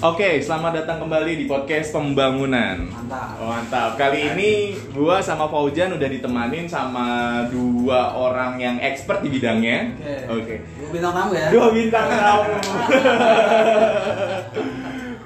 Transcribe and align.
Oke, 0.00 0.40
selamat 0.40 0.80
datang 0.80 1.04
kembali 1.04 1.36
di 1.36 1.44
podcast 1.44 1.92
pembangunan. 1.92 2.88
Mantap. 2.88 3.36
Oh, 3.36 3.52
mantap. 3.52 4.00
Kali 4.00 4.32
ini 4.32 4.72
gua 4.96 5.20
sama 5.20 5.44
Faujan 5.44 5.92
udah 5.92 6.08
ditemanin 6.08 6.64
sama 6.64 7.44
dua 7.52 8.16
orang 8.16 8.56
yang 8.56 8.80
expert 8.80 9.20
di 9.20 9.28
bidangnya. 9.28 9.92
Oke. 10.32 10.64
Dua 10.80 10.88
bintang 10.88 11.12
tamu 11.12 11.32
ya. 11.36 11.48
Dua 11.52 11.68
bintang 11.68 12.06
tamu. 12.08 12.52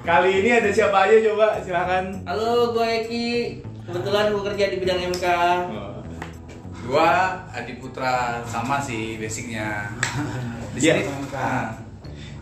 Kali 0.03 0.31
ini 0.43 0.49
ada 0.51 0.67
siapa 0.67 1.07
aja 1.07 1.15
coba? 1.23 1.47
Silakan. 1.63 2.05
Halo, 2.27 2.75
gue 2.75 2.87
Eki. 2.99 3.27
Kebetulan 3.87 4.35
gue 4.35 4.43
kerja 4.43 4.65
di 4.75 4.77
bidang 4.83 4.99
MK. 5.07 5.25
Oh. 5.71 6.03
Dua 6.83 7.07
Adi 7.47 7.79
Putra 7.79 8.43
sama 8.43 8.83
sih 8.83 9.15
basicnya. 9.23 9.87
Di 10.75 10.83
Iya. 10.83 10.99
sini 10.99 11.31
nah, 11.31 11.84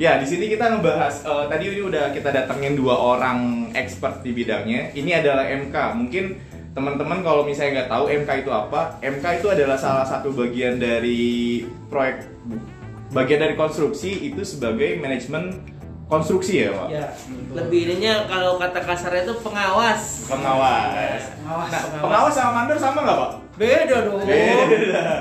Ya, 0.01 0.17
di 0.17 0.25
sini 0.25 0.49
kita 0.49 0.73
ngebahas 0.73 1.21
eh, 1.21 1.45
tadi 1.53 1.69
ini 1.69 1.81
udah 1.85 2.09
kita 2.09 2.33
datengin 2.33 2.73
dua 2.73 2.97
orang 2.97 3.69
expert 3.77 4.25
di 4.25 4.33
bidangnya. 4.33 4.89
Ini 4.97 5.21
adalah 5.21 5.45
MK. 5.45 5.75
Mungkin 5.93 6.25
teman-teman 6.73 7.21
kalau 7.21 7.45
misalnya 7.45 7.85
nggak 7.85 7.91
tahu 7.93 8.05
MK 8.09 8.29
itu 8.41 8.49
apa, 8.49 8.97
MK 9.05 9.25
itu 9.37 9.47
adalah 9.53 9.77
salah 9.77 10.01
satu 10.01 10.33
bagian 10.33 10.81
dari 10.81 11.61
proyek 11.93 12.25
bagian 13.13 13.45
dari 13.45 13.53
konstruksi 13.53 14.33
itu 14.33 14.41
sebagai 14.41 14.97
manajemen 14.97 15.61
konstruksi 16.09 16.65
ya, 16.65 16.73
Pak. 16.73 16.87
Ya, 16.89 17.05
lebih 17.53 17.79
ininya 17.85 18.25
kalau 18.25 18.57
kata 18.57 18.81
kasarnya 18.81 19.29
itu 19.29 19.37
pengawas. 19.45 20.25
Pengawas. 20.25 21.21
Pengawas. 21.37 21.69
Nah, 21.69 21.81
pengawas 22.01 22.33
sama 22.33 22.51
mandor 22.57 22.77
sama 22.81 22.99
nggak, 23.05 23.17
Pak? 23.21 23.31
Beda 23.61 23.95
dong. 24.09 24.17
Beda. 24.25 24.63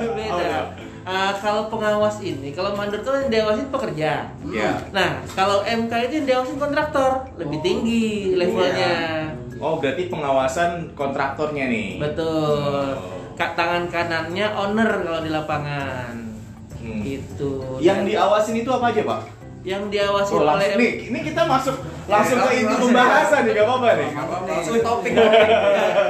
Beda. 0.00 0.32
Oh, 0.32 0.91
Ah, 1.02 1.34
kalau 1.34 1.66
pengawas 1.66 2.22
ini, 2.22 2.54
kalau 2.54 2.78
mandor 2.78 3.02
tuh 3.02 3.26
yang 3.26 3.30
dewasin 3.30 3.68
pekerja. 3.74 4.30
Ya. 4.46 4.70
Nah, 4.94 5.18
kalau 5.34 5.66
MK 5.66 5.92
itu 6.06 6.14
yang 6.22 6.26
dewasin 6.30 6.58
kontraktor, 6.62 7.26
lebih 7.34 7.58
tinggi 7.58 8.38
levelnya. 8.38 9.34
Oh, 9.58 9.82
berarti 9.82 10.06
pengawasan 10.06 10.94
kontraktornya 10.94 11.66
nih. 11.66 11.98
Betul. 11.98 12.98
Oh. 12.98 13.34
Kak 13.34 13.58
tangan 13.58 13.90
kanannya 13.90 14.46
owner 14.54 14.90
kalau 15.02 15.20
di 15.22 15.30
lapangan. 15.30 16.14
Hmm. 16.78 17.02
Gitu. 17.02 17.82
Yang 17.82 17.98
Dan 18.02 18.08
diawasin 18.10 18.56
itu 18.62 18.70
apa 18.70 18.90
aja, 18.90 19.02
Pak? 19.02 19.41
Yang 19.62 19.86
diawasi 19.86 20.34
Oh, 20.34 20.42
oleh 20.42 20.74
nih, 20.74 20.92
ini 21.06 21.18
kita 21.22 21.46
masuk 21.46 21.78
langsung 22.10 22.38
ke 22.42 22.50
langsung, 22.50 22.66
inti 22.66 22.74
pembahasan 22.82 23.40
nih, 23.46 23.52
gak 23.54 23.66
apa-apa 23.70 23.88
nih. 23.94 24.10
Apa-apa, 24.10 24.46
Langsung 24.50 24.74
topik. 24.82 25.12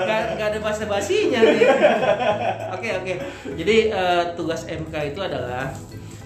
Gak, 0.09 0.48
ada 0.48 0.59
bahasa 0.64 0.84
basinya 0.89 1.41
nih. 1.44 1.61
Oke 2.72 2.89
oke. 2.97 3.14
Jadi 3.61 3.77
eh, 3.92 4.22
tugas 4.33 4.64
MK 4.64 4.94
itu 5.12 5.20
adalah 5.20 5.69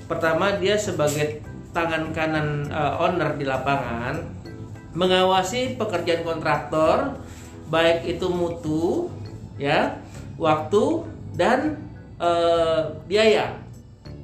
pertama 0.07 0.55
dia 0.55 0.79
sebagai 0.79 1.43
tangan 1.75 2.15
kanan 2.15 2.71
eh, 2.71 3.03
owner 3.03 3.35
di 3.35 3.45
lapangan 3.45 4.23
mengawasi 4.97 5.77
pekerjaan 5.77 6.25
kontraktor 6.25 7.21
baik 7.69 8.07
itu 8.07 8.31
mutu 8.31 9.13
ya 9.59 9.99
waktu 10.39 11.05
dan 11.35 11.75
eh, 12.23 12.81
biaya 13.11 13.59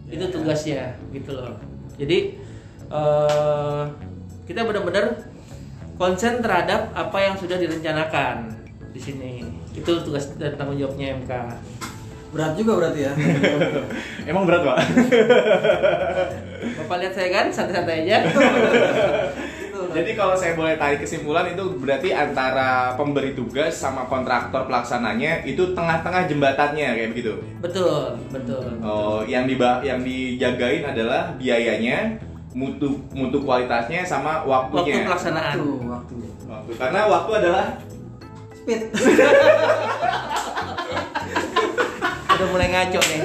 itu 0.06 0.22
tugasnya 0.30 0.94
gitu 1.10 1.34
loh. 1.34 1.58
Jadi 1.98 2.41
eh, 2.92 3.82
kita 4.44 4.68
benar-benar 4.68 5.32
konsen 5.96 6.44
terhadap 6.44 6.92
apa 6.92 7.18
yang 7.20 7.34
sudah 7.38 7.56
direncanakan 7.56 8.52
di 8.92 9.00
sini. 9.00 9.32
Itu 9.72 10.04
tugas 10.04 10.36
dan 10.36 10.54
tanggung 10.60 10.76
jawabnya 10.76 11.16
MK. 11.24 11.32
Berat 12.32 12.52
juga 12.56 12.72
berarti 12.80 13.00
ya. 13.04 13.12
Emang 14.30 14.48
berat, 14.48 14.64
Pak? 14.64 14.78
Bapak 16.80 16.96
lihat 17.04 17.12
saya 17.12 17.28
kan 17.28 17.46
santai-santai 17.52 18.08
aja. 18.08 18.18
Jadi 19.92 20.16
kalau 20.16 20.32
saya 20.32 20.56
boleh 20.56 20.80
tarik 20.80 21.04
kesimpulan 21.04 21.52
itu 21.52 21.76
berarti 21.76 22.16
antara 22.16 22.96
pemberi 22.96 23.36
tugas 23.36 23.76
sama 23.76 24.08
kontraktor 24.08 24.64
pelaksananya 24.64 25.44
itu 25.44 25.76
tengah-tengah 25.76 26.24
jembatannya 26.32 26.96
kayak 26.96 27.10
begitu. 27.12 27.36
betul, 27.60 28.16
betul. 28.32 28.64
Oh, 28.80 29.20
yang 29.28 29.44
diba 29.44 29.84
yang 29.84 30.00
dijagain 30.00 30.88
adalah 30.88 31.36
biayanya, 31.36 32.16
mutu 32.52 33.00
mutu 33.10 33.40
kualitasnya 33.40 34.04
sama 34.04 34.44
Waktu 34.44 34.74
waktunya. 34.76 35.04
pelaksanaan. 35.04 35.56
Waktu, 35.56 35.88
waktu. 35.88 36.14
Waktu. 36.44 36.70
Karena 36.76 37.00
waktu 37.06 37.30
adalah 37.34 37.66
Speed. 38.52 38.80
Udah 42.32 42.46
mulai 42.48 42.68
ngaco 42.68 43.00
nih. 43.00 43.20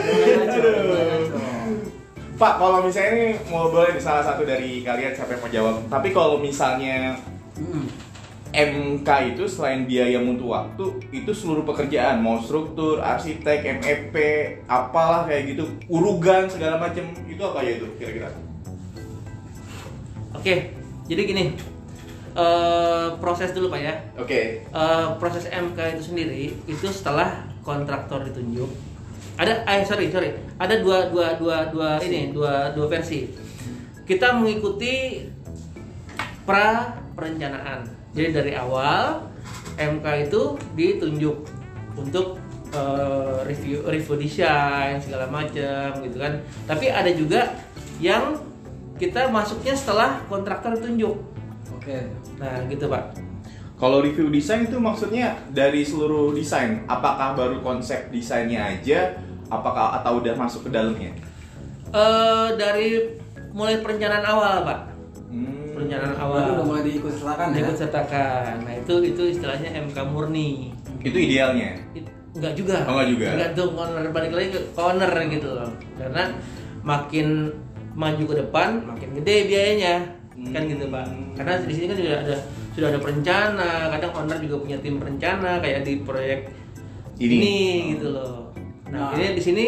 Pak, 2.37 2.53
kalau 2.55 2.85
misalnya 2.85 3.11
ini 3.11 3.27
mau 3.49 3.67
boleh 3.67 3.91
di 3.91 4.01
salah 4.01 4.21
satu 4.21 4.45
dari 4.45 4.85
kalian 4.85 5.09
siapa 5.09 5.33
yang 5.33 5.41
mau 5.41 5.49
jawab. 5.49 5.75
Tapi 5.87 6.09
kalau 6.11 6.37
misalnya 6.37 7.17
Hmm. 7.57 7.89
MK 8.53 9.09
itu 9.33 9.43
selain 9.49 9.89
biaya 9.89 10.21
mutu 10.21 10.45
waktu, 10.47 10.85
itu 11.09 11.33
seluruh 11.33 11.65
pekerjaan, 11.65 12.21
mau 12.21 12.37
struktur, 12.37 13.01
arsitek, 13.01 13.81
MEP, 13.81 14.15
apalah 14.69 15.25
kayak 15.25 15.51
gitu, 15.51 15.65
urugan 15.89 16.45
segala 16.45 16.77
macam 16.77 17.01
itu 17.25 17.41
apa 17.41 17.59
ya 17.59 17.81
itu 17.81 17.89
kira-kira? 17.97 18.29
Oke, 20.37 20.55
jadi 21.09 21.21
gini. 21.25 21.45
eh, 22.37 23.07
proses 23.17 23.49
dulu 23.49 23.73
Pak 23.73 23.81
ya. 23.81 23.93
Oke. 24.13 24.61
Eh, 24.61 25.07
proses 25.17 25.49
MK 25.49 25.97
itu 25.97 26.13
sendiri 26.13 26.53
itu 26.69 26.85
setelah 26.93 27.49
kontraktor 27.65 28.23
ditunjuk 28.23 28.69
ada 29.37 29.61
eh 29.69 29.85
sorry 29.85 30.09
sorry 30.09 30.33
ada 30.57 30.81
dua 30.81 31.13
dua 31.13 31.37
dua 31.37 31.69
dua 31.69 31.89
ini 32.01 32.33
dua 32.33 32.73
dua 32.73 32.87
versi 32.89 33.29
kita 34.07 34.33
mengikuti 34.33 35.27
pra 36.41 36.97
perencanaan 37.13 37.85
jadi 38.17 38.33
dari 38.33 38.57
awal 38.57 39.29
MK 39.77 40.31
itu 40.31 40.57
ditunjuk 40.73 41.37
untuk 41.93 42.41
eh, 42.73 43.37
review 43.45 43.85
review 43.85 44.15
desain 44.17 44.97
segala 44.97 45.29
macam 45.29 46.01
gitu 46.01 46.17
kan 46.17 46.39
tapi 46.65 46.89
ada 46.89 47.11
juga 47.13 47.61
yang 48.01 48.41
kita 48.97 49.29
masuknya 49.29 49.71
setelah 49.71 50.21
kontraktor 50.25 50.73
ditunjuk 50.73 51.15
Oke. 51.71 51.97
nah 52.35 52.61
gitu 52.65 52.85
pak 52.85 53.13
Kalau 53.77 54.01
review 54.01 54.27
desain 54.27 54.65
itu 54.65 54.73
maksudnya 54.75 55.37
dari 55.47 55.85
seluruh 55.85 56.33
desain, 56.33 56.81
apakah 56.85 57.37
baru 57.37 57.61
konsep 57.61 58.09
desainnya 58.09 58.73
aja, 58.73 59.13
apakah 59.47 59.93
atau 59.93 60.17
udah 60.17 60.33
masuk 60.33 60.65
ke 60.65 60.73
dalamnya? 60.73 61.13
Eh 61.87 62.47
dari 62.57 63.05
mulai 63.53 63.77
perencanaan 63.79 64.25
awal 64.25 64.65
pak 64.65 64.79
Hmm. 65.27 65.77
perencanaan 65.77 66.15
awal 66.15 66.57
udah 66.57 66.65
mulai 66.65 66.83
diikut 66.83 67.11
sertakan 67.11 67.53
ya. 67.53 67.59
ikut 67.61 67.77
sertakan 67.77 68.53
nah 68.63 68.73
itu 68.73 68.93
itu 69.03 69.21
istilahnya 69.29 69.69
MK 69.77 69.97
murni 70.07 70.73
Itu 70.99 71.13
idealnya. 71.15 71.77
It- 71.93 72.09
enggak 72.33 72.53
juga 72.53 72.81
Oh, 72.81 72.95
enggak 72.95 73.07
juga. 73.11 73.27
tergantung 73.29 73.71
owner 73.75 74.05
balik 74.09 74.31
lagi 74.31 74.49
ke 74.51 74.61
ke 74.71 74.79
owner 74.79 75.11
gitu 75.27 75.49
loh 75.51 75.69
karena 75.93 76.23
makin 76.81 77.27
maju 77.97 78.23
ke 78.23 78.35
depan 78.37 78.69
makin 78.85 79.09
gede 79.17 79.49
biayanya. 79.49 79.95
Kan 80.53 80.61
Hmm. 80.61 80.69
gitu 80.69 80.85
pak. 80.87 81.05
Karena 81.33 81.53
di 81.59 81.73
sini 81.73 81.85
kan 81.87 81.97
sudah 81.97 82.15
ada 82.21 82.35
sudah 82.71 82.87
ada 82.87 82.99
perencana 83.01 83.71
kadang 83.89 84.11
owner 84.15 84.37
juga 84.37 84.55
punya 84.61 84.77
tim 84.77 84.95
perencana 84.95 85.57
kayak 85.57 85.81
di 85.81 85.93
proyek 85.99 86.45
Ini. 87.17 87.33
ini, 87.33 87.57
gitu 87.91 88.13
loh. 88.13 88.53
Nah, 88.87 89.09
Nah. 89.09 89.17
ini 89.17 89.33
di 89.33 89.41
sini 89.41 89.65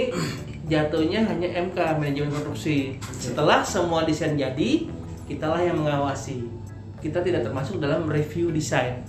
jatuhnya 0.64 1.26
hanya 1.26 1.50
MK 1.60 1.98
manajemen 1.98 2.30
konstruksi 2.30 2.94
setelah 3.12 3.66
semua 3.66 4.06
desain 4.06 4.38
jadi 4.38 4.86
kitalah 5.26 5.58
yang 5.58 5.82
mengawasi. 5.82 6.46
Kita 7.00 7.20
tidak 7.20 7.42
termasuk 7.42 7.82
dalam 7.82 8.06
review 8.06 8.54
desain. 8.54 9.02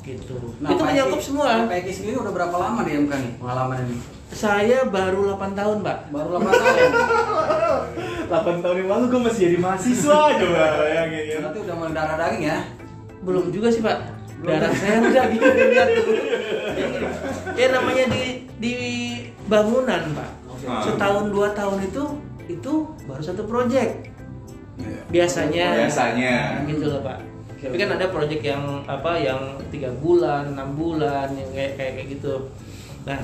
Gitu. 0.00 0.36
Nah, 0.60 0.68
itu 0.68 0.82
mencakup 0.82 1.16
Eki- 1.16 1.24
semua. 1.24 1.64
Pak 1.64 1.76
Eki 1.78 1.92
sendiri 1.94 2.16
udah 2.18 2.32
berapa 2.32 2.52
lama 2.52 2.80
di 2.82 2.92
MK 2.98 3.12
nih 3.14 3.32
pengalaman 3.36 3.78
ini? 3.82 3.96
Saya 4.30 4.84
baru 4.84 5.34
8 5.34 5.52
tahun 5.52 5.76
pak 5.80 5.98
Baru 6.08 6.38
8 6.38 6.46
tahun. 6.46 6.90
8 8.30 8.62
tahun 8.62 8.76
yang 8.78 8.88
lalu 8.88 9.04
gue 9.08 9.20
masih 9.22 9.40
jadi 9.44 9.58
mahasiswa 9.58 10.20
coba 10.32 10.64
bayangin 10.78 11.24
ya. 11.24 11.36
Berarti 11.40 11.58
udah 11.60 11.76
mendarah 11.76 12.16
daging 12.16 12.44
ya. 12.44 12.58
belum 13.20 13.44
juga 13.48 13.68
sih 13.68 13.80
pak 13.80 13.98
Belum. 14.38 14.48
darah 14.54 14.72
saya 14.72 14.96
udah 14.98 15.24
gitu 15.34 15.44
lihat 15.44 15.88
tuh 15.92 16.14
ya 17.52 17.66
namanya 17.70 18.04
di 18.08 18.22
di 18.56 18.74
bangunan 19.44 20.02
pak 20.12 20.30
Ah. 20.60 20.84
setahun 20.84 21.28
dua 21.28 21.50
tahun 21.50 21.80
itu 21.82 22.04
itu 22.46 22.72
baru 23.04 23.22
satu 23.22 23.44
project 23.44 24.12
Iya. 24.76 25.00
biasanya 25.08 25.66
Biasanya. 25.78 26.34
gitu 26.64 26.84
loh 26.86 27.00
pak 27.00 27.16
tapi 27.56 27.76
kan 27.76 27.88
ada 27.90 28.08
project 28.08 28.40
yang 28.40 28.60
apa 28.84 29.16
yang 29.16 29.40
tiga 29.68 29.88
bulan 29.94 30.52
enam 30.52 30.72
bulan 30.72 31.32
yang 31.32 31.48
kayak 31.50 31.72
kayak 31.74 31.92
kayak 31.94 32.08
gitu 32.10 32.34
nah 33.02 33.16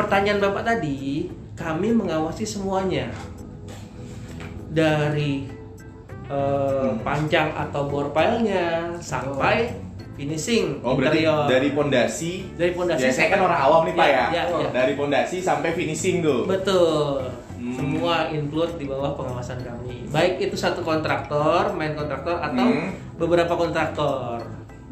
pertanyaan 0.00 0.40
bapak 0.40 0.64
tadi 0.64 1.28
kami 1.52 1.92
mengawasi 1.92 2.42
semuanya 2.42 3.12
dari 4.66 5.44
eh, 6.24 6.86
Hmm. 6.86 7.02
panjang 7.02 7.50
atau 7.52 7.84
bore 7.84 8.08
file-nya 8.10 8.86
sampai 8.96 9.66
finishing, 10.14 10.78
Oh 10.80 10.94
berarti 10.94 11.24
interior. 11.24 11.50
dari 11.50 11.68
pondasi. 11.70 12.32
Dari 12.54 12.70
pondasi 12.70 13.02
Ya, 13.02 13.10
saya 13.10 13.28
kan 13.28 13.40
orang 13.42 13.60
awam 13.60 13.82
nih 13.82 13.94
pak 13.94 14.06
Ya, 14.06 14.14
ya. 14.14 14.24
ya, 14.30 14.42
ya. 14.46 14.68
Dari 14.70 14.92
pondasi 14.94 15.36
sampai 15.40 15.74
finishing 15.74 16.22
tuh. 16.22 16.46
Betul. 16.46 17.26
Hmm. 17.56 17.74
Semua 17.74 18.30
include 18.30 18.78
di 18.78 18.86
bawah 18.86 19.12
pengawasan 19.12 19.58
kami. 19.58 20.06
Baik 20.06 20.38
itu 20.40 20.54
satu 20.54 20.80
kontraktor, 20.80 21.74
main 21.74 21.92
kontraktor 21.92 22.38
atau 22.38 22.62
Hmm. 22.64 22.94
beberapa 23.18 23.50
kontraktor. 23.50 24.38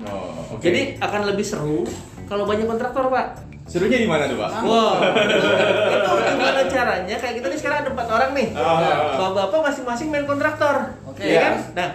Oh, 0.03 0.53
oke. 0.53 0.61
Jadi 0.61 0.99
akan 0.99 1.23
lebih 1.25 1.45
seru 1.45 1.87
kalau 2.27 2.45
banyak 2.45 2.67
kontraktor, 2.67 3.07
Pak. 3.09 3.48
Serunya 3.69 3.99
di 4.01 4.09
mana 4.09 4.25
tuh 4.25 4.41
pak? 4.41 4.51
Wow. 4.65 4.97
itu 5.05 6.25
gimana 6.25 6.61
caranya? 6.67 7.15
Kayak 7.21 7.35
kita 7.39 7.47
nih 7.53 7.59
sekarang 7.61 7.79
ada 7.85 7.91
empat 7.93 8.09
orang 8.09 8.31
nih. 8.33 8.49
Ah. 8.57 9.15
Bapak-bapak 9.15 9.61
masing-masing 9.71 10.09
main 10.09 10.25
kontraktor. 10.25 10.97
Oke. 11.05 11.21
Ya 11.21 11.29
Iya. 11.29 11.41
kan? 11.45 11.55
Nah, 11.77 11.89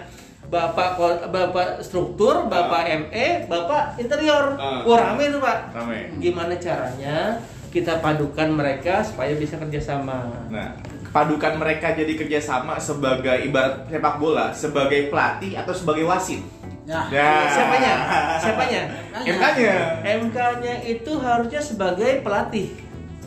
Bapak 0.44 0.90
Bapak 1.34 1.82
struktur, 1.82 2.46
Bapak 2.46 2.86
ME, 2.86 3.50
Bapak 3.50 3.98
interior. 3.98 4.54
Ah. 4.54 4.86
Wah, 4.86 4.98
rame 5.10 5.34
tuh, 5.34 5.42
Pak. 5.42 5.58
Rame. 5.74 6.14
Gimana 6.22 6.54
caranya 6.62 7.42
kita 7.74 7.98
padukan 7.98 8.54
mereka 8.54 9.02
supaya 9.02 9.34
bisa 9.34 9.58
kerjasama? 9.58 10.46
Nah, 10.54 10.78
padukan 11.10 11.58
mereka 11.58 11.90
jadi 11.90 12.14
kerjasama 12.14 12.78
sebagai 12.78 13.50
ibarat 13.50 13.90
sepak 13.90 14.14
bola, 14.22 14.54
sebagai 14.54 15.10
pelatih 15.10 15.58
atau 15.58 15.74
sebagai 15.74 16.06
wasit. 16.06 16.42
Ya. 16.84 17.00
Ya. 17.08 17.30
Siapanya? 17.48 17.92
Siapanya? 18.36 18.82
MK-nya. 19.34 19.76
MK-nya 20.04 20.74
itu 20.84 21.12
harusnya 21.16 21.60
sebagai 21.60 22.20
pelatih. 22.20 22.76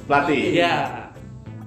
Pelatih. 0.06 0.54
Ya, 0.54 1.09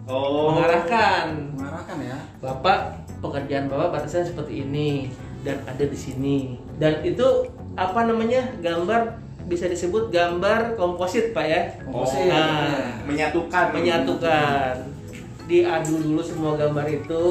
Oh. 0.07 0.51
mengarahkan. 0.55 1.55
Mengarahkan 1.55 1.97
ya. 2.03 2.19
Bapak, 2.39 2.79
pekerjaan 3.19 3.71
Bapak 3.71 3.95
batasannya 3.95 4.27
seperti 4.27 4.67
ini 4.67 5.11
dan 5.43 5.63
ada 5.67 5.85
di 5.87 5.99
sini. 5.99 6.59
Dan 6.79 7.03
itu 7.03 7.27
apa 7.75 8.07
namanya? 8.07 8.43
Gambar 8.59 9.19
bisa 9.47 9.67
disebut 9.67 10.11
gambar 10.11 10.75
komposit, 10.75 11.35
Pak 11.35 11.47
ya. 11.47 11.61
Komposit. 11.83 12.27
Nah, 12.27 13.03
Menyatukan. 13.07 13.75
menyatukan 13.75 14.73
diadu 15.51 15.95
dulu 15.99 16.21
semua 16.23 16.55
gambar 16.55 16.87
itu 16.89 17.23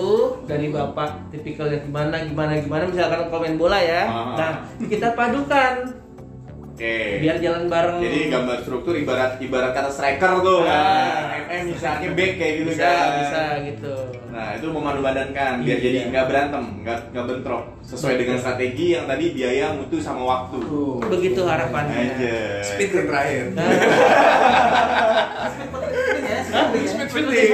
dari 0.44 0.68
bapak 0.68 1.32
tipikalnya 1.32 1.80
gimana 1.80 2.16
gimana 2.20 2.52
gimana 2.60 2.84
misalkan 2.86 3.20
komen 3.28 3.56
bola 3.56 3.80
ya 3.80 4.04
Ah. 4.04 4.36
nah 4.36 4.52
kita 4.82 5.16
padukan 5.16 5.96
Oke. 6.70 7.20
biar 7.20 7.36
jalan 7.38 7.68
bareng 7.68 8.00
Jadi 8.00 8.20
gambar 8.30 8.56
struktur 8.60 8.94
ibarat 8.94 9.32
ibarat 9.38 9.72
kata 9.72 9.90
striker 9.90 10.32
tuh 10.40 10.60
Ah. 10.62 11.40
kan. 11.40 11.48
MM 11.50 11.62
misalnya 11.72 12.08
back 12.10 12.32
kayak 12.36 12.54
gitu 12.58 12.70
bisa 12.70 12.84
kan. 12.84 13.10
bisa 13.18 13.42
gitu 13.66 13.96
Nah, 14.30 14.54
itu 14.54 14.70
memadu 14.70 15.02
badankan 15.02 15.60
biar 15.60 15.74
Iya. 15.74 15.82
jadi 15.82 15.98
nggak 16.08 16.26
berantem, 16.30 16.64
nggak 16.80 16.98
nggak 17.10 17.26
bentrok. 17.26 17.64
Sesuai 17.82 18.14
dengan 18.16 18.38
strategi 18.38 18.94
yang 18.94 19.04
tadi 19.04 19.34
biaya, 19.34 19.74
mutu 19.74 19.98
sama 19.98 20.22
waktu. 20.22 20.62
Begitu 21.02 21.42
harapannya 21.42 22.14
Aja. 22.14 22.38
Speed 22.62 23.04
terakhir. 23.04 23.44
Nah, 23.52 23.66
Hah? 26.50 26.66
speed 26.74 27.08
ya. 27.08 27.08
Feeling. 27.10 27.52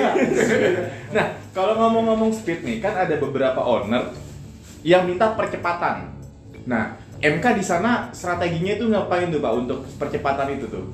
nah, 1.15 1.25
kalau 1.51 1.74
ngomong-ngomong 1.80 2.31
speed 2.36 2.63
nih, 2.63 2.77
kan 2.80 2.95
ada 2.95 3.15
beberapa 3.19 3.59
owner 3.62 4.12
yang 4.86 5.09
minta 5.09 5.33
percepatan. 5.33 6.13
Nah, 6.65 6.97
MK 7.24 7.45
di 7.57 7.63
sana 7.63 8.12
strateginya 8.12 8.75
itu 8.75 8.86
ngapain 8.92 9.31
tuh 9.31 9.39
Pak 9.42 9.53
untuk 9.56 9.80
percepatan 9.97 10.59
itu 10.59 10.65
tuh? 10.68 10.86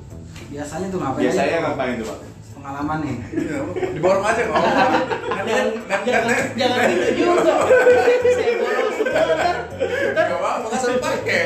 Biasanya 0.48 0.86
tuh 0.88 0.98
ngapain? 1.02 1.22
Biasanya 1.28 1.48
aja, 1.50 1.64
ngapain 1.66 1.94
tuh 1.98 2.06
Pak? 2.08 2.18
Pengalaman 2.52 2.98
nih. 3.02 3.16
Iya, 3.34 3.58
Diborong 3.96 4.22
aja 4.22 4.42
kok. 4.46 4.54
jangan 5.42 5.66
jangan 6.06 6.36
jangan 6.54 6.80
gitu 6.94 7.06
juga 7.18 7.52
saya 8.22 8.54
bolos 8.54 8.94
semua 9.02 9.22
ntar 9.34 9.56
ntar 10.14 10.24
Gak 10.30 10.38
apa-apa, 10.38 10.66
kan 10.70 10.78
selalu 10.78 10.98
pakai. 11.02 11.40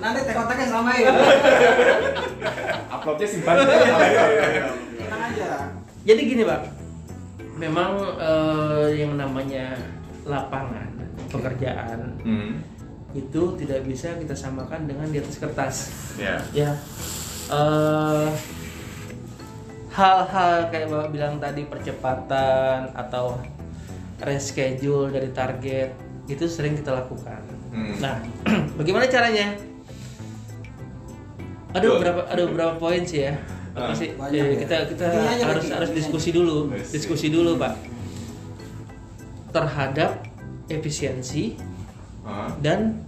Nanti 0.00 0.20
tek-teknya 0.24 0.66
samain. 0.72 1.04
Uploadnya 2.88 3.26
simpan. 3.28 3.54
Aja. 5.30 5.70
Jadi 6.00 6.20
gini 6.26 6.42
pak, 6.42 6.60
memang 7.60 7.92
eh, 8.16 9.04
yang 9.04 9.14
namanya 9.20 9.76
lapangan 10.24 10.88
pekerjaan 11.30 12.16
hmm. 12.24 12.52
itu 13.12 13.42
tidak 13.60 13.84
bisa 13.86 14.16
kita 14.16 14.32
samakan 14.32 14.88
dengan 14.88 15.06
di 15.12 15.20
atas 15.20 15.36
kertas. 15.36 15.76
Ya. 16.16 16.40
Ya, 16.56 16.70
eh, 17.52 18.28
hal-hal 19.92 20.72
kayak 20.72 20.88
bapak 20.88 21.08
bilang 21.12 21.36
tadi 21.36 21.66
percepatan 21.68 22.94
atau 22.96 23.36
reschedule 24.22 25.12
dari 25.12 25.30
target 25.32 25.90
itu 26.30 26.44
sering 26.46 26.78
kita 26.78 26.94
lakukan. 26.94 27.42
Hmm. 27.74 27.94
Nah, 27.98 28.14
bagaimana 28.78 29.10
caranya? 29.10 29.58
Ada 31.70 31.86
beberapa 31.86 32.20
ada 32.26 32.42
beberapa 32.50 32.74
poin 32.78 33.02
sih 33.06 33.30
ya. 33.30 33.34
Apa 33.70 33.92
sih? 33.94 34.10
Eh, 34.12 34.34
ya. 34.34 34.44
kita 34.58 34.76
kita 34.90 35.04
Intinya 35.06 35.46
harus 35.54 35.66
lagi, 35.66 35.76
harus 35.78 35.90
diskusi 35.94 36.30
dulu, 36.30 36.70
Yes. 36.74 36.90
diskusi 36.90 37.26
dulu 37.30 37.54
pak. 37.54 37.74
Terhadap 39.50 40.26
efisiensi 40.66 41.54
Ah. 42.22 42.50
dan 42.58 43.02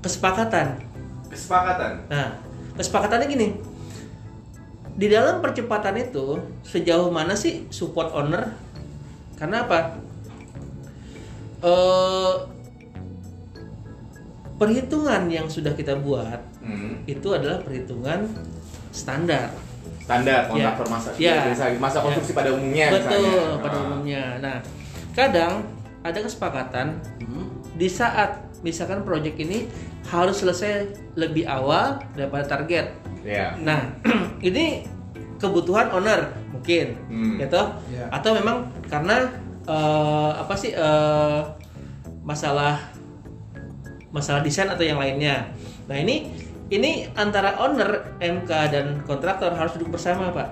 kesepakatan. 0.00 0.78
Kesepakatan. 1.26 2.06
Nah, 2.06 2.38
kesepakatannya 2.74 3.26
gini. 3.26 3.48
Di 4.96 5.06
dalam 5.08 5.40
percepatan 5.40 5.96
itu 5.98 6.40
sejauh 6.62 7.10
mana 7.10 7.36
sih 7.36 7.66
support 7.68 8.14
owner? 8.14 8.54
Karena 9.36 9.66
apa? 9.68 10.00
Eh, 11.60 12.34
perhitungan 14.56 15.28
yang 15.28 15.46
sudah 15.52 15.76
kita 15.76 16.00
buat 16.00 16.40
Hmm. 16.64 17.04
itu 17.04 17.28
adalah 17.28 17.60
perhitungan 17.60 18.24
standar. 18.96 19.52
Standar 20.00 20.48
kontraktor 20.48 20.86
Ya. 20.86 20.92
masa 20.92 21.08
Ya. 21.18 21.34
biasa- 21.44 21.76
masa 21.76 21.98
Ya. 22.00 22.04
konstruksi 22.08 22.32
pada 22.32 22.50
umumnya 22.50 22.86
Betul, 22.88 23.20
misalnya. 23.20 23.40
pada 23.60 23.76
Ah. 23.76 23.84
umumnya. 23.84 24.24
Nah, 24.40 24.56
kadang 25.12 25.52
ada 26.00 26.18
kesepakatan 26.18 26.86
Hmm. 27.20 27.46
di 27.74 27.88
saat 27.90 28.40
misalkan 28.62 29.02
proyek 29.02 29.36
ini 29.36 29.66
harus 30.06 30.38
selesai 30.38 30.86
lebih 31.14 31.44
awal 31.44 31.98
daripada 32.14 32.46
target. 32.46 32.94
Ya. 33.20 33.58
Nah, 33.58 33.90
ini 34.40 34.86
kebutuhan 35.36 35.90
owner 35.90 36.30
mungkin, 36.48 36.94
Hmm. 37.10 37.36
gitu. 37.36 37.62
Iya. 37.92 38.06
Atau 38.08 38.32
memang 38.32 38.70
karena 38.86 39.28
eh, 39.66 40.30
apa 40.32 40.54
sih 40.54 40.70
eh, 40.70 41.40
masalah 42.22 42.78
masalah 44.08 44.40
desain 44.40 44.70
atau 44.70 44.80
yang 44.80 44.96
lainnya. 44.96 45.50
Nah 45.86 45.98
ini 45.98 46.30
ini 46.66 47.06
antara 47.14 47.54
owner 47.62 48.18
MK 48.18 48.50
dan 48.72 48.86
kontraktor 49.06 49.54
harus 49.54 49.78
duduk 49.78 49.94
bersama 49.94 50.34
pak. 50.34 50.50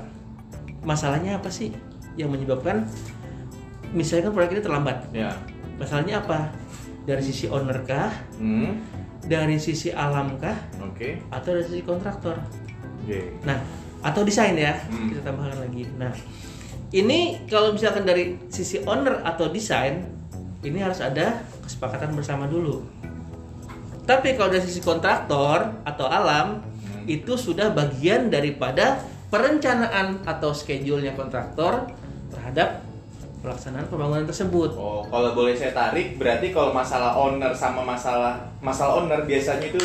Masalahnya 0.87 1.41
apa 1.43 1.51
sih 1.51 1.75
yang 2.15 2.31
menyebabkan 2.31 2.87
misalkan 3.91 4.31
proyek 4.31 4.59
ini 4.59 4.63
terlambat? 4.63 4.99
Ya. 5.11 5.35
Masalahnya 5.75 6.23
apa? 6.23 6.55
Dari 7.05 7.23
sisi 7.25 7.51
owner 7.51 7.83
kah? 7.83 8.15
Hmm. 8.39 8.79
Dari 9.27 9.59
sisi 9.59 9.91
alam 9.91 10.39
kah? 10.39 10.55
Oke. 10.85 11.19
Atau 11.35 11.59
dari 11.59 11.67
sisi 11.67 11.83
kontraktor? 11.83 12.39
Oke. 13.03 13.35
Nah, 13.43 13.59
atau 14.05 14.23
desain 14.23 14.55
ya, 14.55 14.77
Hmm. 14.87 15.11
kita 15.11 15.21
tambahkan 15.25 15.65
lagi. 15.67 15.89
Nah, 15.99 16.13
ini 16.95 17.43
kalau 17.51 17.75
misalkan 17.75 18.07
dari 18.07 18.39
sisi 18.53 18.85
owner 18.87 19.25
atau 19.27 19.51
desain, 19.51 20.07
ini 20.63 20.79
harus 20.79 21.03
ada 21.03 21.43
kesepakatan 21.65 22.15
bersama 22.15 22.47
dulu. 22.47 22.85
Tapi 24.05 24.37
kalau 24.37 24.53
dari 24.53 24.63
sisi 24.63 24.85
kontraktor 24.85 25.81
atau 25.83 26.07
alam, 26.07 26.61
Hmm. 26.61 27.05
itu 27.09 27.37
sudah 27.37 27.73
bagian 27.73 28.29
daripada 28.29 29.01
perencanaan 29.29 30.21
atau 30.23 30.53
schedule-nya 30.53 31.17
kontraktor 31.17 31.89
terhadap 32.29 32.85
pelaksanaan 33.41 33.85
pembangunan 33.89 34.25
tersebut. 34.25 34.73
Oh, 34.73 35.05
kalau 35.05 35.37
boleh 35.37 35.53
saya 35.53 35.77
tarik, 35.77 36.17
berarti 36.17 36.49
kalau 36.49 36.73
masalah 36.73 37.13
owner 37.13 37.53
sama 37.53 37.85
masalah 37.85 38.41
masalah 38.65 39.05
owner 39.05 39.21
biasanya 39.25 39.69
itu 39.69 39.81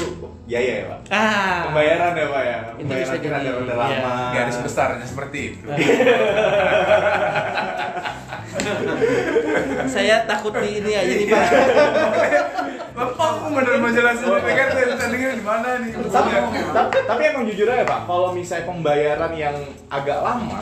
biaya 0.47 0.71
ya, 0.79 0.85
Pak? 0.87 0.99
Ah, 1.11 1.67
Pembayaran 1.67 2.11
ya, 2.15 2.25
Pak 2.31 2.43
ya? 2.47 2.57
Itu 2.79 2.87
Pembayaran 2.87 3.19
jadi, 3.19 3.51
udah 3.51 3.75
iya. 3.75 3.99
lama. 3.99 4.31
Garis 4.31 4.57
besarnya 4.63 5.03
seperti 5.03 5.39
itu. 5.51 5.67
saya 9.89 10.23
takut 10.23 10.53
di 10.55 10.79
ini 10.79 10.91
aja 10.95 11.13
nih 11.15 11.27
Pak. 11.27 11.43
Bapak 12.99 13.27
aku 13.39 13.47
mau 13.55 13.91
jelasin 13.95 14.27
ini 14.27 14.53
kan 14.59 14.67
saya 14.75 14.95
tandingnya 14.99 15.31
di 15.39 15.45
mana 15.47 15.67
nih? 15.79 15.89
Tapi, 16.11 16.31
tapi, 16.75 16.97
tapi 17.07 17.21
emang 17.31 17.43
jujur 17.47 17.71
aja 17.71 17.87
Pak, 17.87 17.99
kalau 18.03 18.35
misalnya 18.35 18.67
pembayaran 18.67 19.31
yang 19.39 19.55
agak 19.87 20.19
lama 20.19 20.59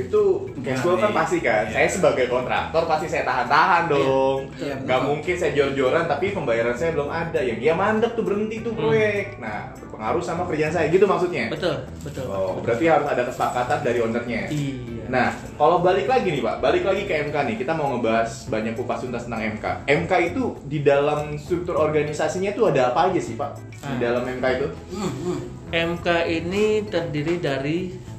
itu 0.00 0.22
cash 0.60 0.78
flow 0.78 0.94
kan 0.94 1.08
Iya. 1.08 1.16
pasti 1.16 1.38
kan. 1.38 1.64
Iya. 1.64 1.74
Saya 1.74 1.88
sebagai 1.90 2.26
kontraktor 2.26 2.82
pasti 2.84 3.06
saya 3.06 3.24
tahan-tahan 3.24 3.82
dong. 3.88 4.38
Iya, 4.54 4.74
Gak 4.78 5.00
betul. 5.00 5.08
mungkin 5.08 5.34
saya 5.34 5.52
jor-joran 5.52 6.04
tapi 6.04 6.26
pembayaran 6.30 6.72
saya 6.72 6.90
belum 6.92 7.08
ada. 7.08 7.40
Yang 7.40 7.58
ya 7.60 7.74
mandek 7.74 8.12
tuh 8.12 8.22
berhenti 8.22 8.56
tuh 8.60 8.72
proyek. 8.72 9.38
Nah, 9.38 9.58
berpengaruh 9.74 10.20
sama 10.20 10.42
kerjaan 10.44 10.70
saya 10.70 10.86
gitu 10.86 11.04
maksudnya. 11.04 11.48
Betul, 11.48 11.74
betul. 12.00 12.24
Oh, 12.26 12.58
berarti 12.58 12.84
harus 12.84 13.06
ada 13.06 13.22
kesepakatan 13.22 13.78
dari 13.80 13.98
ownernya. 13.98 14.42
Iya. 14.48 14.96
Nah, 15.08 15.28
kalau 15.56 15.80
balik 15.80 16.04
lagi 16.04 16.28
nih 16.28 16.42
Pak, 16.42 16.60
balik 16.60 16.84
lagi 16.84 17.02
ke 17.02 17.14
MK 17.24 17.36
nih, 17.42 17.56
kita 17.56 17.72
mau 17.72 17.88
ngebahas 17.90 18.28
banyak 18.46 18.76
kupas 18.76 19.00
tuntas 19.00 19.24
tentang 19.24 19.40
MK. 19.50 19.66
MK 19.88 20.12
itu 20.28 20.44
di 20.62 20.78
dalam 20.80 21.32
struktur 21.34 21.74
organisasinya 21.78 22.52
itu 22.52 22.62
ada 22.62 22.92
apa 22.92 23.08
aja 23.08 23.16
sih 23.18 23.32
Pak? 23.32 23.56
Di 23.56 23.88
Ah. 23.88 23.96
dalam 23.98 24.28
MK 24.28 24.44
itu? 24.52 24.68
Hmm, 24.92 25.12
hmm. 25.18 25.38
MK 25.68 26.06
ini 26.26 26.64
terdiri 26.82 27.34
dari 27.38 27.78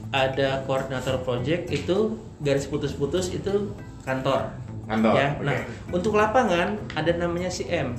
ada 0.09 0.65
koordinator 0.65 1.21
project 1.21 1.69
itu 1.69 2.17
garis 2.39 2.65
putus-putus 2.65 3.29
itu 3.29 3.73
kantor. 4.01 4.49
Kantor, 4.83 5.13
Ya. 5.13 5.27
oke. 5.33 5.45
Nah, 5.45 5.57
untuk 5.91 6.13
lapangan 6.13 6.73
ada 6.91 7.11
namanya 7.13 7.45
CM, 7.47 7.93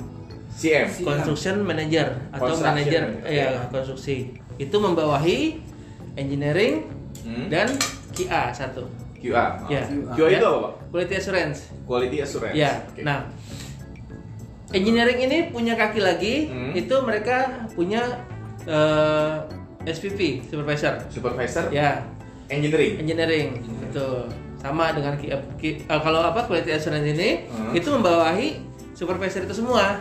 CM. 0.51 0.91
Construction 0.99 1.63
Manager 1.63 2.19
atau 2.29 2.51
Construction 2.51 2.75
manager 2.75 3.03
Manager. 3.23 3.31
ya 3.31 3.47
konstruksi. 3.69 4.17
Itu 4.57 4.75
membawahi 4.77 5.63
engineering 6.13 6.91
Hmm. 7.23 7.47
dan 7.47 7.71
QA 8.11 8.51
satu. 8.51 8.83
QA. 9.15 9.55
Ya. 9.69 9.87
QA 10.11 10.27
itu 10.33 10.41
Ya. 10.41 10.49
apa 10.49 10.59
Pak? 10.59 10.73
Quality 10.91 11.13
Assurance. 11.15 11.59
Quality 11.85 12.17
Assurance. 12.19 12.55
Ya. 12.57 12.71
Oke. 12.83 13.01
Nah, 13.01 13.23
engineering 14.71 15.19
ini 15.21 15.37
punya 15.47 15.75
kaki 15.75 15.99
lagi, 15.99 16.35
Hmm. 16.47 16.71
itu 16.73 16.95
mereka 17.01 17.67
punya 17.71 18.03
eh, 18.61 19.35
SPP, 19.83 20.45
supervisor. 20.45 20.93
Supervisor 21.07 21.65
Ya, 21.69 22.05
Engineering. 22.47 22.99
engineering 22.99 23.47
itu 23.81 24.07
sama 24.57 24.91
dengan 24.91 25.15
Ki- 25.15 25.31
Ki- 25.57 25.79
eh, 25.81 26.01
kalau 26.01 26.21
apa 26.21 26.45
quality 26.45 26.69
assurance 26.69 27.07
ini 27.07 27.47
Hmm. 27.47 27.73
itu 27.73 27.87
membawahi 27.87 28.61
supervisor 28.93 29.41
itu 29.41 29.55
semua. 29.55 29.97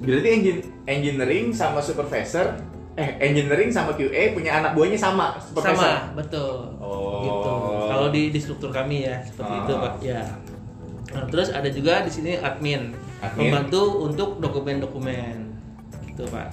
Berarti 0.00 0.28
engin- 0.30 0.64
engineering 0.84 1.48
sama 1.50 1.78
supervisor 1.78 2.58
eh 2.94 3.18
engineering 3.18 3.68
sama 3.68 3.90
QA 3.92 4.30
punya 4.30 4.54
anak 4.54 4.70
buahnya 4.72 4.94
sama 4.94 5.34
supervisor. 5.36 5.82
Sama, 5.82 6.14
betul. 6.14 6.58
Oh. 6.78 7.20
Gitu. 7.20 7.52
Kalau 7.84 8.08
di, 8.08 8.22
di 8.30 8.38
struktur 8.38 8.70
kami 8.70 9.02
ya 9.04 9.18
seperti 9.20 9.50
Ah. 9.50 9.60
itu, 9.60 9.72
Pak. 9.74 9.92
Ya. 10.00 10.22
Nah, 11.10 11.24
terus 11.28 11.48
ada 11.48 11.66
juga 11.68 12.02
di 12.02 12.10
sini 12.10 12.34
admin, 12.36 12.90
Admin. 13.20 13.38
membantu 13.40 14.02
untuk 14.02 14.38
dokumen-dokumen. 14.38 15.36
Gitu, 16.06 16.22
Pak. 16.26 16.50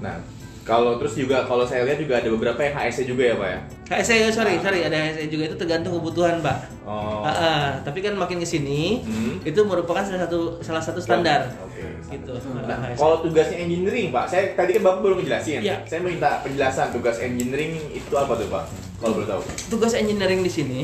Nah, 0.00 0.16
kalau 0.62 0.94
terus 0.94 1.14
juga 1.14 1.42
kalau 1.42 1.62
saya 1.62 1.82
lihat 1.82 1.98
juga 1.98 2.14
ada 2.16 2.28
beberapa 2.28 2.58
yang 2.58 2.74
HSE 2.74 3.02
juga 3.04 3.22
ya, 3.24 3.34
Pak 3.34 3.48
ya. 3.48 3.58
HSE, 3.92 4.30
sorry, 4.30 4.54
sorry, 4.58 4.80
ada 4.82 4.94
HSE 4.94 5.26
juga 5.26 5.50
itu 5.50 5.56
tergantung 5.56 5.92
kebutuhan, 5.94 6.38
Pak. 6.38 6.58
Oh. 6.82 7.20
Ah, 7.20 7.30
ah. 7.30 7.64
tapi 7.82 7.98
kan 7.98 8.14
makin 8.14 8.38
ke 8.38 8.46
sini 8.46 9.02
Hmm. 9.02 9.42
itu 9.42 9.58
merupakan 9.60 10.00
salah 10.00 10.22
satu 10.22 10.62
salah 10.62 10.78
satu 10.78 11.02
standar. 11.02 11.50
Oke. 11.60 11.82
Gitu. 12.08 12.32
Nah, 12.62 12.78
HSE. 12.84 12.96
kalau 12.96 13.16
tugasnya 13.20 13.58
engineering, 13.58 14.08
Pak, 14.08 14.24
saya 14.26 14.54
tadi 14.54 14.70
kan 14.72 14.82
Bapak 14.84 15.00
belum 15.02 15.16
ngejelasin. 15.18 15.60
Iya. 15.60 15.76
Saya 15.82 16.00
minta 16.00 16.38
penjelasan 16.40 16.90
tugas 16.90 17.18
engineering 17.18 17.82
itu 17.90 18.14
apa 18.14 18.32
tuh, 18.32 18.46
Pak? 18.46 18.64
Kalau 18.96 19.12
boleh 19.14 19.26
tahu. 19.26 19.42
tugas 19.68 19.92
engineering 19.92 20.40
di 20.40 20.52
sini 20.52 20.80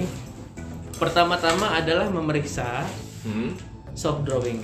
pertama-tama 0.97 1.70
adalah 1.73 2.08
memeriksa 2.08 2.82
Hmm. 3.23 3.54
soft 3.94 4.23
drawing. 4.23 4.58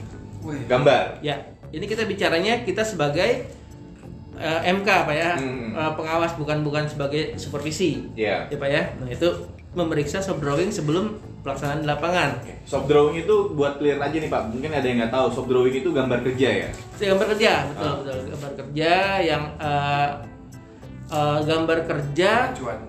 Gambar. 0.66 1.18
Ya, 1.20 1.38
ini 1.70 1.86
kita 1.86 2.04
bicaranya 2.04 2.62
kita 2.62 2.82
sebagai 2.82 3.46
eh, 4.36 4.72
MK 4.72 4.88
pak 5.04 5.14
ya, 5.14 5.32
Hmm. 5.34 5.72
Eh, 5.72 5.92
pengawas 5.94 6.32
bukan 6.34 6.60
bukan 6.60 6.84
sebagai 6.84 7.34
supervisi. 7.36 8.10
Iya. 8.14 8.46
Ya 8.46 8.56
pak 8.56 8.68
ya. 8.68 8.82
Nah 8.96 9.08
itu 9.08 9.28
memeriksa 9.72 10.18
soft 10.18 10.38
drawing 10.38 10.70
sebelum 10.70 11.14
pelaksanaan 11.42 11.82
di 11.82 11.86
lapangan. 11.86 12.30
Soft 12.62 12.86
drawing 12.86 13.18
itu 13.18 13.34
buat 13.50 13.76
clear 13.76 13.98
aja 13.98 14.14
nih, 14.14 14.30
Pak. 14.30 14.48
Mungkin 14.48 14.70
ada 14.70 14.82
yang 14.82 14.96
nggak 14.96 15.10
tahu, 15.10 15.26
soft 15.30 15.48
drawing 15.48 15.74
itu 15.74 15.90
gambar 15.90 16.22
kerja 16.22 16.48
ya. 16.56 16.68
Gambar 16.96 17.26
kerja, 17.34 17.52
betul 17.68 17.84
Ah. 17.84 17.94
betul 17.98 18.18
gambar 18.30 18.50
kerja 18.54 18.92
yang 19.20 19.42
eh, 19.58 20.08
eh, 21.10 21.38
gambar 21.42 21.78
kerja 21.84 22.30
Cuan. 22.54 22.80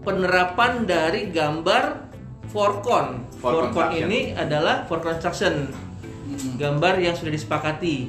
penerapan 0.00 0.72
dari 0.84 1.28
gambar 1.28 1.84
forcon. 2.48 3.06
For 3.36 3.52
Forcon 3.52 3.72
construction. 3.92 4.08
ini 4.08 4.20
adalah 4.32 4.84
for 4.84 4.98
construction. 4.98 5.54
Hmm. 6.24 6.56
gambar 6.56 6.98
yang 6.98 7.12
sudah 7.12 7.28
disepakati. 7.28 8.08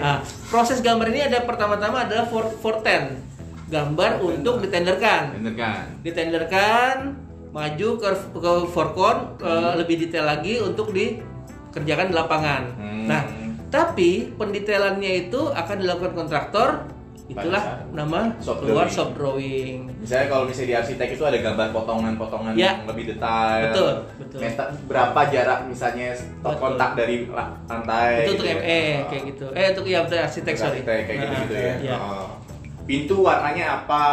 Nah, 0.00 0.20
proses 0.48 0.84
gambar 0.84 1.08
ini 1.12 1.26
ada 1.26 1.44
pertama-tama 1.44 2.04
adalah 2.04 2.28
for 2.28 2.46
for 2.60 2.80
ten. 2.84 3.28
gambar 3.70 4.18
untuk 4.18 4.58
ditenderkan. 4.66 5.38
Bener 5.38 5.54
kan? 5.54 5.86
Ditenderkan, 6.02 7.14
maju 7.54 7.88
ke 8.02 8.08
ke 8.34 8.52
forcon 8.70 9.38
eh, 9.38 9.72
lebih 9.78 10.06
detail 10.06 10.26
lagi 10.26 10.58
untuk 10.58 10.90
dikerjakan 10.90 12.10
di 12.10 12.14
lapangan. 12.14 12.62
Hmm. 12.74 13.06
Nah, 13.06 13.22
tapi 13.70 14.34
pendetailannya 14.34 15.30
itu 15.30 15.40
akan 15.54 15.76
dilakukan 15.86 16.14
kontraktor. 16.18 16.68
Itulah 17.30 17.62
nama 17.90 18.20
soft 18.36 18.60
keluar 18.60 18.84
drawing. 18.84 18.90
soft 18.92 19.12
drawing. 19.14 19.78
Misalnya 19.96 20.26
kalau 20.26 20.44
misalnya 20.44 20.66
di 20.66 20.76
arsitek 20.76 21.08
itu 21.10 21.22
ada 21.22 21.38
gambar 21.38 21.66
potongan-potongan 21.70 22.52
Ya. 22.52 22.74
yang 22.74 22.86
lebih 22.86 23.04
detail. 23.08 23.62
Betul, 23.66 23.92
betul. 24.18 24.38
Meta- 24.40 24.70
berapa 24.84 25.20
jarak 25.26 25.60
misalnya 25.64 26.08
Betul. 26.12 26.54
kontak 26.56 26.90
dari 26.94 27.16
la- 27.26 27.54
lantai. 27.64 28.10
itu 28.20 28.30
untuk 28.32 28.44
gitu 28.44 28.52
ya. 28.52 28.56
ME 28.58 28.80
Oh. 28.82 29.06
kayak 29.06 29.22
gitu. 29.28 29.46
Eh 29.52 29.66
untuk 29.70 29.84
ya 29.86 29.98
untuk 30.00 30.16
arsitek 30.16 30.50
Untuk 30.50 30.58
sorry. 30.60 30.78
arsitek 30.80 31.00
kayak 31.04 31.16
Nah, 31.16 31.24
gitu-gitu 31.24 31.54
ya. 31.56 31.74
iya. 31.80 31.96
Oh. 31.96 32.28
Pintu 32.80 33.22
warnanya 33.22 33.66
apa? 33.78 34.04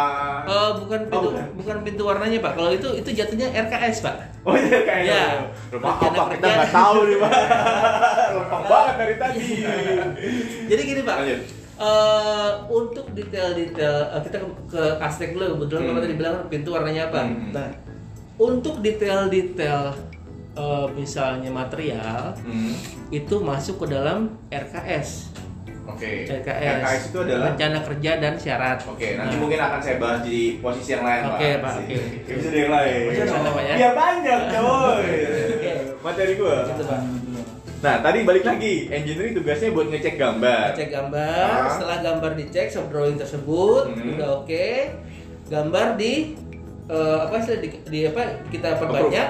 Eh, 0.46 0.70
bukan 0.78 1.00
Oh, 1.00 1.10
pintu 1.10 1.28
bukan. 1.28 1.46
bukan 1.56 1.76
pintu 1.82 2.02
warnanya 2.04 2.38
pak. 2.38 2.52
Kalau 2.54 2.70
itu 2.70 2.88
itu 2.94 3.10
jatuhnya 3.12 3.50
RKS 3.50 3.96
pak. 4.00 4.14
Oh 4.46 4.54
iya 4.54 4.78
kayak 4.80 5.02
Ya. 5.02 5.24
Rencana 5.68 6.14
Pak, 6.14 6.26
kita 6.32 6.46
nggak 6.46 6.70
tahu 6.70 6.98
nih 7.04 7.18
Pak. 7.18 7.32
Lempeng 8.38 8.64
banget 8.64 8.94
dari 8.96 9.14
tadi. 9.18 9.42
Jadi 10.68 10.82
gini 10.84 11.00
pak. 11.02 11.16
Lanjut. 11.18 11.40
Eh, 11.78 12.52
untuk 12.68 13.06
detail-detail 13.14 13.96
eh, 14.10 14.20
kita 14.22 14.36
ke, 14.38 14.48
ke 14.68 14.82
arsitek 14.98 15.30
dulu 15.32 15.44
kebetulan 15.56 15.82
Hmm. 15.88 16.02
Tadi 16.02 16.14
bilang 16.14 16.36
pintu 16.46 16.68
warnanya 16.74 17.02
apa. 17.08 17.20
Hmm. 17.24 17.50
Nah 17.54 17.70
untuk 18.38 18.78
detail-detail 18.78 19.94
eh, 20.54 20.86
misalnya 20.92 21.50
material 21.50 22.34
Hmm. 22.42 22.74
itu 23.08 23.34
masuk 23.38 23.86
ke 23.86 23.94
dalam 23.94 24.36
RKS. 24.48 25.27
Oke. 25.88 26.10
RKS. 26.24 26.78
RKS 26.78 27.02
itu 27.06 27.18
adalah 27.20 27.46
rencana 27.48 27.78
kerja 27.82 28.10
dan 28.18 28.34
syarat. 28.34 28.78
Oke, 28.84 29.08
nanti 29.14 29.34
Nah, 29.34 29.40
mungkin 29.40 29.58
akan 29.58 29.80
saya 29.80 29.96
bahas 29.96 30.20
di 30.20 30.38
posisi 30.58 30.90
yang 30.90 31.02
lain, 31.02 31.22
Oke, 31.26 31.48
Pak, 31.58 31.72
Sih. 31.74 31.84
oke. 31.88 31.98
Bisa 32.30 32.48
di 32.48 32.58
yang 32.58 32.70
lain. 32.70 33.00
Ya? 33.08 33.74
Iya 33.74 33.88
banyak, 33.92 34.40
coy. 34.50 35.04
Oke. 35.50 35.72
Materi 35.98 36.32
gua. 36.34 36.56
Gitu, 36.64 36.82
Pak. 36.84 37.00
Nah, 37.78 37.94
tadi 38.00 38.18
balik 38.22 38.42
lagi. 38.42 38.74
Engineering 38.88 39.34
tugasnya 39.34 39.70
buat 39.70 39.86
ngecek 39.88 40.14
gambar. 40.14 40.74
cek 40.74 40.90
gambar 40.90 41.46
Ah. 41.46 41.70
setelah 41.70 41.98
gambar 42.00 42.30
dicek 42.34 42.66
soft 42.68 42.88
drawing 42.88 43.14
tersebut 43.14 43.84
Hmm. 43.88 44.14
udah 44.14 44.28
oke 44.36 44.66
gambar 45.46 45.94
di 45.94 46.34
eh, 46.86 47.18
apa 47.22 47.36
sih 47.38 47.56
di, 47.58 47.68
di 47.84 48.00
apa 48.02 48.20
kita 48.48 48.76
perbanyak 48.76 49.28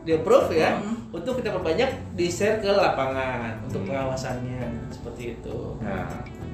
di 0.00 0.12
approve 0.12 0.50
ya 0.52 0.70
Hmm. 0.74 1.01
Untuk 1.12 1.36
kita 1.36 1.52
perbanyak 1.52 1.86
di 2.12 2.26
share 2.26 2.56
ke 2.56 2.68
lapangan 2.68 3.60
untuk 3.62 3.84
Hmm. 3.84 3.88
pengawasannya 3.90 4.60
seperti 4.88 5.22
itu 5.34 5.58
Nah, 5.78 6.08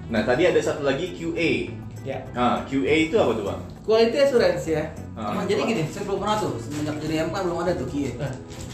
nah 0.09 0.23
tadi 0.23 0.43
ada 0.45 0.59
satu 0.59 0.83
lagi 0.83 1.11
QA. 1.13 1.71
ya 2.03 2.19
Nah, 2.33 2.63
QA 2.65 3.07
itu 3.07 3.15
apa 3.15 3.33
tuh, 3.33 3.45
Bang? 3.45 3.61
quality 3.83 4.19
assurance 4.19 4.67
ya 4.69 4.85
Ah. 5.15 5.33
Emang 5.33 5.47
jadi 5.47 5.63
gini 5.65 5.83
saya 5.85 6.05
belum 6.05 6.21
pernah 6.21 6.37
tuh 6.37 6.55
semenjak 6.57 6.95
jadi 7.01 7.25
MK 7.25 7.37
belum 7.41 7.59
ada 7.61 7.73
tuh 7.75 7.87
Kie. 7.87 8.15
nah, 8.15 8.31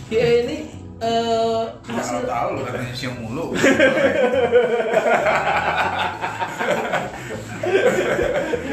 QA 0.06 0.30
ini 0.42 0.58
eh, 0.96 1.64
Jangan 1.82 1.98
hasil 1.98 2.20
tahu 2.24 2.48
lu 2.50 2.60
katanya 2.62 2.92
siang 2.92 3.16
mulu. 3.18 3.52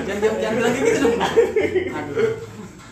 Jangan 0.01 0.33
jangan 0.37 0.57
kayak 0.59 0.75
gitu 0.77 0.99
dong. 0.99 1.15
Aduh. 1.97 2.29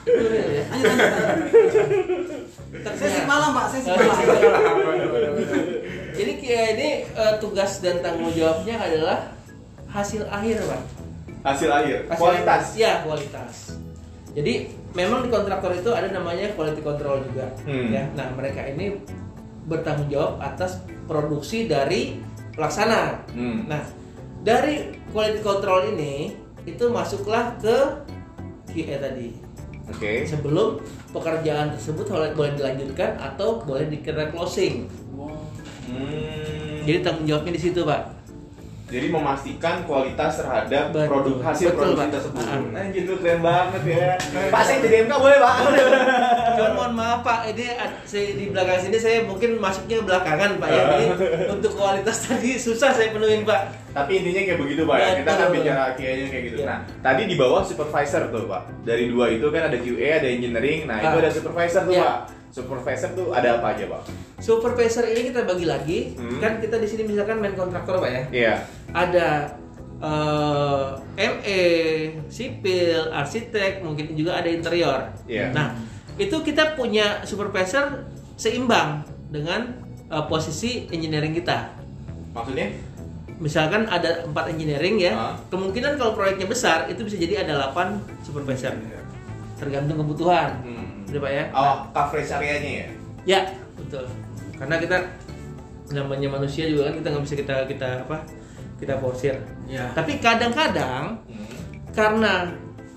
Ya, 0.09 0.43
ya. 0.49 0.63
Lanjut 0.65 0.89
lanjut. 0.89 1.11
lanjut. 1.21 2.38
Saya 2.83 3.09
sih 3.11 3.23
malam 3.27 3.49
Pak, 3.51 3.65
sih 3.71 3.79
malam. 3.83 4.15
Jadi 6.19 6.31
QA 6.43 6.63
ini 6.75 6.89
eh, 7.07 7.33
tugas 7.39 7.79
dan 7.79 8.03
tanggung 8.03 8.31
jawabnya 8.35 8.75
adalah 8.75 9.31
hasil 9.87 10.27
akhir 10.27 10.67
pak. 10.67 10.81
Hasil 11.39 11.69
akhir, 11.71 11.97
Hasil 12.11 12.19
kualitas. 12.19 12.63
Ya 12.75 12.91
kualitas. 13.07 13.55
Jadi 14.35 14.69
memang 14.93 15.25
di 15.25 15.29
kontraktor 15.31 15.71
itu 15.73 15.89
ada 15.95 16.11
namanya 16.11 16.51
quality 16.53 16.83
control 16.83 17.23
juga. 17.25 17.47
Hmm. 17.63 17.89
Ya, 17.89 18.03
nah 18.13 18.29
mereka 18.35 18.67
ini 18.67 18.99
bertanggung 19.65 20.09
jawab 20.11 20.43
atas 20.43 20.83
produksi 21.07 21.65
dari 21.65 22.19
pelaksana. 22.53 23.23
Hmm. 23.33 23.65
Nah 23.65 23.81
dari 24.43 24.99
quality 25.15 25.41
control 25.41 25.95
ini 25.95 26.35
itu 26.67 26.85
masuklah 26.91 27.55
ke 27.57 27.77
QA 28.69 29.01
tadi. 29.01 29.48
Oke. 29.89 30.27
Sebelum 30.27 30.77
pekerjaan 31.09 31.73
tersebut 31.73 32.05
boleh 32.05 32.31
boleh 32.37 32.51
dilanjutkan 32.53 33.17
atau 33.17 33.63
boleh 33.65 33.89
dikira 33.89 34.29
closing. 34.29 34.85
Hmm. 35.89 36.85
Jadi 36.85 37.01
tanggung 37.01 37.25
jawabnya 37.25 37.57
di 37.57 37.61
situ 37.61 37.81
pak. 37.81 38.18
Jadi 38.89 39.07
memastikan 39.07 39.85
kualitas 39.85 40.41
terhadap 40.41 40.89
Betul. 40.89 41.05
produk 41.05 41.35
hasil 41.45 41.67
Betul, 41.67 41.77
produksi 41.77 42.01
Pak. 42.01 42.09
tersebut. 42.11 42.43
Ah. 42.43 42.79
Anjir 42.81 43.03
tuh 43.05 43.17
keren 43.21 43.39
banget 43.39 43.81
ya. 43.85 44.07
Pak 44.49 44.61
saya 44.65 44.77
jadi 44.81 44.95
MK 45.05 45.13
boleh 45.15 45.37
Pak? 45.37 45.55
Cuman 46.51 46.71
mohon 46.73 46.93
maaf 46.93 47.19
Pak, 47.21 47.39
ini 47.47 47.65
saya 48.03 48.33
di 48.33 48.45
belakang 48.49 48.81
sini 48.81 48.97
saya 48.97 49.17
mungkin 49.23 49.61
masuknya 49.61 50.01
belakangan 50.01 50.57
Pak 50.57 50.67
ya. 50.67 50.83
Jadi 50.89 51.05
untuk 51.53 51.71
kualitas 51.71 52.17
tadi 52.19 52.57
susah 52.57 52.89
saya 52.89 53.13
penuhin 53.13 53.45
Pak. 53.45 53.61
Tapi 53.89 54.11
intinya 54.15 54.41
kayak 54.43 54.59
begitu 54.59 54.81
pak 54.83 54.97
ya. 54.97 55.09
Kita 55.15 55.31
kan 55.31 55.47
bicara 55.49 55.83
QA-nya 55.93 56.25
kayak 56.27 56.43
gitu. 56.45 56.57
Iya. 56.59 56.65
Nah, 56.67 56.77
tadi 57.01 57.21
di 57.25 57.35
bawah 57.35 57.61
supervisor 57.61 58.29
tuh 58.29 58.45
pak. 58.45 58.61
Dari 58.83 59.05
dua 59.05 59.29
itu 59.29 59.49
kan 59.49 59.65
ada 59.65 59.77
QA, 59.77 60.09
ada 60.15 60.27
engineering. 60.27 60.85
Nah, 60.85 60.97
itu 60.99 61.09
Ah. 61.11 61.21
ada 61.21 61.29
supervisor 61.29 61.85
tuh 61.85 61.93
Iya. 61.93 62.03
pak. 62.03 62.17
Supervisor 62.49 63.09
tuh 63.13 63.29
ada 63.29 63.61
apa 63.61 63.73
aja 63.73 63.85
pak? 63.85 64.01
Supervisor 64.39 65.05
ini 65.05 65.29
kita 65.29 65.45
bagi 65.45 65.65
lagi, 65.65 65.99
Hmm. 66.15 66.37
kan 66.37 66.57
kita 66.57 66.77
di 66.77 66.85
sini 66.85 67.05
misalkan 67.05 67.37
main 67.37 67.53
kontraktor 67.53 67.97
Pak 67.97 68.09
ya. 68.09 68.21
Iya. 68.31 68.53
Ada 68.91 69.53
eh, 69.99 70.85
ME, 71.19 71.63
sipil, 72.27 73.11
arsitek, 73.11 73.83
mungkin 73.83 74.15
juga 74.15 74.39
ada 74.39 74.47
interior. 74.47 75.11
Iya. 75.27 75.51
Nah, 75.51 75.75
itu 76.15 76.35
kita 76.39 76.73
punya 76.73 77.23
supervisor 77.23 78.07
seimbang 78.35 79.03
dengan 79.27 79.75
eh, 80.07 80.25
posisi 80.25 80.87
engineering 80.89 81.35
kita. 81.35 81.75
Maksudnya? 82.31 82.71
Misalkan 83.39 83.87
ada 83.87 84.27
empat 84.27 84.51
engineering 84.51 84.99
ya, 84.99 85.13
Ah. 85.15 85.35
kemungkinan 85.47 85.95
kalau 85.95 86.11
proyeknya 86.11 86.43
besar 86.43 86.91
itu 86.91 87.07
bisa 87.07 87.15
jadi 87.15 87.47
ada 87.47 87.71
8 87.71 87.95
supervisor. 88.19 88.75
Tergantung 89.55 90.03
kebutuhan. 90.03 90.59
Hmm. 90.59 91.07
Gitu 91.07 91.19
Pak 91.19 91.31
ya. 91.31 91.43
Oh, 91.51 91.87
coverage 91.91 92.31
area-nya 92.31 92.71
ya? 92.71 92.87
Ya, 93.23 93.39
betul. 93.75 94.07
Karena 94.59 94.75
kita 94.75 94.97
namanya 95.89 96.29
manusia 96.29 96.67
juga 96.67 96.91
kan 96.91 96.99
kita 96.99 97.07
nggak 97.09 97.23
bisa 97.23 97.35
kita 97.35 97.55
kita 97.65 97.89
apa? 98.03 98.17
Kita 98.79 98.95
porsir. 98.97 99.35
Iya. 99.65 99.91
Tapi 99.91 100.17
kadang-kadang 100.17 101.19
Hmm. 101.21 101.47
karena 101.91 102.47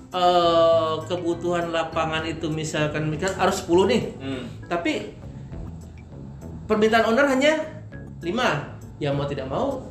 eh, 0.09 0.95
kebutuhan 1.03 1.69
lapangan 1.69 2.21
itu 2.23 2.45
misalkan 2.45 3.09
misalkan 3.09 3.33
harus 3.35 3.57
10 3.59 3.89
nih, 3.89 4.01
Hmm. 4.15 4.45
tapi 4.63 5.09
permintaan 6.63 7.09
owner 7.09 7.25
hanya 7.27 7.57
5. 8.21 8.77
Ya 8.97 9.09
mau 9.09 9.25
tidak 9.25 9.49
mau 9.49 9.81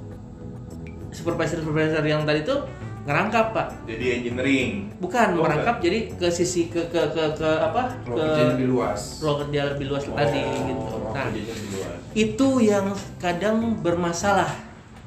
supervisor-supervisor 1.11 2.01
yang 2.03 2.23
tadi 2.23 2.41
itu 2.41 2.55
ngerangkap, 3.03 3.51
Pak. 3.51 3.69
Jadi 3.85 4.05
engineering. 4.15 4.71
Bukan 4.97 5.35
Oh, 5.35 5.43
merangkap 5.43 5.83
jadi 5.83 6.15
ke 6.15 6.31
sisi 6.31 6.71
ke 6.71 6.87
ke 6.87 7.03
ke, 7.11 7.25
ke 7.35 7.51
apa? 7.59 7.91
Ruang 8.07 8.15
ke 8.15 8.23
kerja 8.23 8.45
lebih 8.55 8.67
luas. 8.71 9.01
ruang 9.19 9.37
kerja 9.43 9.61
lebih 9.75 9.87
luas 9.91 10.05
tadi 10.07 10.39
gitu. 10.39 10.97
Nah, 11.11 11.27
itu 12.15 12.49
yang 12.63 12.87
kadang 13.19 13.75
bermasalah. 13.77 14.49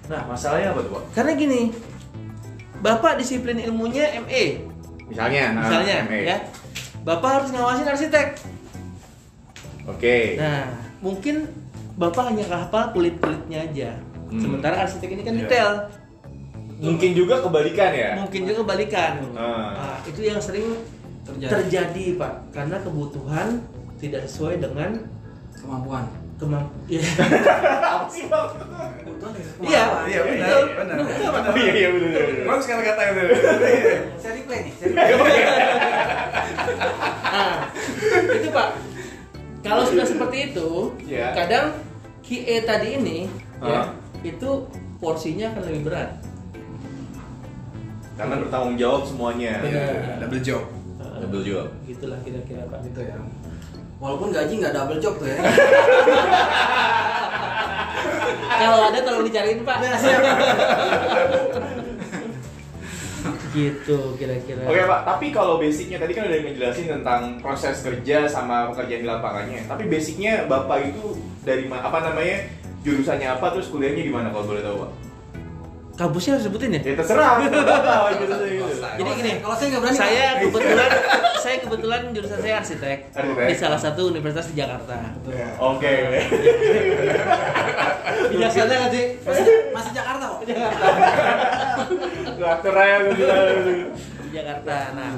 Nah, 0.06 0.22
masalahnya 0.26 0.70
apa 0.72 0.80
tuh 0.82 0.92
pak? 0.94 1.04
Karena 1.14 1.32
gini, 1.34 1.62
Bapak 2.76 3.18
disiplin 3.18 3.58
ilmunya 3.58 4.14
ME, 4.22 4.62
Misalnya, 5.10 5.58
nah, 5.58 5.62
misalnya 5.66 5.94
MA. 6.06 6.20
ya. 6.22 6.38
Bapak 7.02 7.30
harus 7.42 7.50
ngawasin 7.50 7.88
arsitek. 7.88 8.28
Oke. 9.86 10.38
Nah, 10.38 10.70
mungkin 11.02 11.46
Bapak 11.96 12.34
hanya 12.34 12.44
hafal 12.46 12.92
kulit-kulitnya 12.92 13.64
aja. 13.64 13.90
Hmm. 14.28 14.42
Sementara 14.42 14.84
arsitek 14.84 15.10
ini 15.16 15.22
kan 15.24 15.34
Iya. 15.34 15.42
detail. 15.42 15.70
Mungkin 16.76 17.12
juga 17.16 17.40
kebalikan 17.40 17.92
ya? 17.96 18.10
Mungkin 18.20 18.42
juga 18.44 18.68
kebalikan. 18.68 19.12
Ah. 19.32 19.72
Nah, 19.74 19.98
itu 20.04 20.22
yang 20.22 20.42
sering 20.44 20.76
Terjadi. 21.24 21.50
terjadi, 21.50 22.06
Pak. 22.20 22.34
Karena 22.52 22.78
kebutuhan 22.84 23.48
tidak 23.98 24.28
sesuai 24.28 24.60
dengan 24.60 25.08
Kemampuan. 25.56 26.06
Kemampuan. 26.36 27.02
Apa 27.82 28.06
sih 28.08 28.28
bang? 28.28 28.48
Iya. 29.64 29.84
Iya, 30.06 30.20
benar, 30.22 30.48
Betul. 30.52 30.64
benar. 30.76 30.96
Oh 31.48 31.56
iya 31.56 31.74
iya 31.74 31.90
betul 31.90 32.10
betul. 32.12 32.26
betul. 32.28 32.46
Bagus 32.46 32.66
kata 32.68 32.82
kata 32.84 33.02
itu. 33.06 33.24
Saya 34.20 34.32
replay 34.36 34.60
nih. 34.62 34.74
Saya 34.76 34.88
replay. 34.92 35.38
Nah, 37.26 37.56
itu 38.32 38.50
Pak. 38.50 38.70
Kalau 39.60 39.84
sudah 39.84 40.06
seperti 40.06 40.38
itu, 40.54 40.70
Ya. 41.10 41.34
kadang 41.34 41.74
QE 42.22 42.58
tadi 42.64 42.90
ini 42.96 43.18
ya, 43.58 43.82
Ah. 43.82 43.86
itu 44.22 44.50
porsinya 45.00 45.50
akan 45.52 45.64
lebih 45.66 45.82
berat. 45.90 46.10
Karena 48.16 48.36
bertanggung 48.40 48.78
jawab 48.78 49.04
semuanya. 49.04 49.60
Benar. 49.60 49.74
Iya, 49.74 50.16
Double 50.22 50.40
job. 50.40 50.64
Uh, 50.96 51.18
Double 51.20 51.44
job. 51.44 51.68
Gitulah 51.84 52.20
kira-kira 52.22 52.64
Pak. 52.70 52.80
Gitu 52.86 53.02
ya. 53.04 53.18
Walaupun 54.06 54.30
gaji 54.30 54.62
nggak 54.62 54.74
double 54.78 55.02
job 55.02 55.18
tuh 55.18 55.26
ya. 55.26 55.42
Kalau 58.62 58.80
ada 58.88 59.00
tolong 59.02 59.26
dicariin 59.26 59.66
Pak. 59.66 59.78
Iya, 59.82 59.98
siap. 59.98 60.22
gitu 63.56 64.20
kira-kira. 64.20 64.68
Oke 64.68 64.84
pak, 64.84 65.02
tapi 65.08 65.32
kalau 65.32 65.56
basicnya 65.56 65.96
tadi 65.96 66.12
kan 66.12 66.28
udah 66.28 66.44
ngejelasin 66.44 66.92
tentang 66.92 67.40
proses 67.40 67.80
kerja 67.80 68.28
sama 68.28 68.68
pekerjaan 68.76 69.02
di 69.02 69.08
lapangannya. 69.08 69.64
Tapi 69.64 69.88
basicnya 69.88 70.44
bapak 70.46 70.92
itu 70.92 71.16
dari 71.48 71.72
apa 71.72 72.04
namanya 72.04 72.52
jurusannya 72.84 73.32
apa 73.32 73.56
terus 73.56 73.72
kuliahnya 73.72 74.04
di 74.04 74.12
mana 74.12 74.28
kalau 74.30 74.52
boleh 74.52 74.62
tahu 74.62 74.76
pak? 74.84 75.05
Kampusnya 75.96 76.36
harus 76.36 76.46
sebutin 76.46 76.70
ya? 76.70 76.80
Ya 76.84 76.94
terserah. 76.94 77.40
gitu. 77.40 77.56
Jadi 78.96 79.10
gini, 79.16 79.32
Kalau 79.40 79.56
saya 79.56 79.68
nggak 79.72 79.82
berani. 79.82 79.98
saya 79.98 80.26
kebetulan 80.40 80.90
saya 81.46 81.58
kebetulan 81.58 82.02
jurusan 82.12 82.38
saya 82.38 82.54
arsitek, 82.58 82.98
Arsitek. 83.12 83.48
di 83.48 83.56
salah 83.56 83.78
satu 83.78 84.02
universitas 84.10 84.50
di 84.52 84.56
Jakarta. 84.58 84.98
Oke. 85.58 85.88
Bijaksana 88.28 88.74
nggak 88.74 88.92
sih? 88.92 89.06
masih, 89.22 89.46
masih 89.72 89.92
Jakarta 89.94 90.24
kok. 90.26 90.38
Aja 90.42 90.54
gitu. 93.08 93.26
di 94.20 94.30
Jakarta. 94.32 94.76
Nah, 94.94 95.10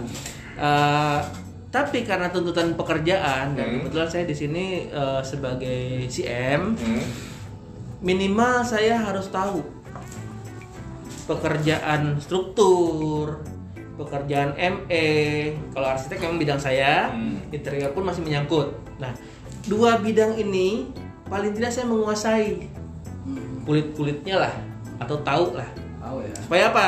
eh, 0.57 1.19
tapi 1.67 1.99
karena 2.01 2.27
tuntutan 2.29 2.73
pekerjaan 2.73 3.53
dan 3.53 3.65
Hmm. 3.67 3.75
kebetulan 3.81 4.07
saya 4.07 4.23
di 4.23 4.35
sini 4.35 4.65
eh, 4.87 5.21
sebagai 5.23 6.05
CM, 6.07 6.75
Hmm. 6.75 7.03
minimal 7.99 8.61
saya 8.61 8.99
harus 8.99 9.27
tahu 9.27 9.61
pekerjaan 11.27 12.15
struktur, 12.17 13.43
pekerjaan 13.95 14.55
ME. 14.55 15.07
Kalau 15.69 15.87
arsitek 15.87 16.23
memang 16.23 16.39
bidang 16.39 16.57
saya, 16.57 17.11
Hmm. 17.11 17.37
interior 17.51 17.91
pun 17.91 18.07
masih 18.07 18.23
menyangkut. 18.23 18.71
Nah, 18.97 19.11
dua 19.67 19.99
bidang 19.99 20.33
ini 20.35 20.87
paling 21.27 21.51
tidak 21.51 21.69
saya 21.69 21.85
menguasai 21.85 22.71
Hmm, 23.27 23.59
kulit-kulitnya 23.61 24.39
lah 24.39 24.53
atau 24.97 25.19
tahu 25.19 25.51
lah. 25.53 25.67
tahu 25.99 26.23
ya. 26.23 26.31
Supaya 26.39 26.63
apa? 26.71 26.85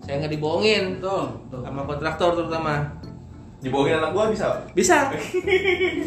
Saya 0.00 0.22
nggak 0.22 0.32
dibohongin 0.32 1.02
betul. 1.02 1.34
sama 1.50 1.82
kontraktor 1.82 2.30
terutama. 2.38 2.86
Dibohongin 3.58 3.98
anak 3.98 4.14
gua 4.14 4.30
bisa. 4.30 4.46
Bisa. 4.70 5.10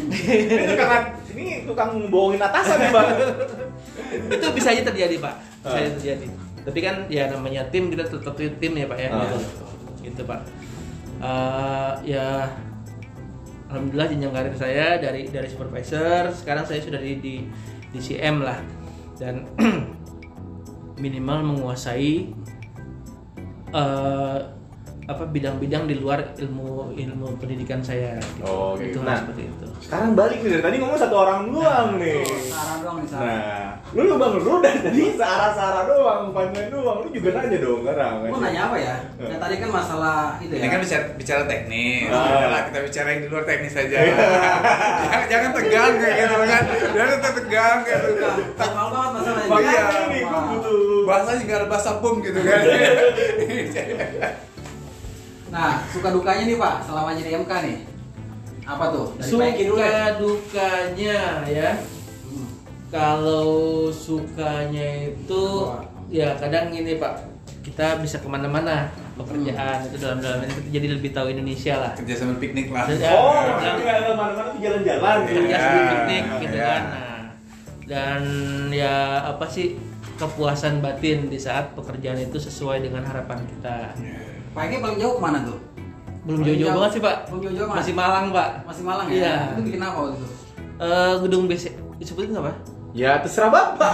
Ini 0.08 0.72
karena 0.72 0.98
ini 1.28 1.62
tukang 1.62 2.08
bohongin 2.08 2.40
atasan 2.40 2.78
ya 2.80 2.90
pak. 2.90 3.06
itu 4.08 4.46
bisa 4.52 4.68
aja 4.72 4.82
terjadi 4.82 5.16
pak 5.20 5.34
bisa 5.60 5.76
aja 5.76 5.90
terjadi 5.94 6.26
tapi 6.68 6.84
kan 6.84 7.08
ya 7.08 7.32
namanya 7.32 7.64
tim 7.72 7.88
kita 7.88 8.04
tetap 8.04 8.36
tim 8.36 8.72
ya 8.76 8.84
pak 8.84 8.98
ya. 9.00 9.08
Ah. 9.08 9.40
gitu 10.04 10.20
pak. 10.28 10.44
Eh, 11.18 11.92
ya 12.12 12.44
alhamdulillah 13.72 14.08
jenjang 14.12 14.32
karir 14.36 14.52
saya 14.52 15.00
dari 15.00 15.32
dari 15.32 15.48
supervisor 15.48 16.28
sekarang 16.36 16.68
saya 16.68 16.84
sudah 16.84 17.00
di 17.00 17.16
di, 17.24 17.34
di 17.88 17.98
CM 18.04 18.44
lah. 18.44 18.60
Dan 19.16 19.48
minimal 21.02 21.56
menguasai 21.56 22.36
eh, 23.72 24.38
apa 25.08 25.24
bidang-bidang 25.24 25.88
di 25.88 25.96
luar 25.96 26.36
ilmu 26.36 26.92
ilmu 26.92 27.40
pendidikan 27.40 27.80
saya 27.80 28.20
gitu. 28.20 28.44
Oh, 28.44 28.76
gitu. 28.76 28.92
itu 28.92 28.98
Nah. 29.00 29.16
seperti 29.16 29.48
itu 29.48 29.66
Sekarang 29.80 30.12
balik 30.12 30.44
nih 30.44 30.50
dari 30.52 30.62
tadi 30.68 30.76
ngomong 30.84 30.98
satu 31.00 31.16
orang 31.16 31.48
doang 31.48 31.88
nih. 31.96 32.28
Saran 32.52 32.78
doang 32.84 32.96
nih 33.00 33.08
saran. 33.08 33.24
Nah, 33.24 33.68
lu 33.96 34.00
lu 34.04 34.14
bang 34.20 34.32
lu 34.36 34.52
dari 34.60 34.80
tadi 34.84 35.00
searah-searah 35.16 35.82
doang, 35.88 36.22
panjang 36.36 36.68
doang. 36.68 36.98
Lu 37.00 37.08
juga 37.08 37.40
nanya 37.40 37.56
dong 37.56 37.80
sekarang. 37.80 38.14
Mau 38.28 38.36
nanya 38.36 38.60
apa 38.68 38.76
ya? 38.76 38.94
Ya 39.16 39.36
tadi 39.40 39.54
kan 39.56 39.70
masalah 39.72 40.36
itu 40.44 40.52
ya. 40.52 40.60
Ini 40.60 40.68
kan 40.68 40.80
bicara, 40.84 41.04
bicara 41.16 41.42
teknis. 41.48 42.10
Ah. 42.12 42.28
Udah 42.28 42.48
lah, 42.52 42.60
kita 42.68 42.78
bicara 42.84 43.08
yang 43.08 43.20
di 43.24 43.28
luar 43.32 43.44
teknis 43.48 43.74
aja. 43.80 43.96
jangan, 45.08 45.24
jangan 45.32 45.50
tegang 45.56 45.92
kayak 45.96 46.16
gitu 46.20 46.34
kan. 46.36 46.62
Tetap 46.92 47.32
tegang 47.32 47.78
kayak 47.80 48.00
gitu. 48.12 48.22
Mahal 48.60 48.88
banget 48.92 49.10
masalahnya. 49.16 49.56
Iya. 49.56 49.84
nih 50.12 50.20
gua 50.28 50.40
butuh. 50.52 51.02
Bahasa 51.08 51.30
juga 51.40 51.52
ada 51.64 51.66
bahasa 51.70 51.90
bom 51.96 52.20
gitu 52.20 52.40
kan. 52.44 52.60
Nah, 55.48 55.80
suka 55.88 56.08
dukanya 56.10 56.44
nih 56.44 56.56
Pak, 56.56 56.74
selama 56.82 57.10
jadi 57.12 57.30
MK 57.38 57.52
nih. 57.64 57.76
Apa 58.62 58.84
tuh? 58.90 59.06
Dari 59.16 59.30
Pak 59.30 59.46
Eki 59.48 59.62
dulu 59.64 59.76
suka 59.76 59.88
ya. 59.88 60.04
dukanya 60.14 61.18
ya 61.46 61.70
Hmm. 62.28 62.48
kalau 62.88 63.48
sukanya 63.88 64.86
itu 65.08 65.44
ya 66.06 66.36
kadang 66.36 66.68
gini 66.68 66.96
pak 66.96 67.24
kita 67.58 67.96
bisa 67.98 68.16
ke 68.16 68.24
mana-mana 68.24 68.88
pekerjaan 69.14 69.84
itu 69.84 69.96
dalam 69.98 70.20
dalam 70.20 70.40
ini 70.40 70.52
kita 70.54 70.68
jadi 70.70 70.86
lebih 70.90 71.10
tahu 71.10 71.26
Indonesia 71.30 71.74
lah 71.78 71.92
Kerja 71.94 72.14
sambil 72.14 72.36
piknik 72.38 72.68
lah. 72.68 72.84
Ya, 72.86 73.08
Oh, 73.10 73.32
maksudnya 73.34 73.72
nggak 73.78 73.96
ada 73.98 74.12
mana-mana 74.14 74.48
tuh 74.50 74.60
jalan-jalan 74.60 75.16
gitu. 75.18 75.32
kerja 75.34 75.48
Iya, 75.48 75.58
sambil 75.58 75.84
piknik 75.86 76.24
gitu 76.38 76.52
iya. 76.54 76.64
kan 76.66 76.82
nah, 76.84 77.20
dan 77.84 78.22
ya 78.70 78.94
apa 79.26 79.44
sih 79.46 79.66
kepuasan 80.14 80.74
batin 80.78 81.18
di 81.26 81.38
saat 81.38 81.72
pekerjaan 81.72 82.20
itu 82.20 82.36
sesuai 82.38 82.82
dengan 82.82 83.00
harapan 83.02 83.40
kita 83.46 83.76
Pak 84.58 84.66
Eki 84.66 84.82
paling 84.82 84.98
jauh 84.98 85.14
ke 85.14 85.22
mana 85.22 85.38
tuh? 85.40 85.54
belum 86.26 86.42
jauh-jauh 86.42 86.66
jauh. 86.66 86.76
banget 86.76 86.90
sih 86.90 87.00
pak 87.00 87.16
Belum 87.30 87.40
jauh-jauh, 87.40 87.68
Mas. 87.70 87.76
masih 87.78 87.94
Malang 87.94 88.26
pak 88.28 88.48
Masih 88.66 88.82
Malang 88.82 89.06
ya? 89.06 89.14
Iya. 89.14 89.34
Itu 89.48 89.60
bikin 89.62 89.80
apa 89.80 89.96
waktu 89.96 90.16
itu? 90.18 90.26
Eh, 90.76 91.12
gedung 91.22 91.44
BC 91.46 91.64
disebutin 91.96 92.30
nggak 92.34 92.44
pak 92.44 92.56
Ya 92.90 93.10
terserah 93.16 93.48
bapak. 93.48 93.92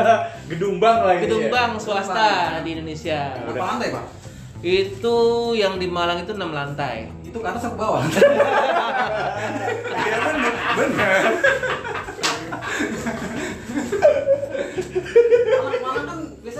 Gedung 0.50 0.80
bank 0.80 0.98
lah 1.02 1.14
ini. 1.14 1.22
gedung 1.22 1.44
ya. 1.44 1.50
bank 1.52 1.72
swasta 1.76 2.26
di 2.64 2.70
Indonesia 2.72 3.18
Berapa 3.44 3.64
lantai, 3.68 3.88
Pak? 3.92 4.04
itu 4.64 5.16
yang 5.52 5.76
di 5.76 5.86
Malang 5.86 6.24
itu 6.24 6.32
enam 6.32 6.50
lantai 6.50 7.12
Itu 7.20 7.38
ke 7.38 7.46
atas 7.46 7.62
apa 7.62 7.70
ke 7.70 7.78
bawah? 7.78 8.02
Iya 9.96 10.16
bener, 10.18 10.52
bener. 10.74 11.22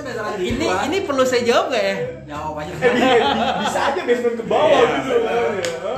Daerah 0.06 0.32
gitu 0.34 0.46
ini 0.48 0.66
kan? 0.66 0.86
ini 0.86 0.98
perlu 1.02 1.22
saya 1.22 1.42
jawab 1.42 1.66
gak 1.68 1.82
ya 1.82 1.96
Jawab 2.26 2.54
aja. 2.58 2.72
Bisa 3.58 3.80
aja 3.84 4.00
basement 4.02 4.36
ke 4.36 4.44
bawah 4.44 4.70
Iya, 4.70 4.86
gitu. 5.02 5.16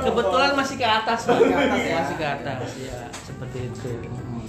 kebetulan 0.01 0.51
masih 0.53 0.75
ke 0.75 0.85
atas 0.85 1.19
pak 1.23 1.35
Masih 1.35 1.47
ke 1.47 1.55
atas 1.55 1.79
ya. 1.79 1.95
masih 1.95 2.15
ke 2.15 2.25
atas 2.27 2.69
ya 2.75 2.97
seperti 3.23 3.57
itu 3.65 3.89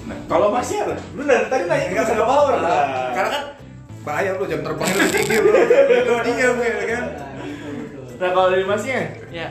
Nah, 0.00 0.18
kalau 0.26 0.50
Mas 0.50 0.66
Yar, 0.66 0.90
bener 1.14 1.46
tadi 1.46 1.62
nanya 1.64 1.86
Enggak 1.86 2.02
bisa 2.02 2.14
ke 2.16 2.24
bawah 2.24 2.58
lah. 2.58 2.82
Karena 3.14 3.30
kan 3.30 3.42
bahaya 4.02 4.30
bro, 4.34 4.44
jam 4.44 4.58
terbangnya 4.60 4.96
lebih 4.98 5.12
tinggi 5.14 5.36
bro. 5.38 5.52
Lu 6.02 6.16
diam 6.24 6.56
ya 6.58 6.72
kan. 6.88 7.04
Nah 8.18 8.28
kalau 8.34 8.48
dari 8.50 8.66
Masnya, 8.66 9.00
ya. 9.30 9.48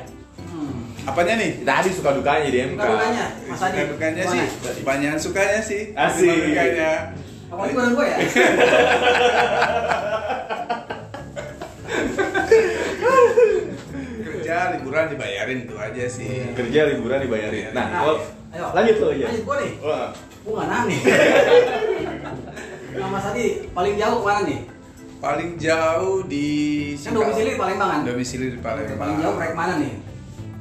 Apanya 1.08 1.34
nih? 1.40 1.64
tadi 1.64 1.90
suka 1.90 2.12
dukanya 2.12 2.50
di 2.52 2.60
MK. 2.66 2.76
Suka 2.76 2.92
dukanya, 2.92 3.26
Mas 3.48 3.62
Adi. 3.62 3.72
Suka 3.72 3.84
dukanya 3.88 4.24
sih, 4.28 4.44
banyak 4.84 5.14
sukanya 5.16 5.60
sih. 5.64 5.82
Asik. 5.96 6.28
Cuma 6.28 6.44
Dukanya. 6.52 6.92
Apalagi 7.50 7.74
bareng 7.74 7.94
gue 7.94 8.06
ya? 8.06 8.18
Kerja 14.20 14.56
liburan 14.76 15.06
dibayarin 15.10 15.60
itu 15.66 15.76
aja 15.78 16.04
sih. 16.10 16.52
Kerja 16.54 16.80
liburan 16.90 17.20
dibayarin. 17.24 17.72
Nah, 17.72 17.86
Nah, 17.90 18.02
ayo. 18.54 18.66
lanjut 18.74 18.96
lo 18.98 19.08
aja. 19.14 19.26
Lanjut 19.30 19.44
gua 19.46 19.56
nih. 19.62 19.74
Wah, 19.80 20.08
Gue 20.40 20.54
nggak 20.56 20.68
nang 20.68 20.84
nih. 20.90 21.00
Nah, 22.90 23.08
Mas 23.08 23.26
Adi 23.30 23.46
paling 23.70 23.96
jauh 23.96 24.18
ke 24.18 24.26
mana 24.26 24.42
nih? 24.48 24.60
Paling 25.20 25.50
jauh 25.60 26.18
di 26.26 26.48
Kan 26.96 27.12
domisili 27.14 27.50
di 27.54 27.60
Palembang 27.60 27.90
kan? 27.92 28.02
Domisili 28.08 28.46
di 28.50 28.60
Palembang. 28.60 28.98
Paling 28.98 29.18
jauh 29.20 29.34
proyek 29.36 29.54
mana 29.54 29.74
nih? 29.78 29.94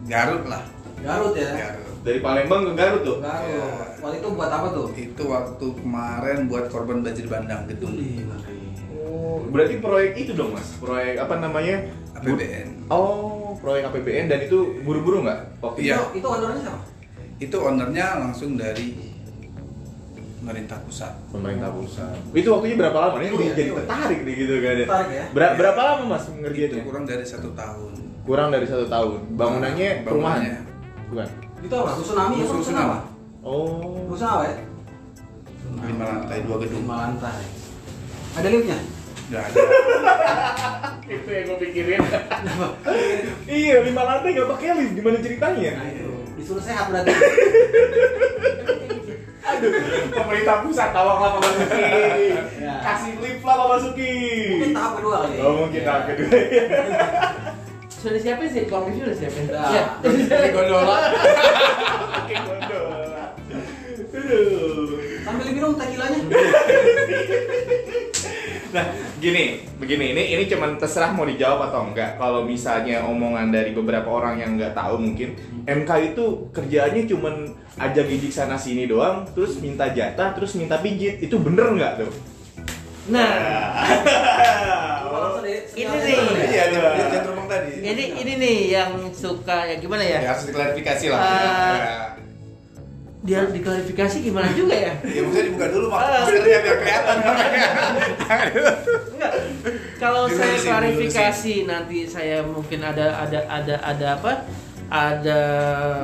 Garut 0.05 0.45
lah. 0.45 0.63
Garut 1.01 1.33
ya? 1.33 1.51
Garut. 1.57 1.88
Dari 2.09 2.19
Palembang 2.19 2.63
ke 2.65 2.73
Garut 2.73 3.03
tuh. 3.03 3.17
Garut. 3.21 3.45
Iya. 3.45 3.69
Waktu 3.99 4.17
itu 4.17 4.29
buat 4.31 4.49
apa 4.49 4.67
tuh? 4.71 4.87
Itu 4.91 5.23
waktu 5.27 5.67
kemarin 5.77 6.39
buat 6.49 6.65
korban 6.67 7.05
banjir 7.05 7.27
bandang 7.27 7.69
gedung. 7.69 7.93
Oh, 8.99 9.45
berarti 9.47 9.77
proyek 9.79 10.13
itu 10.17 10.33
dong 10.33 10.53
mas, 10.53 10.77
proyek 10.77 11.19
apa 11.19 11.37
namanya? 11.37 11.85
APBN. 12.15 12.89
Oh, 12.89 13.53
proyek 13.59 13.87
APBN 13.87 14.27
dan 14.27 14.41
itu 14.41 14.81
buru-buru 14.81 15.23
nggak? 15.23 15.61
Waktu 15.61 15.79
Iya. 15.85 15.97
Itu, 16.09 16.19
itu 16.19 16.27
ownernya 16.27 16.61
siapa? 16.61 16.81
Itu 17.39 17.57
ownernya 17.59 18.07
langsung 18.19 18.51
dari 18.55 18.89
pemerintah 20.39 20.79
pusat. 20.81 21.13
pemerintah 21.29 21.71
pusat. 21.71 22.15
Itu 22.33 22.49
waktunya 22.51 22.77
berapa 22.77 22.99
lama? 22.99 23.17
Ini 23.19 23.29
Iya, 23.29 23.53
jadi 23.53 23.63
iya. 23.65 23.77
tertarik 23.77 24.19
nih 24.23 24.35
gitu 24.35 24.55
kan? 24.59 24.75
Tertarik 24.79 25.11
ya? 25.11 25.25
Ber- 25.31 25.55
berapa 25.57 25.81
lama 25.85 26.03
mas 26.09 26.25
Itu 26.25 26.33
ngerjainnya? 26.39 26.83
kurang 26.83 27.05
dari 27.05 27.25
satu 27.27 27.49
tahun. 27.53 27.93
Kurang 28.25 28.49
dari 28.49 28.67
satu 28.67 28.87
tahun. 28.87 29.19
Bangunannya 29.35 29.91
Bangunannya. 30.03 30.05
perumahan? 30.05 30.43
Bukan. 31.09 31.29
Itu 31.59 31.75
apa? 31.75 31.91
Tsunami 31.99 32.35
apa? 32.39 32.43
Rusun 32.47 32.57
Rusun 32.63 32.77
apa? 32.79 32.99
Oh. 33.43 34.07
Rusun 34.07 34.29
apa 34.29 34.45
ya? 34.47 34.57
Lima 35.79 36.05
lantai, 36.07 36.39
dua 36.47 36.57
gedung. 36.63 36.83
Lima 36.87 36.97
lantai. 37.07 37.45
Ada 38.39 38.49
liftnya? 38.51 38.79
Nggak 39.29 39.43
ada. 39.45 39.61
Itu 41.19 41.31
yang 41.33 41.45
gue 41.49 41.59
pikirin. 41.69 42.01
iya, 43.61 43.75
lima 43.85 44.03
lantai 44.05 44.31
nggak 44.37 44.49
pakai 44.55 44.77
lift. 44.77 44.93
Gimana 44.97 45.19
ceritanya? 45.25 45.71
Nah 45.81 45.89
itu. 45.89 46.13
Disuruh 46.37 46.63
sehat 46.63 46.93
berarti. 46.93 47.13
Aduh, 49.49 49.73
pemerintah 50.13 50.61
pusat 50.61 50.93
tolonglah 50.93 51.41
Pak 51.41 51.41
Basuki. 51.41 51.81
Ya. 52.61 52.75
Kasih 52.85 53.17
lift 53.25 53.43
lah 53.43 53.57
Pak 53.57 53.69
Basuki. 53.73 54.13
Mungkin 54.53 54.73
tahap 54.77 54.93
kedua 55.01 55.17
kali. 55.25 55.37
Oh, 55.41 55.53
mungkin 55.65 55.83
tahap 55.89 56.03
kedua. 56.13 56.29
Sudah 57.99 58.15
disiapin 58.15 58.47
sih 58.47 58.63
lebih 58.71 58.93
sudah 58.95 59.13
disiapin 59.13 59.45
Udah. 59.51 59.71
ya 59.75 59.85
Ini 60.07 60.49
gondola. 60.55 60.97
Pakai 62.15 62.37
gondola. 62.47 63.25
Sambil 65.27 65.47
minum 65.53 65.73
tekilanya. 65.75 66.21
Nah, 68.69 68.85
gini, 69.17 69.65
begini, 69.81 70.13
ini 70.13 70.37
ini 70.37 70.45
cuman 70.45 70.77
terserah 70.77 71.17
mau 71.17 71.25
dijawab 71.25 71.73
atau 71.73 71.89
enggak. 71.89 72.21
Kalau 72.21 72.45
misalnya 72.45 73.01
omongan 73.01 73.49
dari 73.49 73.73
beberapa 73.73 74.13
orang 74.13 74.45
yang 74.45 74.61
nggak 74.61 74.77
tahu 74.77 75.01
mungkin 75.01 75.33
MK 75.65 75.91
itu 76.13 76.53
kerjaannya 76.53 77.09
cuman 77.09 77.35
aja 77.81 78.05
gidik 78.05 78.29
sana 78.29 78.61
sini 78.61 78.85
doang, 78.85 79.25
terus 79.33 79.57
minta 79.65 79.89
jatah, 79.89 80.37
terus 80.37 80.53
minta 80.53 80.77
pijit. 80.85 81.17
Itu 81.25 81.41
bener 81.41 81.65
nggak 81.81 81.93
tuh? 82.05 82.13
Nah 83.09 83.31
deh, 85.41 85.59
Ini 85.75 85.97
nih. 85.97 86.17
ya. 86.51 86.65
Iya, 86.69 86.85
dia 87.09 87.21
terbang 87.23 87.47
tadi. 87.47 87.71
ini 87.81 88.05
ini 88.19 88.33
nih 88.37 88.57
yang 88.71 88.91
suka 89.11 89.65
ya 89.65 89.77
gimana 89.77 90.03
ya 90.03 90.19
Ya, 90.21 90.29
harus 90.31 90.45
diklarifikasi 90.45 91.07
lah. 91.09 91.19
Ah. 91.19 91.29
Ya. 91.29 91.97
dia 93.19 93.41
diklarifikasi 93.45 94.23
gimana 94.23 94.47
juga 94.53 94.73
ya 94.73 94.95
Ya 95.03 95.21
maksudnya 95.21 95.45
dibuka 95.45 95.67
dulu 95.69 95.87
Ah. 95.91 96.23
maskernya 96.23 96.59
biar 96.61 96.77
kelihatan. 96.79 97.17
Enggak. 99.09 99.33
Kalau 99.99 100.25
saya 100.31 100.57
klarifikasi 100.57 101.55
nanti 101.65 101.99
saya 102.07 102.39
mungkin 102.47 102.81
ada 102.81 103.19
ada 103.19 103.39
ada 103.49 103.75
ada 103.83 104.07
apa? 104.15 104.33
Ada 104.89 105.41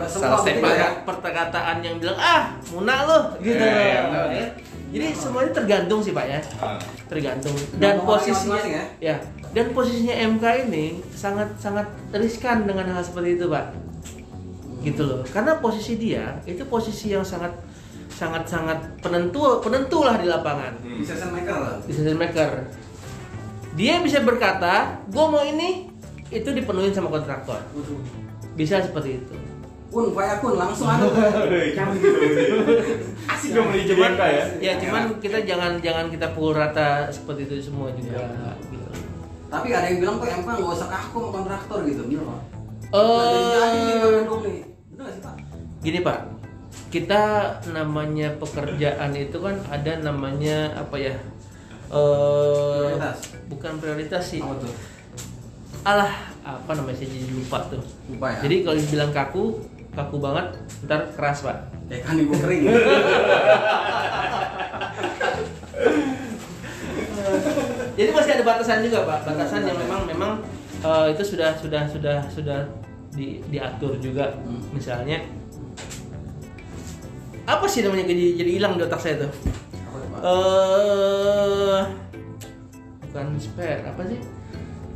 salah 0.04 0.44
ya. 0.44 1.00
perkataan 1.00 1.80
yang 1.80 1.96
bilang 1.96 2.18
ah 2.18 2.52
muna 2.68 2.94
lo 3.06 3.18
gitu. 3.40 3.56
Eh, 3.56 3.96
benar. 3.96 4.28
Ya. 4.28 4.46
Jadi 4.94 5.10
semuanya 5.10 5.50
tergantung 5.50 5.98
sih 5.98 6.14
pak 6.14 6.26
ya, 6.30 6.40
Ah. 6.62 6.78
tergantung. 7.10 7.50
Dan 7.82 7.98
posisinya 8.06 8.54
masing-masing 8.62 9.02
ya, 9.02 9.16
dan 9.50 9.66
posisinya 9.74 10.14
MK 10.38 10.44
ini 10.70 10.84
sangat 11.10 11.50
sangat 11.58 11.90
riskan 12.14 12.62
dengan 12.62 12.86
hal 12.94 13.02
seperti 13.02 13.34
itu 13.34 13.50
pak. 13.50 13.74
Gitu 14.86 15.02
loh, 15.02 15.26
karena 15.26 15.58
posisi 15.58 15.98
dia 15.98 16.38
itu 16.46 16.62
posisi 16.70 17.10
yang 17.10 17.26
sangat 17.26 17.50
sangat 18.06 18.46
sangat 18.46 18.78
penentu 19.02 19.58
penentu 19.58 20.06
lah 20.06 20.14
di 20.14 20.30
lapangan. 20.30 20.78
Decision 20.78 21.34
maker 21.34 21.56
lah. 21.58 21.76
decision 21.82 22.14
maker. 22.14 22.50
Dia 23.74 23.98
bisa 23.98 24.22
berkata 24.22 25.02
gue 25.10 25.24
mau 25.26 25.42
ini 25.42 25.90
itu 26.30 26.46
dipenuhin 26.54 26.94
sama 26.94 27.10
kontraktor. 27.10 27.58
Bisa 28.54 28.78
seperti 28.78 29.18
itu 29.18 29.34
Kun, 29.92 30.10
Pak 30.12 30.40
Kun, 30.40 30.54
langsung 30.56 30.88
ada. 30.88 31.06
Canggih 31.76 32.00
dong. 32.02 32.66
Asik 33.30 33.50
dong 33.52 33.68
jadi 33.72 33.84
cuman 33.94 34.12
ya. 34.16 34.44
ya 34.58 34.72
cuman 34.80 35.02
kita 35.18 35.38
jangan 35.44 35.72
jangan 35.78 36.06
kita 36.08 36.26
pukul 36.32 36.52
rata 36.52 37.08
seperti 37.08 37.46
itu 37.46 37.70
semua 37.70 37.92
juga 37.92 38.24
gitu. 38.68 38.88
Tapi 39.48 39.68
ada 39.70 39.86
yang 39.86 39.98
bilang 40.02 40.16
tuh 40.18 40.26
MK 40.26 40.48
nggak 40.50 40.74
usah 40.74 40.88
kaku 40.90 41.16
sama 41.22 41.28
kontraktor 41.30 41.78
gitu, 41.86 42.02
bener 42.10 42.26
Pak? 42.26 42.40
Eh, 42.90 43.98
Pak 44.02 44.08
Bandung 44.10 44.40
nih. 44.42 44.58
Bener 44.90 45.02
nggak 45.06 45.14
sih 45.14 45.22
Pak? 45.22 45.34
gini 45.84 46.00
pak 46.00 46.18
kita 46.88 47.22
namanya 47.68 48.32
pekerjaan 48.40 49.12
itu 49.12 49.36
kan 49.36 49.60
ada 49.68 50.00
namanya 50.00 50.72
apa 50.72 50.96
ya 50.96 51.12
eh 51.92 52.80
Prioritas. 52.88 53.18
bukan 53.52 53.72
prioritas 53.76 54.22
sih 54.24 54.40
Apa 54.40 54.64
tuh? 54.64 54.72
alah 55.84 56.32
apa 56.40 56.70
namanya 56.72 56.96
saya 56.96 57.12
jadi 57.12 57.28
lupa 57.36 57.68
tuh 57.68 57.84
Lupa 58.08 58.32
ya. 58.32 58.38
jadi 58.48 58.56
kalau 58.64 58.76
dibilang 58.80 59.12
kaku 59.12 59.44
kaku 59.94 60.18
banget 60.18 60.46
ntar 60.84 61.06
keras 61.14 61.46
pak 61.46 61.70
kayak 61.88 62.02
kan 62.04 62.18
ibu 62.18 62.34
kering. 62.38 62.64
Jadi 67.94 68.10
masih 68.10 68.32
ada 68.34 68.42
batasan 68.42 68.82
juga 68.82 69.06
pak, 69.06 69.22
batasan 69.22 69.70
yang 69.70 69.78
memang 69.78 70.02
memang 70.06 70.42
eh, 70.82 71.06
itu 71.14 71.22
sudah 71.22 71.54
sudah 71.54 71.86
sudah 71.86 72.26
sudah 72.26 72.66
di, 73.14 73.38
diatur 73.48 73.94
juga. 74.02 74.34
Hmm. 74.42 74.60
Misalnya 74.74 75.22
apa 77.44 77.68
sih 77.68 77.84
namanya 77.84 78.08
jadi 78.08 78.40
jadi 78.40 78.50
hilang 78.58 78.74
di 78.80 78.82
otak 78.82 79.00
saya 79.00 79.28
tuh? 79.28 79.32
Eh 80.24 81.82
bukan 83.04 83.26
spare 83.38 83.86
apa 83.86 84.02
sih? 84.10 84.18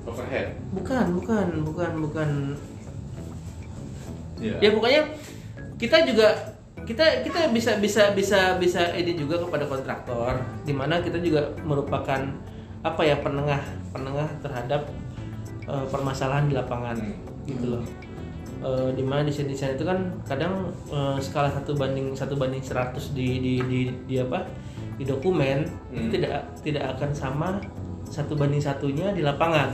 Overhead. 0.09 0.59
Bukan 0.75 1.07
bukan 1.23 1.47
bukan 1.63 1.93
bukan. 2.03 2.31
Iya. 4.39 4.57
Ya 4.59 4.71
pokoknya 4.71 5.03
kita 5.77 6.03
juga 6.03 6.29
kita 6.83 7.05
kita 7.21 7.53
bisa 7.53 7.77
bisa 7.77 8.15
bisa 8.17 8.57
bisa 8.57 8.81
ini 8.97 9.13
juga 9.13 9.37
kepada 9.39 9.69
kontraktor 9.69 10.41
di 10.65 10.73
mana 10.73 10.99
kita 10.99 11.21
juga 11.21 11.45
merupakan 11.61 12.23
apa 12.81 13.03
ya 13.03 13.19
penengah 13.19 13.61
penengah 13.93 14.29
terhadap 14.41 14.89
eh, 15.67 15.87
permasalahan 15.91 16.49
di 16.49 16.55
lapangan 16.55 16.97
Hmm. 16.97 17.47
gitu 17.47 17.67
loh 17.77 17.85
Eh, 18.59 18.91
di 18.99 19.07
mana 19.07 19.23
desain 19.23 19.47
desain 19.47 19.79
itu 19.79 19.87
kan 19.87 20.03
kadang 20.27 20.67
eh, 20.91 21.15
skala 21.23 21.47
satu 21.47 21.79
banding 21.79 22.11
satu 22.11 22.35
banding 22.35 22.59
100 22.59 23.15
di 23.15 23.39
di 23.39 23.53
di, 23.63 23.81
di 24.03 24.15
apa 24.19 24.43
di 24.99 25.07
dokumen 25.07 25.63
itu 25.95 26.03
Hmm. 26.03 26.11
tidak 26.11 26.33
tidak 26.67 26.85
akan 26.99 27.11
sama 27.15 27.49
satu 28.03 28.35
banding 28.35 28.59
satunya 28.59 29.15
di 29.15 29.23
lapangan 29.23 29.71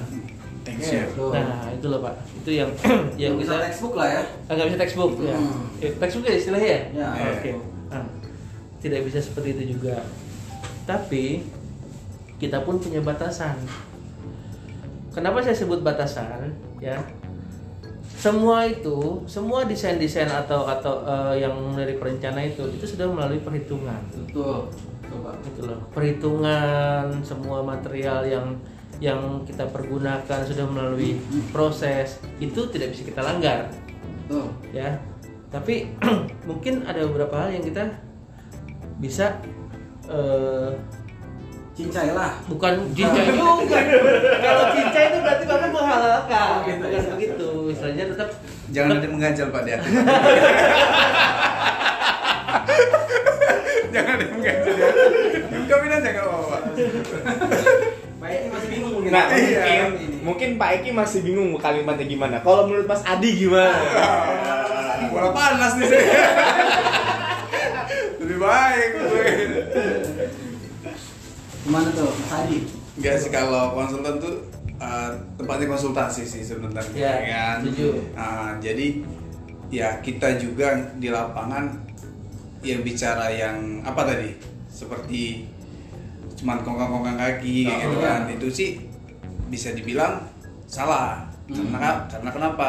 Action. 0.65 1.07
Tuh. 1.13 1.31
Nah, 1.31 1.69
itu 1.69 1.87
loh 1.93 2.01
Pak. 2.01 2.15
Itu 2.41 2.51
yang 2.57 2.71
yang 3.23 3.37
bisa 3.37 3.61
kita 3.61 3.65
textbook 3.69 3.95
lah 4.01 4.09
ya. 4.09 4.23
Ah, 4.49 4.53
nggak 4.57 4.69
bisa 4.73 4.79
textbook 4.81 5.13
ya. 5.21 5.37
Hmm. 5.37 5.85
Eh, 5.85 5.93
textbook 6.01 6.25
ya 6.25 6.35
istilahnya 6.41 6.69
ya? 6.69 6.83
Ya. 6.97 7.09
Oke. 7.37 7.53
Ah, 7.93 8.07
tidak 8.81 9.01
bisa 9.05 9.19
seperti 9.21 9.49
itu 9.61 9.77
juga. 9.77 10.01
Tapi 10.89 11.45
kita 12.41 12.65
pun 12.65 12.81
punya 12.81 13.01
batasan. 13.05 13.57
Kenapa 15.13 15.45
saya 15.45 15.55
sebut 15.55 15.85
batasan? 15.85 16.51
Ya. 16.81 16.99
Semua 18.17 18.65
itu, 18.65 19.21
semua 19.29 19.69
desain-desain 19.69 20.33
atau 20.33 20.65
atau 20.65 21.05
eh, 21.05 21.45
yang 21.45 21.77
dari 21.77 22.01
perencana 22.01 22.41
itu 22.41 22.65
itu 22.73 22.97
sudah 22.97 23.05
melalui 23.05 23.45
perhitungan. 23.45 24.01
Betul. 24.17 24.73
Coba. 25.13 25.37
Gitu 25.45 25.61
loh. 25.69 25.79
Perhitungan 25.93 27.21
semua 27.21 27.61
material 27.61 28.25
yang 28.25 28.49
yang 29.03 29.43
kita 29.47 29.67
pergunakan 29.71 30.41
sudah 30.47 30.67
melalui 30.67 31.19
proses 31.51 32.19
itu 32.39 32.67
tidak 32.71 32.95
bisa 32.95 33.03
kita 33.07 33.23
langgar 33.23 33.71
Tuh. 34.31 34.51
ya 34.71 34.99
tapi 35.51 35.91
mungkin 36.49 36.83
ada 36.87 37.03
beberapa 37.07 37.47
hal 37.47 37.51
yang 37.55 37.65
kita 37.65 37.87
bisa 38.99 39.39
eh, 40.07 40.71
Cincai 41.75 42.15
lah. 42.15 42.39
bukan 42.47 42.87
cincai 42.95 43.35
juga 43.35 43.83
kalau 44.47 44.71
cincai 44.71 45.11
itu 45.11 45.19
berarti 45.19 45.43
bapak 45.43 45.75
menghalalkan 45.75 46.47
Oh, 46.55 46.63
gitu, 46.63 46.87
bukan 46.87 47.03
iya. 47.03 47.11
begitu 47.19 47.49
istilahnya 47.75 48.05
tetap 48.15 48.31
Jangan 48.73 48.97
nanti 48.97 49.07
mengganjal 49.13 49.53
Pak 49.53 49.63
dia. 49.69 49.77
Jangan 53.95 54.17
ada 54.17 54.25
mengganjal 54.33 54.75
ya. 54.75 54.89
Ungkapin 55.53 55.93
aja 55.93 56.09
nggak 56.11 56.25
apa-apa. 56.27 56.57
Pak 58.25 58.33
Eki 58.33 58.49
masih 58.49 58.69
bingung 58.73 58.93
mungkin. 58.97 59.11
Nah, 59.13 59.27
Iya. 59.29 59.61
mungkin 59.85 60.11
mungkin 60.25 60.51
Pak 60.57 60.71
Eki 60.81 60.91
masih 60.91 61.21
bingung 61.21 61.49
kalimatnya 61.61 62.07
gimana. 62.07 62.37
Kalau 62.41 62.65
menurut 62.65 62.89
Mas 62.89 63.05
Adi 63.05 63.31
gimana? 63.37 63.77
Bola 65.13 65.31
panas 65.31 65.73
nih. 65.77 65.91
Lebih 68.25 68.39
baik. 68.41 68.89
Gimana 71.61 71.89
tuh, 71.93 72.09
Mas 72.09 72.33
Adi? 72.35 72.59
Enggak 72.95 73.15
sih 73.19 73.29
kalau 73.29 73.75
konsultan 73.75 74.17
tuh 74.17 74.35
uh, 74.79 75.11
tempatnya 75.37 75.67
konsultasi 75.69 76.23
sih 76.25 76.41
sebenarnya 76.41 76.97
Ya, 76.97 77.15
kan. 77.29 77.57
setuju. 77.61 77.89
Nah, 78.15 78.57
jadi 78.57 78.87
ya 79.69 79.99
kita 80.01 80.39
juga 80.39 80.95
di 80.97 81.11
lapangan 81.11 81.75
yang 82.63 82.81
bicara 82.81 83.29
yang 83.29 83.83
apa 83.83 84.07
tadi 84.07 84.39
seperti 84.71 85.51
cuman 86.35 86.57
kongkang-kongkang 86.61 87.17
kaki 87.17 87.65
kayak 87.65 87.79
Oh, 87.79 87.81
gitu 87.87 87.97
iya. 87.97 88.05
kan 88.05 88.21
itu 88.29 88.47
sih 88.49 88.69
bisa 89.47 89.71
dibilang 89.71 90.19
salah 90.67 91.23
karena 91.47 92.09
karena 92.09 92.29
kenapa 92.31 92.69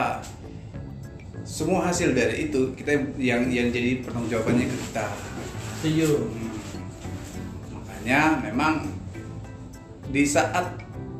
semua 1.42 1.84
hasil 1.84 2.12
dari 2.12 2.46
itu 2.46 2.74
kita 2.74 2.90
yang 3.16 3.46
yang 3.48 3.70
jadi 3.70 4.02
pertanggungjawabannya 4.02 4.66
ke 4.66 4.76
kita 4.84 5.06
setuju 5.78 6.10
Hmm. 6.26 6.52
Makanya 7.74 8.20
memang 8.44 8.74
di 10.08 10.22
saat 10.24 10.64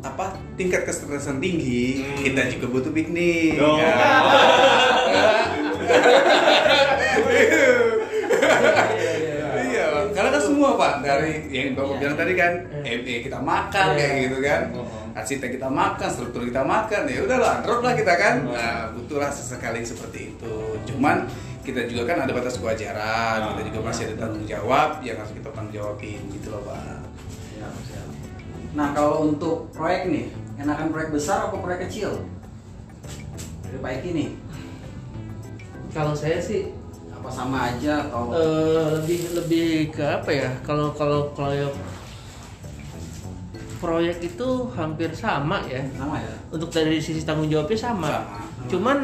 apa 0.02 0.38
tingkat 0.54 0.84
kestresen 0.84 1.40
tinggi 1.40 2.00
Hmm. 2.00 2.16
kita 2.22 2.42
juga 2.52 2.66
butuh 2.70 2.92
piknik. 2.92 3.58
Oh. 3.58 3.76
Ya. 3.76 3.96
Iya, 9.66 9.84
Pak. 9.92 10.04
karena 10.14 10.30
kan 10.32 10.42
semua 10.42 10.65
pak 10.76 10.94
dari 11.02 11.34
yang 11.50 11.74
bapak 11.74 11.96
Iya. 11.96 12.00
bilang 12.04 12.18
tadi 12.20 12.34
kan, 12.36 12.54
eh, 12.84 12.98
eh, 13.02 13.20
kita 13.24 13.40
makan 13.40 13.86
Iya. 13.92 13.98
kayak 13.98 14.16
gitu 14.28 14.38
kan, 14.44 14.62
Oh. 14.76 14.88
arsitek 15.16 15.50
kita 15.56 15.70
makan, 15.72 16.10
struktur 16.12 16.42
kita 16.44 16.62
makan, 16.62 17.02
ya 17.08 17.20
udahlah, 17.24 17.56
drop 17.64 17.80
lah 17.82 17.94
kita 17.96 18.14
kan, 18.20 18.36
Oh. 18.46 18.54
nah 18.54 18.92
butuhlah 18.92 19.32
sesekali 19.32 19.82
seperti 19.82 20.36
itu. 20.36 20.54
Cuman 20.92 21.26
kita 21.66 21.88
juga 21.90 22.14
kan 22.14 22.28
ada 22.28 22.32
batas 22.36 22.60
kewajaran, 22.60 23.38
Ah. 23.42 23.48
kita 23.56 23.62
juga 23.74 23.80
masih 23.90 24.12
ada 24.12 24.28
tanggung 24.28 24.46
jawab 24.46 25.00
yang 25.02 25.18
harus 25.18 25.32
kita 25.34 25.50
tanggung 25.56 25.74
jawabin 25.74 26.22
gitu 26.30 26.52
loh 26.52 26.62
pak. 26.68 27.02
Nah, 28.76 28.92
kalau 28.92 29.32
untuk 29.32 29.72
proyek 29.72 30.12
nih, 30.12 30.26
enakan 30.60 30.92
proyek 30.92 31.16
besar 31.16 31.48
apa 31.48 31.56
proyek 31.56 31.88
kecil? 31.88 32.28
Dari 33.64 33.80
Pak 33.80 33.92
Eki 34.04 34.10
nih, 34.12 34.30
kalau 35.96 36.12
saya 36.12 36.44
sih 36.44 36.75
apa 37.26 37.34
sama 37.34 37.58
aja 37.74 38.06
atau 38.06 38.30
Eh, 38.30 38.86
lebih 39.02 39.20
lebih 39.34 39.68
ke 39.90 40.06
apa 40.06 40.30
ya 40.30 40.50
kalau 40.62 40.94
kalau 40.94 41.34
kalau 41.34 41.74
proyek 43.82 44.18
itu 44.24 44.50
hampir 44.74 45.10
sama 45.12 45.62
ya 45.66 45.82
sama 45.94 46.22
ya? 46.22 46.34
untuk 46.50 46.70
dari 46.70 46.98
sisi 46.98 47.22
tanggung 47.22 47.50
jawabnya 47.50 47.78
sama, 47.78 48.08
Sama. 48.08 48.70
cuman 48.70 48.98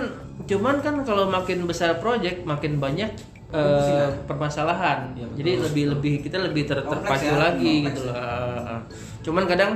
cuman 0.45 0.75
kan 0.81 0.95
kalau 1.01 1.25
makin 1.27 1.65
besar 1.65 1.97
proyek 1.97 2.45
makin 2.45 2.77
banyak 2.77 3.09
ya? 3.51 4.05
permasalahan 4.25 5.11
Ya, 5.13 5.25
betul, 5.27 5.37
jadi 5.37 5.51
lebih 5.59 5.83
betul. 5.83 5.93
lebih 5.97 6.13
kita 6.23 6.37
lebih 6.39 6.63
ter, 6.65 6.77
terpacu 6.81 7.25
ya, 7.25 7.35
lagi 7.35 7.73
kompleks 7.83 7.89
gitu 7.89 8.01
ya. 8.05 8.09
loh 8.09 8.15
Ah, 8.15 8.57
ah. 8.77 8.79
cuman 9.21 9.43
kadang 9.45 9.71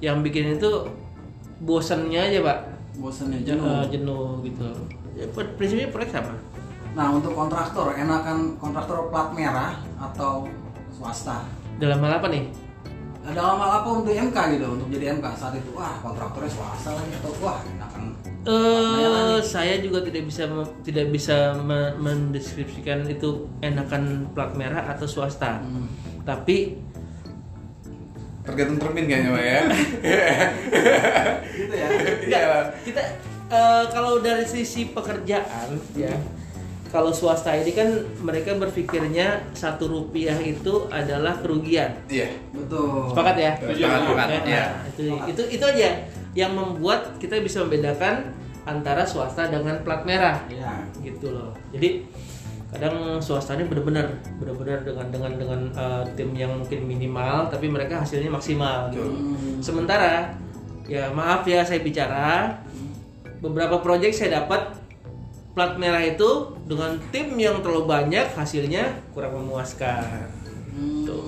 yang 0.00 0.20
bikin 0.20 0.56
itu 0.56 0.70
bosannya 1.60 2.20
aja 2.32 2.40
pak 2.40 2.58
Bosannya 2.96 3.40
jenuh, 3.44 3.84
jenuh. 3.84 3.84
jenuh 3.92 4.26
gitu 4.44 4.68
ya, 5.16 5.24
prinsipnya 5.56 5.88
proyek 5.88 6.10
sama 6.12 6.34
Nah, 6.96 7.12
untuk 7.12 7.36
kontraktor, 7.36 7.92
enakan 7.92 8.56
kontraktor 8.56 9.12
plat 9.12 9.28
merah 9.36 9.76
atau 10.00 10.48
swasta? 10.88 11.44
dalam 11.76 12.00
hal 12.00 12.16
apa 12.16 12.32
nih 12.32 12.48
Dalam 13.36 13.60
hal 13.60 13.84
apa 13.84 13.88
untuk 14.00 14.16
MK 14.16 14.32
gitu, 14.56 14.66
untuk 14.80 14.88
jadi 14.88 15.12
MK 15.20 15.26
saat 15.36 15.52
itu, 15.52 15.76
wah 15.76 15.92
kontraktornya 16.00 16.48
swasta 16.48 16.96
lagi 16.96 17.12
atau 17.20 17.32
wah 17.44 17.60
enakan 17.68 18.16
Eh, 18.46 19.42
saya 19.42 19.76
juga 19.82 20.00
tidak 20.00 20.30
bisa 20.30 20.46
tidak 20.80 21.10
bisa 21.10 21.58
me- 21.58 21.98
mendeskripsikan 21.98 23.02
itu 23.10 23.44
enakan 23.58 24.30
plat 24.32 24.54
merah 24.54 24.86
atau 24.88 25.04
swasta. 25.04 25.58
Hmm. 25.60 25.90
Tapi 26.22 26.78
Tergantung 28.46 28.78
termin 28.78 29.04
kayaknya 29.10 29.30
pak 29.34 29.42
ya. 29.42 29.60
gitu 31.58 31.74
ya. 31.74 31.88
enggak, 32.22 32.44
kita 32.86 33.02
eh, 33.50 33.84
kalau 33.90 34.22
dari 34.22 34.46
sisi 34.46 34.94
pekerjaan 34.94 35.74
ya, 35.98 36.14
kalau 36.86 37.10
swasta 37.10 37.52
ini 37.52 37.70
kan 37.70 37.88
mereka 38.20 38.54
berpikirnya 38.54 39.42
satu 39.52 39.86
rupiah 39.86 40.38
itu 40.38 40.86
adalah 40.88 41.36
kerugian. 41.38 41.92
Iya. 42.06 42.30
Betul. 42.50 43.10
Sepakat 43.10 43.36
ya? 43.36 43.52
Sepakat, 43.58 44.00
sepakat. 44.02 44.28
Ya, 44.28 44.40
Iya. 44.46 44.64
itu, 44.88 45.02
itu 45.28 45.42
itu 45.58 45.64
aja 45.66 45.90
yang 46.32 46.52
membuat 46.52 47.16
kita 47.16 47.40
bisa 47.40 47.64
membedakan 47.64 48.30
antara 48.62 49.02
swasta 49.02 49.46
dengan 49.46 49.78
plat 49.80 50.02
merah. 50.02 50.42
Iya. 50.46 50.82
gitu 51.00 51.30
loh 51.30 51.54
jadi 51.70 52.02
kadang 52.66 53.22
swasta 53.22 53.54
ini 53.54 53.70
benar-benar 53.70 54.10
benar-benar 54.36 54.82
dengan 54.82 55.06
dengan 55.08 55.32
dengan 55.38 55.60
uh, 55.72 56.02
tim 56.18 56.34
yang 56.34 56.50
mungkin 56.50 56.82
minimal 56.82 57.46
tapi 57.46 57.70
mereka 57.70 58.02
hasilnya 58.02 58.26
maksimal 58.26 58.90
gitu 58.90 59.06
Hmm. 59.06 59.62
sementara 59.62 60.34
ya 60.84 61.06
maaf 61.14 61.46
ya 61.46 61.62
saya 61.62 61.78
bicara 61.78 62.58
beberapa 63.38 63.78
proyek 63.78 64.10
saya 64.10 64.42
dapat 64.42 64.66
plat 65.56 65.72
merah 65.74 66.04
itu 66.04 66.30
dengan 66.62 66.92
tim 67.08 67.32
yang 67.34 67.58
terlalu 67.58 67.88
banyak 67.88 68.28
hasilnya 68.30 68.84
kurang 69.10 69.32
memuaskan 69.34 70.28
Hmm, 70.68 71.08
Tuh. 71.08 71.24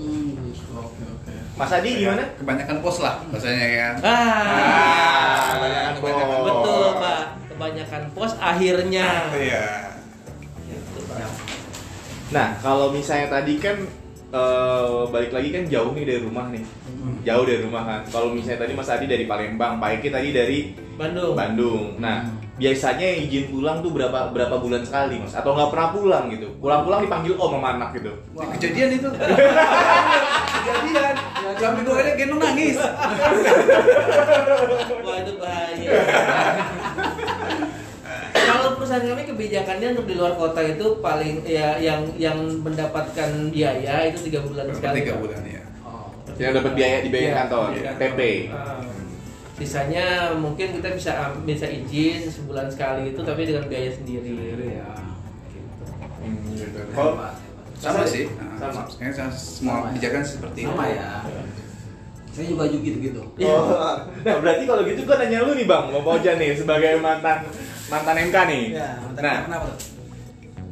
Oke, 0.76 1.00
oke. 1.02 1.32
Mas 1.56 1.72
Adi 1.72 1.90
gimana? 1.98 2.20
Kebanyakan 2.36 2.76
pos 2.78 3.00
lah 3.00 3.16
bahasanya 3.26 3.64
kan. 3.72 3.94
ah 4.04 4.44
Ah, 4.44 5.40
kebanyakan 5.50 5.92
kebanyakan 5.96 6.28
pos. 6.28 6.44
betul 6.44 6.84
pak 6.94 7.22
kebanyakan 7.48 8.02
pos 8.12 8.32
akhirnya 8.36 9.08
Iya. 9.32 9.64
Gitu, 10.62 11.00
Pak. 11.02 11.32
Nah, 12.28 12.48
kalau 12.60 12.92
misalnya 12.92 13.32
tadi 13.32 13.56
kan 13.56 13.80
eh, 14.28 15.00
balik 15.08 15.32
lagi 15.32 15.48
kan 15.48 15.64
jauh 15.64 15.96
nih 15.96 16.04
dari 16.04 16.20
rumah 16.20 16.52
nih. 16.52 16.64
Jauh 17.24 17.44
dari 17.48 17.60
rumah 17.64 17.82
kan. 17.82 18.00
Kalau 18.04 18.28
misalnya 18.30 18.60
tadi 18.62 18.76
Mas 18.76 18.92
Adi 18.92 19.08
dari 19.08 19.24
Palembang, 19.24 19.80
Pak 19.80 19.90
Eki 19.96 20.08
tadi 20.12 20.28
dari 20.30 20.58
Bandung 20.94 21.32
Bandung. 21.32 21.96
Nah, 21.96 22.28
biasanya 22.58 23.06
izin 23.22 23.54
pulang 23.54 23.78
tuh 23.80 23.94
berapa 23.94 24.34
berapa 24.34 24.58
bulan 24.58 24.82
sekali, 24.82 25.22
Mas? 25.22 25.32
Atau 25.32 25.54
nggak 25.54 25.70
pernah 25.70 25.88
pulang 25.94 26.24
gitu? 26.28 26.50
Pulang-pulang 26.58 27.06
dipanggil 27.06 27.38
om 27.38 27.54
sama 27.54 27.78
anak 27.78 27.94
gitu. 27.94 28.12
Wah. 28.34 28.50
Kejadian 28.58 28.98
itu. 28.98 29.08
Kejadian. 30.58 31.14
Sampai 31.58 31.82
gue 31.86 31.94
ada 31.94 32.12
gendong 32.18 32.40
nangis. 32.42 32.76
Wah 35.06 35.16
itu 35.22 35.32
bahaya. 35.38 35.90
Kalau 38.48 38.68
perusahaan 38.80 39.04
kami 39.04 39.22
kebijakannya 39.28 39.88
untuk 39.94 40.06
di 40.08 40.14
luar 40.16 40.32
kota 40.34 40.60
itu 40.64 40.86
paling 40.98 41.44
ya 41.44 41.76
yang 41.78 42.08
yang 42.16 42.38
mendapatkan 42.64 43.30
biaya 43.52 44.08
itu 44.08 44.18
tiga 44.26 44.40
bulan 44.42 44.66
sekali. 44.72 45.04
Tiga 45.04 45.14
bulan 45.20 45.40
ya. 45.44 45.62
Oh. 45.84 46.08
Yang 46.40 46.52
dapat 46.62 46.72
biaya 46.74 46.96
di 47.04 47.08
biaya 47.12 47.28
Iya, 47.28 47.36
kantor, 47.44 47.66
kantor. 47.76 47.96
TP. 48.00 48.20
Ah. 48.48 48.87
Sisanya 49.58 50.38
mungkin 50.38 50.78
kita 50.78 50.94
bisa 50.94 51.34
bisa 51.42 51.66
izin 51.66 52.30
sebulan 52.30 52.70
sekali 52.70 53.10
itu 53.10 53.20
tapi 53.26 53.42
dengan 53.42 53.66
biaya 53.66 53.90
sendiri. 53.90 54.30
Sendiri 54.38 54.66
ya. 54.78 54.90
Gitu. 55.50 55.84
Hmm, 56.22 56.46
gitu. 56.54 56.78
Kalau 56.94 57.12
Sama 57.78 58.02
Sama 58.02 58.06
sih. 58.06 58.26
Nah, 58.38 58.54
Sama. 58.58 58.80
Kayaknya 58.86 59.26
semua 59.34 59.74
Sama 59.74 59.82
ya? 59.82 59.88
kebijakan 59.90 60.22
seperti 60.22 60.58
itu. 60.62 60.70
Sama 60.70 60.84
ya. 60.86 61.10
Saya 62.30 62.46
juga 62.46 62.64
juga 62.70 62.82
gitu-gitu. 62.86 63.22
Oh, 63.50 63.94
nah 64.22 64.36
berarti 64.38 64.62
kalau 64.62 64.82
gitu 64.86 65.00
gua 65.02 65.16
nanya 65.18 65.42
lu 65.42 65.52
nih 65.58 65.66
bang, 65.66 65.84
mau 65.90 66.14
Ojan 66.14 66.36
nih 66.38 66.54
sebagai 66.54 67.02
mantan 67.02 67.42
mantan 67.90 68.14
MK 68.30 68.36
nih. 68.46 68.62
Ya, 68.78 68.88
mantan 69.02 69.22
nah, 69.26 69.38
kenapa 69.46 69.66
tuh? 69.74 69.78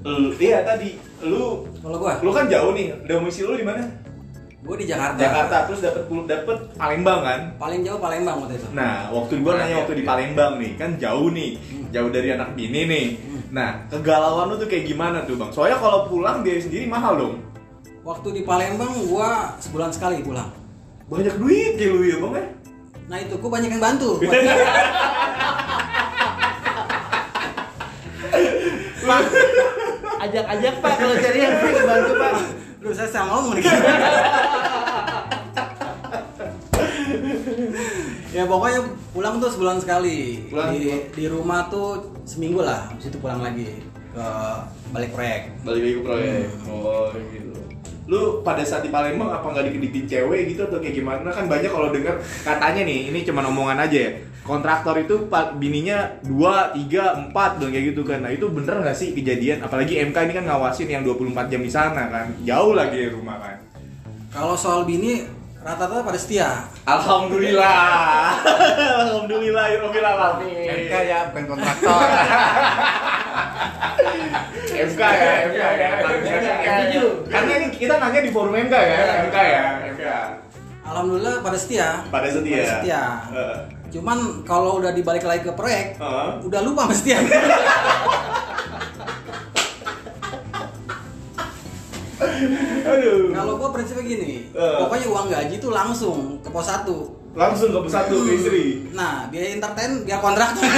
lu, 0.07 0.31
iya 0.38 0.62
tadi 0.62 1.03
lu 1.27 1.66
Kalau 1.83 1.99
gua, 1.99 2.22
lu 2.22 2.31
kan 2.31 2.46
jauh 2.46 2.70
nih, 2.70 2.94
domisili 3.11 3.46
lu 3.51 3.55
di 3.59 3.66
mana? 3.66 3.83
Gua 4.66 4.76
di 4.76 4.87
Jakarta. 4.90 5.18
Jakarta, 5.22 5.57
terus 5.70 5.81
dapat 5.81 6.02
dapet 6.26 6.57
Palembang 6.74 7.20
kan? 7.22 7.40
Paling 7.55 7.81
jauh 7.87 8.00
Palembang 8.02 8.37
waktu 8.42 8.55
itu. 8.59 8.66
Nah, 8.74 9.09
waktu 9.14 9.35
gua 9.38 9.52
Nah, 9.55 9.59
nanya 9.62 9.70
iya, 9.70 9.79
waktu 9.81 9.94
di 9.94 10.02
iya. 10.02 10.11
Palembang 10.11 10.52
nih, 10.59 10.72
kan 10.74 10.90
jauh 10.98 11.29
nih, 11.31 11.50
Hmm. 11.55 11.87
jauh 11.94 12.11
dari 12.11 12.29
anak 12.35 12.50
bini 12.52 12.81
nih. 12.85 13.07
Hmm. 13.22 13.40
Nah, 13.55 13.68
kegalauan 13.87 14.50
lu 14.50 14.59
tuh 14.59 14.66
kayak 14.66 14.85
gimana 14.85 15.22
tuh 15.22 15.38
bang? 15.38 15.50
Soalnya 15.55 15.79
kalau 15.79 16.11
pulang 16.11 16.42
dia 16.42 16.59
sendiri 16.59 16.85
mahal 16.85 17.14
dong. 17.14 17.35
Waktu 18.02 18.29
di 18.35 18.42
Palembang 18.42 18.90
gua 19.07 19.55
sebulan 19.62 19.94
sekali 19.94 20.26
pulang. 20.26 20.50
Banyak 21.07 21.38
duit 21.38 21.79
ya 21.79 21.88
lu 21.94 22.02
ya 22.02 22.18
bang 22.18 22.35
ya? 22.35 22.44
Nah 23.07 23.18
itu 23.22 23.35
gua 23.38 23.50
banyak 23.55 23.70
yang 23.70 23.83
bantu. 23.83 24.18
Pak, 29.07 29.22
ajak-ajak 30.18 30.74
Pak 30.83 30.94
kalau 30.98 31.14
cari 31.14 31.38
yang 31.38 31.55
bantu 31.62 32.12
Pak. 32.18 32.33
Aduh 32.83 32.94
saya 32.94 33.22
ngomong 33.26 33.55
nih. 33.59 33.64
ya 38.37 38.44
pokoknya 38.44 38.81
pulang 39.16 39.40
tuh 39.40 39.49
sebulan 39.49 39.81
sekali. 39.81 40.44
Pulang, 40.53 40.77
di, 40.77 40.92
pulang. 40.92 41.03
di 41.16 41.25
rumah 41.33 41.61
tuh 41.72 42.12
seminggu 42.29 42.61
lah. 42.61 42.92
Habis 42.92 43.09
itu 43.09 43.16
pulang 43.16 43.40
lagi 43.40 43.81
ke 44.12 44.29
balik 44.92 45.11
proyek. 45.16 45.57
Balik 45.64 45.81
lagi 45.81 45.94
ke 45.96 46.03
proyek. 46.05 46.46
Oh 46.68 47.09
gitu. 47.33 47.53
Lu 48.07 48.44
pada 48.44 48.62
saat 48.62 48.85
di 48.85 48.92
Palembang 48.92 49.33
apa 49.33 49.42
nggak 49.42 49.72
dikedipin 49.72 50.05
cewek 50.05 50.53
gitu 50.53 50.68
atau 50.68 50.79
kayak 50.79 50.94
gimana? 51.01 51.33
Kan 51.33 51.49
banyak 51.49 51.72
kalau 51.72 51.88
dengar 51.90 52.20
katanya 52.44 52.83
nih, 52.85 53.09
ini 53.09 53.18
cuma 53.25 53.40
omongan 53.42 53.88
aja 53.88 53.99
ya. 53.99 54.12
Kontraktor 54.46 54.94
itu 55.03 55.27
bininya 55.59 56.22
2, 56.22 56.31
3, 56.87 57.35
4 57.35 57.59
dan 57.59 57.66
kayak 57.66 57.85
gitu 57.90 58.07
kan. 58.07 58.22
Nah, 58.22 58.31
itu 58.31 58.46
bener 58.46 58.79
nggak 58.79 58.94
sih 58.94 59.11
kejadian? 59.11 59.59
Apalagi 59.59 59.99
MK 60.07 60.14
ini 60.22 60.33
kan 60.38 60.44
ngawasin 60.46 60.87
yang 60.87 61.03
24 61.03 61.51
jam 61.51 61.66
di 61.66 61.72
sana 61.72 62.07
kan. 62.07 62.31
Jauh 62.46 62.79
lagi 62.79 63.11
rumah 63.11 63.42
kan. 63.42 63.59
Kalau 64.31 64.55
soal 64.55 64.87
bini 64.87 65.27
rata-rata 65.66 66.07
pada 66.07 66.14
setia. 66.14 66.62
Alhamdulillah. 66.87 68.38
Alhamdulillah 69.02 69.66
Rabbil 69.83 70.07
alamin. 70.07 70.87
MK 70.87 70.94
ya 71.02 71.18
bukan 71.35 71.44
kontraktor 71.50 71.90
MK 74.87 75.00
ya, 75.02 75.33
MK 75.50 75.59
ya. 75.59 75.90
Karena 77.26 77.52
ini 77.59 77.66
kita 77.74 77.98
nanya 77.98 78.20
di 78.22 78.31
forum 78.31 78.55
MK 78.55 78.74
ya, 78.74 79.00
MK 79.26 79.37
ya, 79.37 79.64
MK. 79.90 80.02
Alhamdulillah 80.87 81.42
pada 81.42 81.59
setia. 81.59 82.07
Pada 82.14 82.31
setia. 82.31 82.62
Pada 82.62 82.70
setia. 82.79 83.02
Heeh. 83.35 83.57
Cuman 83.90 84.18
kalau 84.46 84.79
udah 84.79 84.94
dibalik 84.94 85.26
lagi 85.26 85.42
ke 85.42 85.50
proyek, 85.50 85.98
Heeh. 85.98 86.29
udah 86.46 86.61
lupa 86.62 86.87
sama 86.87 86.94
setia. 87.02 87.18
Aduh. 92.90 93.33
kalau 93.33 93.53
gua 93.57 93.68
prinsipnya 93.70 94.05
gini, 94.05 94.33
Eh. 94.49 94.77
pokoknya 94.79 95.07
uang 95.07 95.27
gaji 95.29 95.55
tuh 95.57 95.70
langsung 95.70 96.18
ke 96.38 96.49
pos 96.49 96.66
1. 96.66 96.88
Langsung 97.33 97.68
ke 97.68 97.85
satu 97.87 98.16
ke 98.18 98.33
istri. 98.33 98.64
Nah, 98.90 99.29
biaya 99.29 99.53
entertain 99.53 100.01
biar 100.03 100.18
kontraktor. 100.18 100.64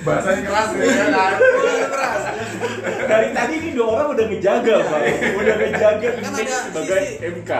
Bahasanya 0.00 0.42
keras 0.42 0.68
ya 0.72 1.06
kan. 1.12 1.32
keras. 1.86 2.22
Dari 3.04 3.28
tadi 3.30 3.54
ini 3.54 3.70
dua 3.70 3.86
orang 3.92 4.06
udah 4.10 4.24
ngejaga, 4.26 4.74
Pak. 4.82 5.00
Udah 5.36 5.54
ngejaga 5.56 6.08
Kan 6.16 6.32
ada 6.32 6.56
sebagai 6.64 7.00
sisi- 7.04 7.20
MK. 7.36 7.52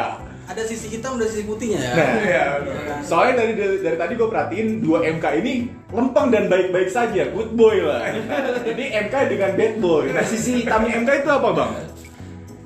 Ada 0.50 0.66
sisi 0.66 0.90
hitam 0.90 1.14
dan 1.14 1.30
sisi 1.30 1.46
putihnya 1.46 1.78
ya. 1.78 1.92
Nah, 1.94 2.10
Iya, 2.20 2.42
kan? 2.58 3.00
soalnya 3.06 3.34
dari, 3.38 3.52
dari 3.54 3.76
dari 3.80 3.96
tadi 3.96 4.12
gue 4.14 4.26
perhatiin 4.26 4.68
dua 4.82 4.98
MK 5.08 5.26
ini 5.38 5.54
lempeng 5.88 6.26
dan 6.28 6.50
baik-baik 6.50 6.90
saja, 6.90 7.22
good 7.28 7.54
boy 7.54 7.78
lah. 7.78 8.10
Ini 8.66 8.84
MK 9.06 9.14
dengan 9.28 9.50
bad 9.54 9.74
boy. 9.78 10.10
Nah, 10.10 10.22
sisi 10.22 10.60
hitamnya 10.60 10.98
MK 10.98 11.10
itu 11.16 11.30
apa, 11.30 11.48
Bang? 11.52 11.70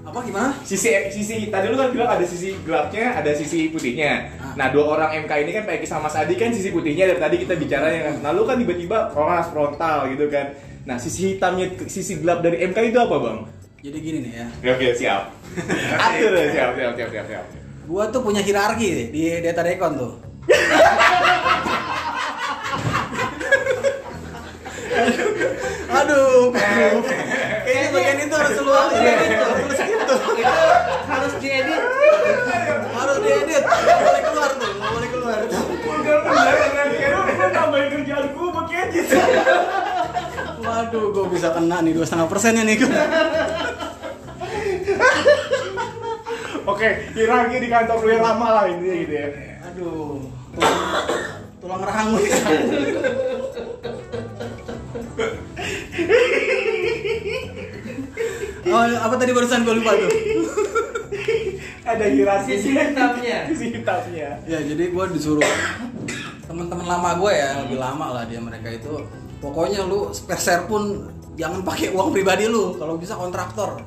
Apa 0.02 0.18
gimana? 0.22 0.56
sisi 0.62 0.88
sisi 1.10 1.50
tadi 1.50 1.66
lu 1.66 1.74
kan 1.74 1.90
bilang 1.90 2.06
ada 2.08 2.22
sisi 2.22 2.56
gelapnya 2.58 3.18
ada 3.18 3.34
sisi 3.34 3.66
putihnya 3.66 4.30
Ah. 4.38 4.54
nah 4.54 4.66
dua 4.70 4.84
orang 4.88 5.10
MK 5.20 5.32
ini 5.42 5.50
kan 5.52 5.64
Peki 5.66 5.84
sama 5.84 6.06
Sadi 6.06 6.38
kan 6.38 6.48
sisi 6.48 6.70
putihnya 6.70 7.10
dari 7.10 7.18
tadi 7.18 7.36
kita 7.36 7.52
bicara 7.54 7.90
kan 7.90 8.22
nah 8.22 8.30
lu 8.30 8.46
kan 8.46 8.54
tiba-tiba 8.54 9.10
keras 9.10 9.50
frontal 9.50 10.06
gitu 10.06 10.30
kan 10.30 10.54
nah 10.84 10.94
sisi 10.94 11.34
hitamnya 11.34 11.66
sisi 11.84 12.14
gelap 12.16 12.40
dari 12.40 12.62
MK 12.62 12.78
itu 12.86 12.98
apa 13.00 13.16
bang 13.18 13.38
Jadi 13.82 13.98
gini 13.98 14.18
nih 14.22 14.32
ya. 14.32 14.46
ya, 14.62 14.70
oke 14.72 14.86
siap 14.94 15.22
atur 16.06 16.30
ya, 16.32 16.46
siap 16.48 16.70
siap 16.72 16.92
siap 16.94 17.10
siap 17.10 17.26
siap 17.26 17.44
Gua 17.84 18.08
tuh 18.08 18.24
punya 18.24 18.40
hierarki 18.40 19.12
di 19.12 19.44
data 19.44 19.60
rekon 19.60 19.92
tuh. 20.00 20.12
Aduh, 25.94 26.50
kayaknya 26.50 27.88
bagian 27.92 28.18
itu 28.24 28.34
harus 28.34 28.56
lu 28.60 28.72
edit 28.72 29.36
tuh, 29.36 29.52
harus 29.52 29.78
gitu. 29.78 30.16
Itu 30.16 30.64
harus 31.06 31.32
diedit. 31.38 31.82
Harus 32.94 33.18
diedit, 33.20 33.62
nggak 33.62 33.98
boleh 34.00 34.22
keluar 34.24 34.50
tuh, 34.56 34.70
nggak 34.74 34.90
boleh 34.90 35.08
keluar. 35.12 35.38
nambahin 37.54 37.88
kerjaan 37.90 38.26
gue 38.34 38.48
pakai 38.50 38.76
edit 38.88 39.06
Waduh, 40.64 41.04
gue 41.12 41.24
bisa 41.32 41.48
kena 41.52 41.76
nih 41.84 41.92
dua 41.92 42.06
setengah 42.08 42.28
persennya 42.32 42.64
nih 42.64 42.76
gue. 42.80 42.88
oke 46.64 46.88
hierarki 47.14 47.56
di 47.60 47.68
kantor 47.68 47.96
lu 48.00 48.08
yang 48.10 48.24
lama 48.24 48.46
lah 48.50 48.64
intinya 48.68 48.96
gitu 48.98 49.14
ya 49.14 49.28
Aduh, 49.64 50.22
tulang, 50.54 50.78
tulang 51.58 51.82
rahang 51.82 52.14
gue. 52.14 52.30
Oh, 58.64 58.80
apa 58.80 59.14
tadi 59.20 59.30
barusan 59.36 59.62
gue 59.62 59.74
lupa 59.76 59.92
tuh? 59.94 60.10
ada 61.84 62.04
hierarki 62.08 62.56
Sisi 62.56 62.70
hitamnya. 62.72 63.38
sisi 63.52 63.66
hitamnya 63.76 64.28
Ya, 64.48 64.58
jadi 64.64 64.84
gue 64.88 65.04
disuruh 65.14 65.44
teman-teman 66.48 66.86
lama 66.86 67.10
gue 67.20 67.32
ya, 67.32 67.48
lebih 67.66 67.78
lama 67.80 68.06
lah 68.20 68.24
dia 68.24 68.40
mereka 68.40 68.72
itu. 68.72 69.04
Pokoknya 69.40 69.84
lu 69.84 70.08
spare 70.16 70.64
pun 70.64 71.12
jangan 71.36 71.60
pakai 71.60 71.92
uang 71.92 72.08
pribadi 72.14 72.48
lu, 72.48 72.76
kalau 72.80 72.96
bisa 72.96 73.16
kontraktor. 73.16 73.80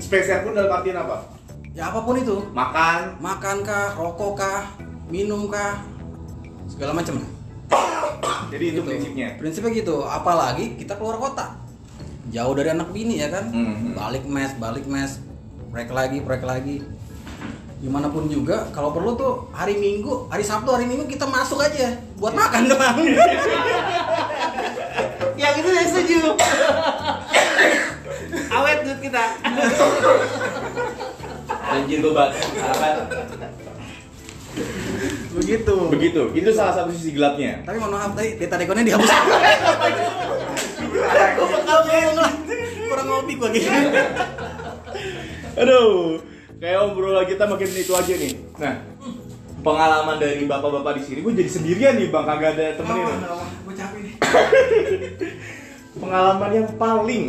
spesial 0.00 0.40
pun 0.48 0.56
dalam 0.56 0.72
artian 0.72 0.96
apa 0.96 1.39
Ya 1.70 1.86
apa 1.86 2.02
pun 2.02 2.18
itu, 2.18 2.34
makan 2.50 3.22
makan 3.22 3.62
kah, 3.62 3.94
rokok 3.94 4.34
kah, 4.34 4.66
minum 5.06 5.46
kah, 5.46 5.78
segala 6.66 6.92
macam. 6.92 7.22
jadi 8.50 8.74
itu 8.74 8.82
Gitu. 8.82 8.84
prinsipnya 8.90 9.28
Prinsipnya 9.38 9.70
gitu, 9.78 10.02
apalagi 10.02 10.74
kita 10.74 10.98
keluar 10.98 11.16
kota. 11.16 11.54
Jauh 12.34 12.54
dari 12.58 12.74
anak 12.74 12.90
bini 12.90 13.22
ya 13.22 13.30
kan. 13.30 13.46
Mhm. 13.46 13.94
Balik 13.94 14.26
mes, 14.26 14.50
balik 14.58 14.84
mes, 14.84 15.22
proyek 15.70 15.94
lagi, 15.94 16.18
proyek 16.18 16.42
lagi. 16.42 16.76
Gimana 17.78 18.10
pun 18.10 18.26
juga, 18.26 18.66
kalau 18.74 18.90
perlu 18.90 19.14
tuh 19.14 19.46
hari 19.54 19.78
Minggu, 19.78 20.26
hari 20.26 20.42
Sabtu, 20.42 20.68
hari 20.68 20.84
Minggu 20.84 21.06
kita 21.06 21.24
masuk 21.24 21.62
aja 21.62 21.94
buat 22.18 22.34
makan 22.34 22.66
doang. 22.66 22.98
Yang 25.40 25.54
itu 25.62 25.68
saya 25.70 25.86
setuju. 25.86 26.20
Awet 28.58 28.78
duit 28.82 29.00
kita. 29.00 29.24
Anjir 31.70 31.98
gue 32.02 32.12
bat. 32.12 32.34
Begitu. 35.38 35.74
Begitu. 35.88 36.22
Itu 36.34 36.50
salah 36.50 36.74
satu 36.74 36.90
sisi 36.90 37.14
gelapnya. 37.14 37.62
Tapi 37.62 37.78
mohon 37.78 37.94
maaf 37.94 38.12
tadi 38.18 38.34
data 38.36 38.58
rekonnya 38.58 38.84
dihapus. 38.90 39.10
Gue 41.38 41.46
bakal 41.46 41.78
ngomong 41.86 42.16
lah. 42.18 42.32
Kurang 42.90 43.06
ngopi 43.06 43.32
gue 43.38 43.48
gitu. 43.54 43.70
Aduh, 45.60 46.18
kayak 46.58 46.78
obrolan 46.90 47.26
kita 47.26 47.44
makin 47.46 47.68
itu 47.70 47.92
aja 47.94 48.14
nih. 48.16 48.32
Nah, 48.58 48.74
pengalaman 49.60 50.16
dari 50.18 50.44
bapak-bapak 50.48 50.98
di 50.98 51.02
sini, 51.04 51.18
gue 51.22 51.32
jadi 51.36 51.50
sendirian 51.50 51.94
nih 52.00 52.08
bang, 52.08 52.24
kagak 52.26 52.50
ada 52.56 52.66
temenin. 52.80 53.18
Gue 53.66 53.74
capek 53.76 54.00
nih. 54.02 54.14
Pengalaman 56.00 56.50
yang 56.54 56.68
paling 56.80 57.24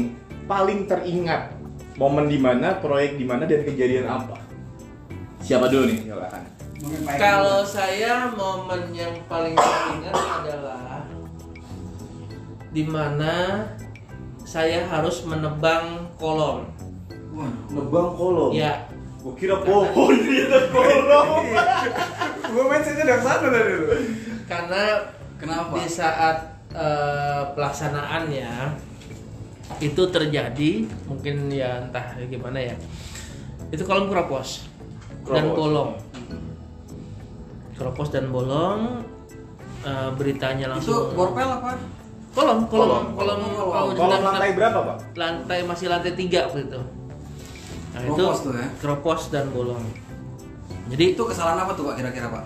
paling 0.45 0.79
teringat, 0.87 1.53
momen 2.01 2.25
di 2.25 2.41
mana, 2.41 2.81
proyek 2.81 3.21
di 3.21 3.25
mana 3.29 3.45
dan 3.45 3.61
kejadian 3.61 4.09
apa? 4.09 4.41
Siapa 5.45 5.69
dulu 5.69 5.85
nih? 5.85 6.01
Silakan. 6.09 6.43
Kalau 7.13 7.61
saya 7.61 8.33
momen 8.33 8.89
yang 8.89 9.13
paling 9.29 9.53
teringat 9.53 10.17
adalah 10.17 11.05
di 12.73 12.83
mana 12.89 13.69
saya 14.41 14.81
harus 14.89 15.21
menebang 15.29 16.09
kolom. 16.17 16.65
Nebang 17.69 18.17
kolom. 18.17 18.49
Ya, 18.49 18.89
Gue 19.21 19.37
kira 19.37 19.61
pohon 19.61 20.17
di 20.17 20.41
atas 20.41 20.73
kolom. 20.73 21.45
Gue 22.51 22.63
mindsetnya 22.65 23.05
dari 23.05 23.21
sana 23.21 23.47
tadi 23.47 23.71
lu. 23.77 23.85
karena 24.49 24.81
Kenapa? 25.37 25.71
di 25.77 25.85
saat 25.87 26.37
eh, 26.73 27.41
pelaksanaannya 27.53 28.51
itu 29.81 30.01
terjadi 30.07 30.71
mungkin 31.03 31.49
ya 31.49 31.81
entah 31.81 32.05
gimana 32.23 32.61
ya 32.61 32.75
Itu 33.67 33.81
kolom 33.81 34.07
kropos 34.07 34.67
dan 35.23 35.47
Kropos. 35.47 35.57
bolong. 35.57 35.91
Kropos 37.73 38.07
dan 38.09 38.25
bolong 38.27 39.01
eh, 39.81 40.09
beritanya 40.13 40.69
Itu 40.69 40.73
langsung 40.91 40.99
borpel 41.13 41.49
apa? 41.49 41.73
kolom 42.31 42.63
kolom 42.63 43.11
Kolom, 43.11 43.11
kolom 43.11 43.39
kolom. 43.41 43.67
kolom, 43.67 43.89
Kolom 43.93 44.11
dan- 44.13 44.23
lantai 44.25 44.51
berapa, 44.53 44.79
Pak? 44.85 44.97
lantai 45.13 45.59
masih 45.63 45.87
lantai 45.87 46.13
tiga 46.13 46.45
waktu 46.45 46.63
itu. 46.63 46.79
Nah, 47.91 48.01
itu 48.01 48.13
Kropos 48.15 48.37
tuh 48.39 48.51
ya? 48.53 48.67
kropos 48.77 49.21
dan 49.29 49.45
bolong. 49.49 49.83
Jadi 50.87 51.03
Itu 51.11 51.23
kesalahan 51.23 51.59
apa 51.59 51.71
tuh 51.73 51.83
Pak 51.85 51.95
kira-kira 51.97 52.27
Pak? 52.29 52.43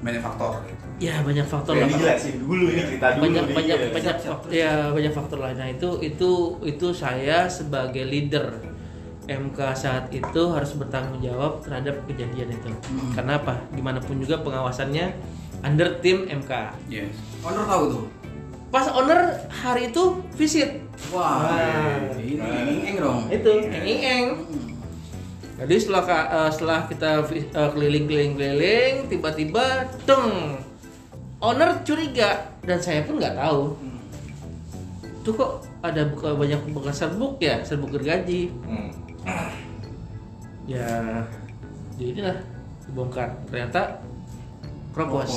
banyak 0.00 0.20
faktor 0.20 0.60
gitu. 0.62 0.83
Ya 1.04 1.20
banyak 1.20 1.44
faktor 1.44 1.74
Ya, 1.74 1.80
lah. 1.80 1.88
Dijelasin 1.90 2.34
dulu 2.38 2.64
ini 2.66 2.82
cerita 2.82 3.06
dulu 3.10 3.22
banyak 3.22 3.42
nih. 3.42 3.54
banyak 3.54 3.76
Iya. 3.76 3.90
banyak 3.90 4.16
faktor 4.18 4.48
ya 4.50 4.72
banyak 4.88 5.12
faktor 5.12 5.38
lain 5.38 5.56
nah 5.56 5.68
itu 5.68 5.88
itu 6.00 6.30
itu 6.62 6.86
saya 6.92 7.38
sebagai 7.48 8.04
leader 8.04 8.46
MK 9.24 9.58
saat 9.74 10.04
itu 10.10 10.42
harus 10.46 10.72
bertanggung 10.72 11.16
jawab 11.18 11.60
terhadap 11.60 11.96
kejadian 12.04 12.48
itu 12.50 12.68
Hmm. 12.68 13.12
karena 13.12 13.32
apa 13.38 13.54
gimana 13.70 13.96
pun 13.98 14.16
juga 14.16 14.36
pengawasannya 14.38 15.16
under 15.60 15.96
tim 15.98 16.24
MK 16.26 16.52
Yes. 16.86 17.12
Owner 17.40 17.64
tahu 17.64 17.84
tuh. 17.90 18.04
pas 18.68 18.90
owner 18.90 19.20
hari 19.48 19.88
itu 19.88 20.02
visit 20.32 20.82
Wah, 21.08 21.46
Wah. 21.46 22.10
ini 22.16 22.36
eng 22.84 22.96
dong. 22.98 23.20
itu 23.28 23.48
eng 23.48 23.64
eng 23.72 24.00
eng 24.02 24.26
Hmm. 24.34 24.66
jadi 25.56 25.74
setelah 25.78 26.02
eh, 26.10 26.50
setelah 26.50 26.80
kita 26.84 27.10
eh, 27.30 27.70
keliling 27.70 28.04
keliling 28.04 28.32
keliling 28.34 28.94
tiba-tiba 29.06 29.64
teng 30.02 30.58
owner 31.44 31.70
curiga 31.84 32.48
dan 32.64 32.80
saya 32.80 33.04
pun 33.04 33.20
nggak 33.20 33.36
tahu. 33.36 33.62
Hmm. 33.76 33.92
tuh 35.24 35.32
kok 35.32 35.52
ada 35.80 36.04
buka 36.04 36.36
banyak 36.36 36.60
bekas 36.72 37.04
serbuk 37.04 37.40
ya 37.40 37.60
serbuk 37.60 37.92
gergaji. 37.92 38.48
Hmm. 38.64 38.90
ya 40.64 41.20
jadi 42.00 42.10
inilah 42.16 42.36
dibongkar. 42.88 43.28
Ternyata 43.52 44.00
kropos 44.96 45.30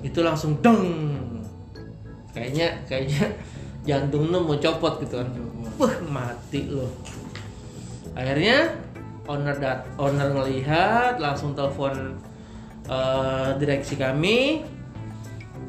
itu 0.00 0.20
langsung 0.24 0.56
deng. 0.64 0.80
Kayaknya 2.32 2.68
kayaknya 2.88 3.32
jantung 3.88 4.32
lu 4.32 4.40
mau 4.44 4.56
copot 4.56 5.00
gitu 5.04 5.20
kan. 5.20 5.28
Wah 5.76 5.96
mati 6.08 6.72
loh 6.72 6.88
akhirnya 8.16 8.72
owner 9.28 9.56
dat 9.60 9.84
owner 10.00 10.32
ngelihat 10.32 11.20
langsung 11.20 11.52
telepon 11.52 12.16
eh, 12.86 13.50
direksi 13.56 13.94
kami 13.94 14.62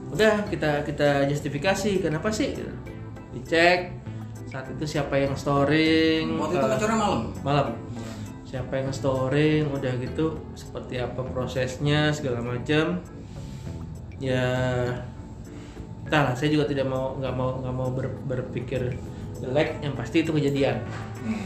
udah 0.08 0.48
kita 0.48 0.82
kita 0.82 1.28
justifikasi 1.28 2.00
kenapa 2.00 2.30
sih 2.30 2.56
dicek 3.32 3.92
saat 4.48 4.72
itu 4.72 4.88
siapa 4.88 5.20
yang 5.20 5.36
storing 5.36 6.40
Waktu 6.40 6.54
itu 6.54 6.64
eh, 6.64 6.70
ngecornya 6.72 6.98
malam. 6.98 7.22
malam 7.44 7.68
siapa 8.44 8.74
yang 8.74 8.90
storing 8.90 9.68
udah 9.70 9.94
gitu 10.00 10.26
seperti 10.54 10.98
apa 10.98 11.20
prosesnya 11.22 12.10
segala 12.10 12.40
macam 12.40 13.04
ya 14.18 14.48
entahlah 16.02 16.32
saya 16.32 16.50
juga 16.50 16.66
tidak 16.66 16.88
mau 16.88 17.14
nggak 17.14 17.34
mau 17.36 17.60
nggak 17.60 17.76
mau 17.76 17.90
ber- 17.92 18.18
berpikir 18.24 18.96
jelek 19.38 19.84
yang 19.84 19.94
pasti 19.94 20.24
itu 20.24 20.32
kejadian 20.32 20.80
Hmm. 21.18 21.44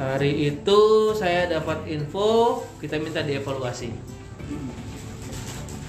hari 0.00 0.48
itu 0.48 0.80
saya 1.12 1.44
dapat 1.46 1.84
info 1.84 2.64
kita 2.80 2.96
minta 2.96 3.20
dievaluasi 3.20 3.92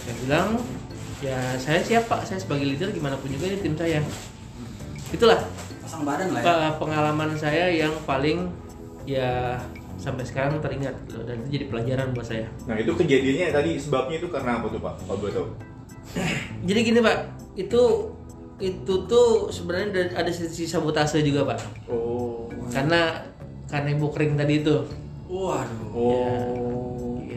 saya 0.02 0.16
bilang 0.20 0.48
ya 1.22 1.38
saya 1.58 1.80
siap 1.80 2.10
pak 2.10 2.26
saya 2.26 2.42
sebagai 2.42 2.66
leader 2.66 2.90
gimana 2.90 3.14
pun 3.16 3.30
juga 3.30 3.46
ini 3.48 3.62
tim 3.62 3.76
saya 3.76 4.02
itulah 5.12 5.40
Pasang 5.82 6.08
badan 6.08 6.32
lah 6.32 6.40
ya. 6.40 6.46
Pe- 6.48 6.76
pengalaman 6.80 7.30
saya 7.36 7.68
yang 7.68 7.92
paling 8.06 8.48
ya 9.04 9.60
sampai 10.00 10.26
sekarang 10.26 10.58
teringat 10.58 10.98
gitu, 11.06 11.22
dan 11.28 11.38
itu 11.44 11.62
jadi 11.62 11.66
pelajaran 11.70 12.10
buat 12.10 12.26
saya. 12.26 12.48
Nah 12.66 12.74
itu 12.74 12.90
kejadiannya 12.90 13.54
tadi 13.54 13.78
sebabnya 13.78 14.18
itu 14.18 14.34
karena 14.34 14.58
apa 14.58 14.66
tuh 14.72 14.82
Pak? 14.82 14.94
Kalau 15.06 15.18
boleh 15.20 15.34
tahu? 15.36 15.48
Jadi 16.66 16.80
gini 16.82 17.00
pak, 17.00 17.18
itu 17.54 17.82
itu 18.58 18.94
tuh 19.06 19.28
sebenarnya 19.48 20.10
ada- 20.16 20.34
sisi 20.34 20.66
sabotase 20.66 21.22
juga 21.22 21.54
pak, 21.54 21.60
Oh. 21.86 22.50
karena 22.70 23.22
karena 23.68 23.94
ibu 23.94 24.10
kering 24.10 24.38
tadi 24.38 24.62
itu. 24.62 24.76
Waduh. 25.28 25.90
Oh. 25.94 26.10
Ya. 26.10 26.34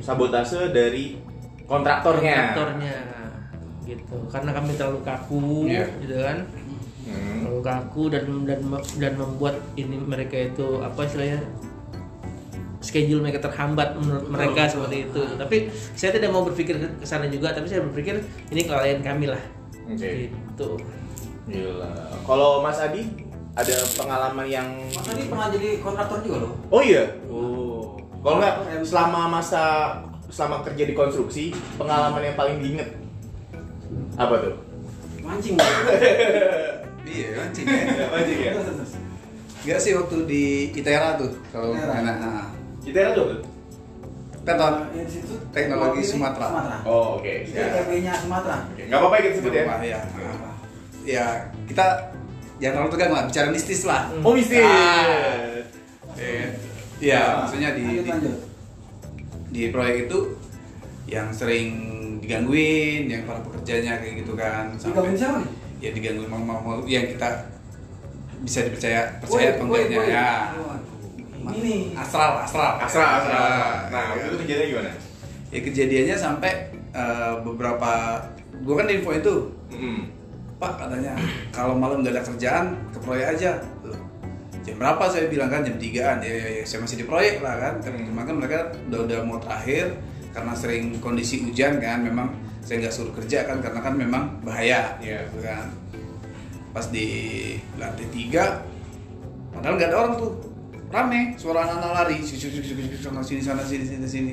Sabotase 0.05 0.69
dari 0.69 1.17
kontraktornya. 1.65 2.53
Kontraktornya 2.53 2.97
gitu, 3.85 4.17
karena 4.33 4.51
kami 4.53 4.77
terlalu 4.77 5.01
kaku, 5.05 5.69
Iya. 5.69 5.85
gitu 6.01 6.17
kan, 6.21 6.39
Hmm. 7.05 7.41
terlalu 7.45 7.61
kaku 7.61 8.03
dan 8.09 8.25
dan 8.49 8.61
dan 8.97 9.13
membuat 9.17 9.57
ini 9.77 9.97
mereka 10.01 10.37
itu 10.41 10.81
apa 10.81 11.05
istilahnya 11.05 11.41
schedule 12.81 13.25
mereka 13.25 13.41
terhambat 13.45 13.97
menurut 13.97 14.29
mereka 14.29 14.69
betul. 14.69 14.73
seperti 14.77 14.97
itu. 15.09 15.21
Tapi 15.41 15.57
saya 15.97 16.11
tidak 16.13 16.31
mau 16.33 16.45
berpikir 16.45 16.77
ke 16.77 17.05
sana 17.05 17.25
juga, 17.29 17.53
tapi 17.57 17.65
saya 17.65 17.81
berpikir 17.81 18.21
ini 18.53 18.61
kelalaian 18.65 19.01
kami 19.01 19.33
lah. 19.33 19.41
Oke. 19.89 20.29
Gitu. 20.29 20.71
Gila. 21.49 21.93
Kalau 22.25 22.61
Mas 22.61 22.81
Adi 22.81 23.05
ada 23.57 23.77
pengalaman 23.97 24.47
yang 24.49 24.69
Mas 24.93 25.05
tadi 25.05 25.29
pernah 25.29 25.49
jadi 25.49 25.81
kontraktor 25.81 26.19
juga 26.21 26.37
loh. 26.45 26.53
Oh 26.69 26.81
iya. 26.85 27.05
Oh. 27.29 27.64
Kalau 28.25 28.41
nggak 28.41 28.55
selama 28.89 29.29
masa 29.29 29.63
selama 30.33 30.65
kerja 30.65 30.89
di 30.89 30.97
konstruksi 30.97 31.53
pengalaman 31.77 32.25
yang 32.25 32.37
paling 32.41 32.57
diinget 32.65 32.89
apa 34.17 34.35
tuh? 34.41 34.55
Mancing. 35.21 35.57
Iya, 37.05 37.37
mancing 37.37 37.69
ya. 37.69 37.85
Mancing 38.17 38.39
ya. 38.41 38.53
Enggak 39.63 39.79
sih 39.79 39.93
waktu 39.93 40.17
di 40.25 40.73
Itera 40.73 41.21
tuh 41.21 41.37
kalau 41.53 41.77
Itera. 41.77 42.01
enak. 42.01 42.17
Nah, 42.17 42.49
ada 42.81 43.13
tuh. 43.13 43.45
situ 45.05 45.37
Teknologi 45.53 46.01
Sumatera. 46.01 46.49
Sumatera. 46.49 46.79
Oh 46.89 47.21
oke. 47.21 47.29
Itu 47.45 47.55
Ya. 47.55 47.85
TP-nya 47.85 48.13
Sumatera. 48.19 48.57
Oke, 48.73 48.83
Nggak 48.89 48.99
apa-apa 48.99 49.17
kita 49.21 49.35
sebut 49.37 49.53
ya. 49.53 49.63
Apa, 49.69 49.85
ya. 49.85 50.01
Ya, 51.05 51.27
kita 51.69 51.85
jangan 52.57 52.75
terlalu 52.81 52.91
tegang 52.97 53.13
lah, 53.13 53.23
bicara 53.29 53.49
mistis 53.53 53.81
lah. 53.85 54.03
Oh 54.25 54.33
mistis. 54.33 54.65
Ah. 54.65 55.61
Iya, 56.17 56.47
Iya, 57.05 57.23
maksudnya 57.39 57.71
di, 57.73 57.83
Lanjut 57.85 58.01
di 58.01 58.11
lanjut. 58.11 58.37
di 59.53 59.63
proyek 59.69 59.97
itu 60.09 60.19
yang 61.05 61.29
sering 61.31 61.67
digangguin, 62.19 63.07
yang 63.07 63.29
para 63.29 63.45
pekerjanya 63.45 64.01
kayak 64.01 64.25
gitu 64.25 64.33
kan. 64.33 64.73
Digabungin 64.75 65.13
siapa 65.15 65.37
nih? 65.39 65.51
Ya 65.79 65.91
digangguin 65.93 66.27
mau 66.27 66.41
mau 66.41 66.81
yang 66.85 67.05
kita 67.07 67.29
bisa 68.41 68.65
dipercaya 68.65 69.21
percaya 69.21 69.57
atau 69.57 69.69
woi, 69.69 69.85
enggaknya 69.85 69.99
woi. 70.01 70.09
ya. 70.11 70.29
Ini 71.45 71.59
nih. 71.61 71.83
Astral, 71.95 72.41
astral. 72.41 72.81
Asra, 72.81 73.07
asra. 73.21 73.45
Nah, 73.93 74.17
ya. 74.17 74.25
itu 74.25 74.37
kejadiannya 74.41 74.69
gimana? 74.73 74.91
Ya 75.53 75.61
kejadiannya 75.61 76.17
sampai 76.17 76.53
eh, 76.91 77.35
beberapa 77.45 77.93
gua 78.65 78.75
kan 78.81 78.89
info 78.89 79.13
itu 79.13 79.35
Hmm. 79.69 80.07
Pak 80.55 80.79
katanya 80.79 81.19
kalau 81.51 81.75
malam 81.75 82.01
nggak 82.01 82.15
ada 82.15 82.23
kerjaan 82.23 82.65
ke 82.89 82.99
proyek 83.03 83.27
aja. 83.35 83.59
Jam 84.65 84.81
berapa 84.81 85.05
saya 85.13 85.29
bilang 85.29 85.53
kan? 85.53 85.61
Jam 85.61 85.77
3an 85.77 86.25
ya, 86.25 86.33
ya, 86.33 86.49
ya, 86.61 86.65
saya 86.65 86.81
masih 86.81 86.97
di 86.97 87.05
proyek 87.05 87.45
lah 87.45 87.55
kan. 87.61 87.75
Hmm. 87.85 88.09
Cuma 88.09 88.25
kan 88.25 88.35
mereka 88.41 88.73
udah 88.89 89.01
udah 89.05 89.19
mau 89.29 89.37
terakhir 89.37 89.93
karena 90.33 90.53
sering 90.57 90.85
kondisi 91.05 91.45
hujan 91.45 91.77
kan. 91.85 92.01
Memang 92.01 92.33
saya 92.65 92.81
nggak 92.81 92.95
suruh 92.97 93.13
kerja 93.13 93.45
kan 93.45 93.61
karena 93.61 93.81
kan 93.85 93.93
memang 93.93 94.41
bahaya 94.41 94.97
Iya. 95.05 95.29
gitu 95.29 95.45
kan. 95.45 95.69
Pas 96.73 96.89
di 96.89 97.07
lantai 97.77 98.09
tiga 98.09 98.65
padahal 99.53 99.77
nggak 99.77 99.91
ada 99.93 99.99
orang 100.01 100.15
tuh. 100.17 100.33
Rame 100.89 101.35
suara 101.37 101.67
anak-anak 101.69 101.93
lari. 101.93 102.19
Sini 102.25 103.43
sana 103.45 103.61
sini 103.67 103.85
sini 103.85 104.07
sini. 104.09 104.33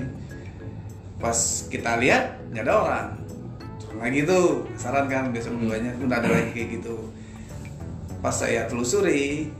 Pas 1.19 1.67
kita 1.67 1.99
lihat 1.99 2.39
nggak 2.55 2.63
ada 2.63 2.73
orang. 2.79 3.07
Lagi 3.99 4.23
tuh 4.23 4.65
saran 4.79 5.11
kan 5.11 5.35
besok 5.35 5.59
duanya 5.59 5.91
udah 5.99 6.17
ada 6.23 6.29
lagi 6.31 6.55
kayak 6.55 6.79
gitu. 6.79 7.11
Pas 8.23 8.31
saya 8.31 8.69
telusuri 8.69 9.51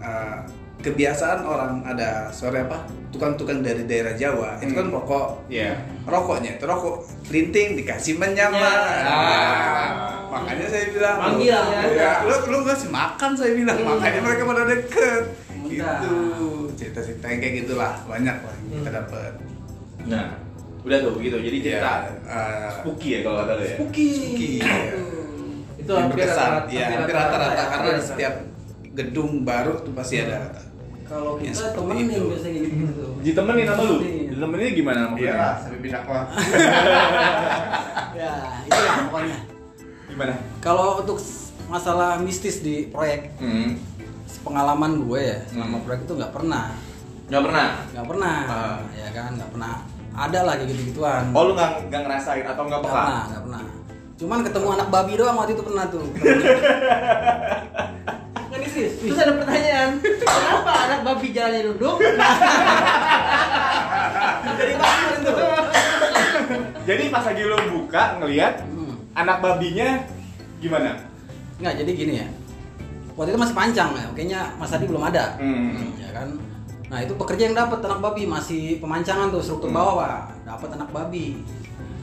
eh, 0.00 0.38
kebiasaan 0.80 1.40
orang 1.42 1.84
ada 1.84 2.28
suara 2.30 2.64
apa 2.64 2.80
tukang-tukang 3.10 3.60
dari 3.60 3.84
daerah 3.84 4.12
Jawa 4.12 4.56
itu 4.58 4.72
kan 4.72 4.86
Hmm. 4.86 4.96
rokok 4.96 5.44
Iya. 5.46 5.76
rokoknya 6.02 6.56
itu 6.56 6.64
rokok 6.64 6.96
linting 7.28 7.76
dikasih 7.76 8.16
menyamar 8.16 8.80
Ya. 8.80 9.04
Ah, 9.04 9.88
makanya 10.30 10.64
saya 10.66 10.88
bilang 10.88 11.16
Manggil 11.18 11.52
ya. 11.52 11.80
ya, 11.84 12.12
lu 12.22 12.32
lu 12.46 12.58
ngasih 12.62 12.88
makan 12.88 13.30
saya 13.34 13.52
bilang 13.52 13.76
makanya 13.78 14.20
mereka 14.20 14.42
pada 14.42 14.62
deket 14.64 15.22
Mudah. 15.52 15.68
gitu 15.68 16.16
cerita-cerita 16.72 17.24
yang 17.26 17.38
kayak 17.38 17.54
gitulah 17.60 17.92
banyak 18.04 18.36
lah 18.38 18.54
yang 18.62 18.80
kita 18.80 18.90
dapat 18.96 19.32
Nah, 20.00 20.32
udah 20.80 20.96
tuh 20.98 21.12
begitu. 21.12 21.36
Jadi 21.38 21.58
cerita 21.60 21.92
eh, 22.24 22.68
spooky 22.72 23.08
ya 23.10 23.18
kalau 23.20 23.36
kata 23.38 23.52
lu 23.52 23.62
ya. 23.62 23.76
Spooky, 23.76 24.08
iya. 24.56 24.72
Itu 25.76 25.90
yang 25.90 26.08
hampir 26.08 26.24
berkesan 26.24 26.40
rata-rata- 26.40 26.72
ya 26.72 26.84
hampir 26.86 26.96
hampir 26.96 27.14
rata-rata 27.14 27.62
karena 27.68 27.90
di 27.92 28.02
setiap 28.02 28.34
gedung 28.92 29.42
baru 29.42 29.78
tuh 29.78 29.92
pasti 29.92 30.18
ada 30.18 30.50
Kalau 31.04 31.36
Ya, 31.36 31.50
kita 31.50 31.74
temenin 31.74 32.06
itu. 32.06 32.22
biasanya 32.24 32.60
gitu. 32.62 33.06
Ditemenin 33.20 33.66
sama 33.66 33.82
lu? 33.82 33.96
Ditemenin. 34.28 34.70
Gimana 34.72 35.00
maksudnya? 35.08 35.26
Iya 35.26 35.48
sampai 35.58 35.78
pindah 35.80 36.02
kelas 36.04 36.26
Ya, 38.20 38.32
itulah 38.62 38.94
pokoknya. 39.04 39.38
Gimana? 40.06 40.34
Kalau 40.60 40.88
untuk 40.98 41.18
masalah 41.66 42.14
mistis 42.16 42.60
di 42.60 42.86
proyek, 42.86 43.34
Hmm. 43.36 43.74
pengalaman 44.40 45.02
gue 45.02 45.20
ya 45.20 45.38
selama 45.44 45.76
Hmm. 45.76 45.84
proyek 45.84 46.00
itu 46.02 46.12
nggak 46.14 46.32
pernah 46.32 46.64
Nggak 47.26 47.42
pernah. 47.42 47.68
nggak 47.90 48.06
pernah 48.06 48.36
Ah. 48.46 48.78
ya 48.92 49.08
kan 49.10 49.30
nggak 49.34 49.50
pernah 49.50 49.72
ada 50.12 50.38
lah 50.40 50.54
kayak 50.56 50.68
gitu 50.68 50.82
gituan 50.88 51.24
Oh 51.30 51.42
lu 51.44 51.52
nggak 51.52 51.70
nggak 51.86 52.02
ngerasain 52.02 52.42
atau 52.44 52.62
nggak 52.62 52.70
nggak 52.72 52.82
pernah? 52.84 53.04
pernah 53.04 53.22
nggak 53.26 53.42
pernah 53.44 53.60
cuman 54.14 54.38
ketemu 54.42 54.68
anak 54.70 54.88
babi 54.88 55.12
doang 55.14 55.36
waktu 55.36 55.52
itu 55.52 55.62
pernah 55.62 55.84
tuh 55.86 56.06
Nggak 58.80 58.88
nih, 58.88 58.90
Sis. 58.90 59.06
Terus 59.06 59.20
ada 59.20 59.32
pertanyaan, 59.36 59.90
kenapa 60.00 60.72
anak 60.80 61.00
babi 61.02 61.28
jalannya 61.30 61.60
nunduk? 61.66 61.96
jadi 64.50 64.72
babi 64.74 65.04
itu 65.12 65.32
Jadi 66.82 67.02
pas 67.08 67.22
lagi 67.22 67.42
lu 67.42 67.56
buka 67.70 68.02
ngelihat 68.18 68.54
Hmm. 68.66 68.94
anak 69.14 69.38
babinya 69.38 69.88
gimana? 70.58 70.96
nggak 71.56 71.76
jadi 71.76 71.92
gini 71.92 72.14
ya 72.16 72.28
waktu 73.12 73.30
itu 73.30 73.38
masih 73.38 73.52
panjang 73.52 73.92
ya 73.92 74.06
kayaknya 74.10 74.40
Mas 74.56 74.72
Adi 74.72 74.88
belum 74.88 75.04
ada 75.04 75.36
Hmm. 75.36 75.92
ya 75.94 76.08
kan 76.10 76.40
nah 76.88 76.98
itu 76.98 77.12
pekerja 77.14 77.42
yang 77.44 77.54
dapat 77.54 77.78
anak 77.80 78.00
babi 78.00 78.24
masih 78.24 78.80
pemancangan 78.80 79.28
tuh 79.28 79.38
struktur 79.38 79.68
Hmm. 79.68 79.76
bawah 79.76 79.94
pak 79.98 80.16
dapat 80.42 80.68
anak 80.72 80.88
babi 80.88 81.44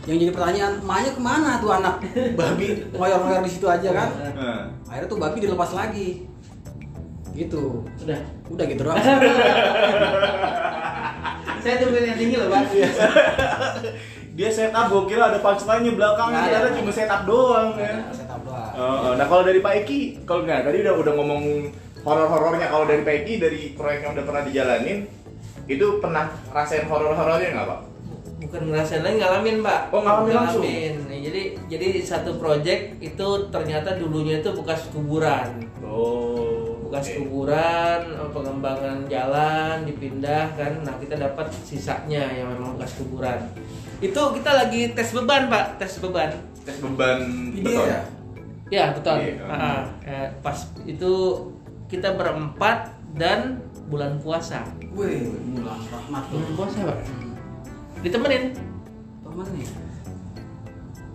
yang 0.06 0.16
jadi 0.16 0.30
pertanyaan 0.30 0.78
emaknya 0.78 1.12
ke 1.12 1.20
mana 1.20 1.58
tuh 1.58 1.74
anak 1.74 1.96
babi 2.36 2.86
ngoyor-ngoyor 2.88 3.42
di 3.42 3.50
situ 3.50 3.66
aja 3.66 3.90
kan 3.92 4.10
Nah. 4.32 4.62
akhirnya 4.86 5.10
tuh 5.10 5.18
babi 5.18 5.38
dilepas 5.40 5.72
lagi 5.74 6.08
gitu 7.38 7.86
Udah. 8.02 8.20
udah 8.50 8.66
gitu 8.66 8.82
doang 8.82 8.98
Saya 11.58 11.84
tungguin 11.84 12.06
yang 12.08 12.16
tinggi 12.16 12.36
loh, 12.40 12.48
Bang. 12.48 12.64
Dia 14.38 14.50
setup, 14.54 14.88
gue 14.88 15.04
kira 15.10 15.34
ada 15.34 15.42
punchline-nya 15.42 15.98
belakangnya, 15.98 16.38
Nggak 16.38 16.48
ternyata 16.54 16.70
ada. 16.70 16.78
cuma 16.78 16.92
setup 16.94 17.22
doang 17.26 17.70
ya. 17.76 17.92
Nah, 17.98 18.14
setup 18.14 18.42
doang 18.46 18.72
oh. 18.78 19.12
nah 19.18 19.26
kalau 19.26 19.44
dari 19.44 19.60
Pak 19.60 19.74
Eki, 19.84 20.00
kalau 20.24 20.46
nggak 20.46 20.64
tadi 20.64 20.78
udah 20.86 20.94
udah 20.94 21.14
ngomong 21.18 21.44
horor-horornya. 22.06 22.68
Kalau 22.70 22.86
dari 22.86 23.02
Pak 23.02 23.16
Eki 23.26 23.34
dari 23.42 23.62
proyek 23.74 24.00
yang 24.06 24.14
udah 24.14 24.26
pernah 24.30 24.44
dijalanin, 24.46 25.10
itu 25.66 25.86
pernah 25.98 26.30
rasain 26.54 26.86
horor-horornya 26.86 27.50
nggak 27.52 27.68
Pak? 27.68 27.80
Bukan 28.38 28.62
ngerasain 28.70 29.02
lagi 29.02 29.18
ngalamin, 29.18 29.58
Pak. 29.66 29.82
Oh, 29.90 30.02
ngalamin 30.06 30.34
langsung? 30.38 30.62
Ngalamin. 30.64 30.94
Nah, 31.10 31.18
jadi 31.18 31.42
jadi 31.68 31.88
satu 32.06 32.38
project 32.38 33.02
itu 33.02 33.28
ternyata 33.50 33.98
dulunya 33.98 34.40
itu 34.40 34.54
bekas 34.54 34.88
kuburan. 34.94 35.66
Oh, 35.82 36.67
bekas 36.88 37.12
oke. 37.12 37.16
kuburan, 37.22 38.02
eh, 38.16 38.30
pengembangan 38.32 38.98
jalan 39.12 39.76
dipindah 39.84 40.46
kan. 40.56 40.74
Nah, 40.82 40.96
kita 40.98 41.20
dapat 41.20 41.52
sisanya 41.64 42.32
yang 42.32 42.48
memang 42.56 42.80
bekas 42.80 42.96
kuburan. 42.98 43.40
Itu 44.00 44.22
kita 44.34 44.52
lagi 44.56 44.96
tes 44.96 45.12
beban, 45.12 45.52
Pak, 45.52 45.78
tes 45.78 46.00
beban. 46.00 46.32
tes 46.68 46.78
beban 46.84 47.20
beton. 47.56 47.88
ya 47.88 48.02
Ya, 48.68 48.92
betul. 48.92 49.16
Iya. 49.24 49.48
Ah, 49.48 49.84
eh, 50.04 50.28
pas 50.44 50.58
itu 50.84 51.12
kita 51.88 52.20
berempat 52.20 52.92
dan 53.16 53.64
bulan 53.88 54.20
puasa. 54.20 54.68
wih 54.92 55.32
bulan 55.56 55.80
rahmat 55.88 56.24
tuh 56.28 56.36
Bulan 56.36 56.54
puasa, 56.60 56.80
Pak. 56.84 56.98
Hmm. 57.08 57.32
Ditemenin. 58.04 58.44
temen 59.24 59.48
nih 59.54 59.87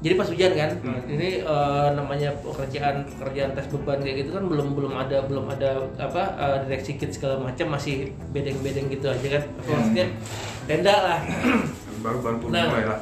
Jadi 0.03 0.14
pas 0.14 0.26
hujan 0.26 0.53
kan, 0.53 0.70
Hmm. 0.82 0.98
ini 1.07 1.28
eh, 1.40 1.88
namanya 1.94 2.34
pekerjaan 2.36 3.07
pekerjaan 3.09 3.55
tes 3.55 3.70
beban 3.70 4.03
kayak 4.03 4.16
gitu 4.20 4.34
kan 4.34 4.44
belum 4.44 4.74
belum 4.74 4.92
ada 4.92 5.22
belum 5.22 5.46
ada 5.46 5.78
apa 5.94 6.22
eh, 6.34 6.57
direksi 6.66 6.98
kit 6.98 7.14
segala 7.14 7.38
macam 7.38 7.70
masih 7.70 8.11
bedeng-bedeng 8.30 8.90
gitu 8.90 9.07
aja 9.07 9.26
kan. 9.32 9.42
Hmm. 9.61 9.70
Maksudnya 9.72 10.07
tenda 10.64 10.94
lah. 10.96 11.20
Baru-baru 12.03 12.36
pun 12.38 12.48
Nah. 12.50 12.66
mulai 12.66 12.86
lah. 12.88 13.00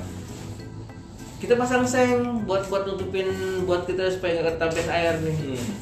kita 1.41 1.57
pasang 1.57 1.89
seng 1.89 2.45
buat 2.45 2.69
buat 2.69 2.85
nutupin 2.85 3.25
buat 3.65 3.89
kita 3.89 4.13
supaya 4.13 4.37
nggak 4.39 4.61
ketampes 4.61 4.87
air 4.87 5.17
nih. 5.19 5.37
Hmm. 5.57 5.73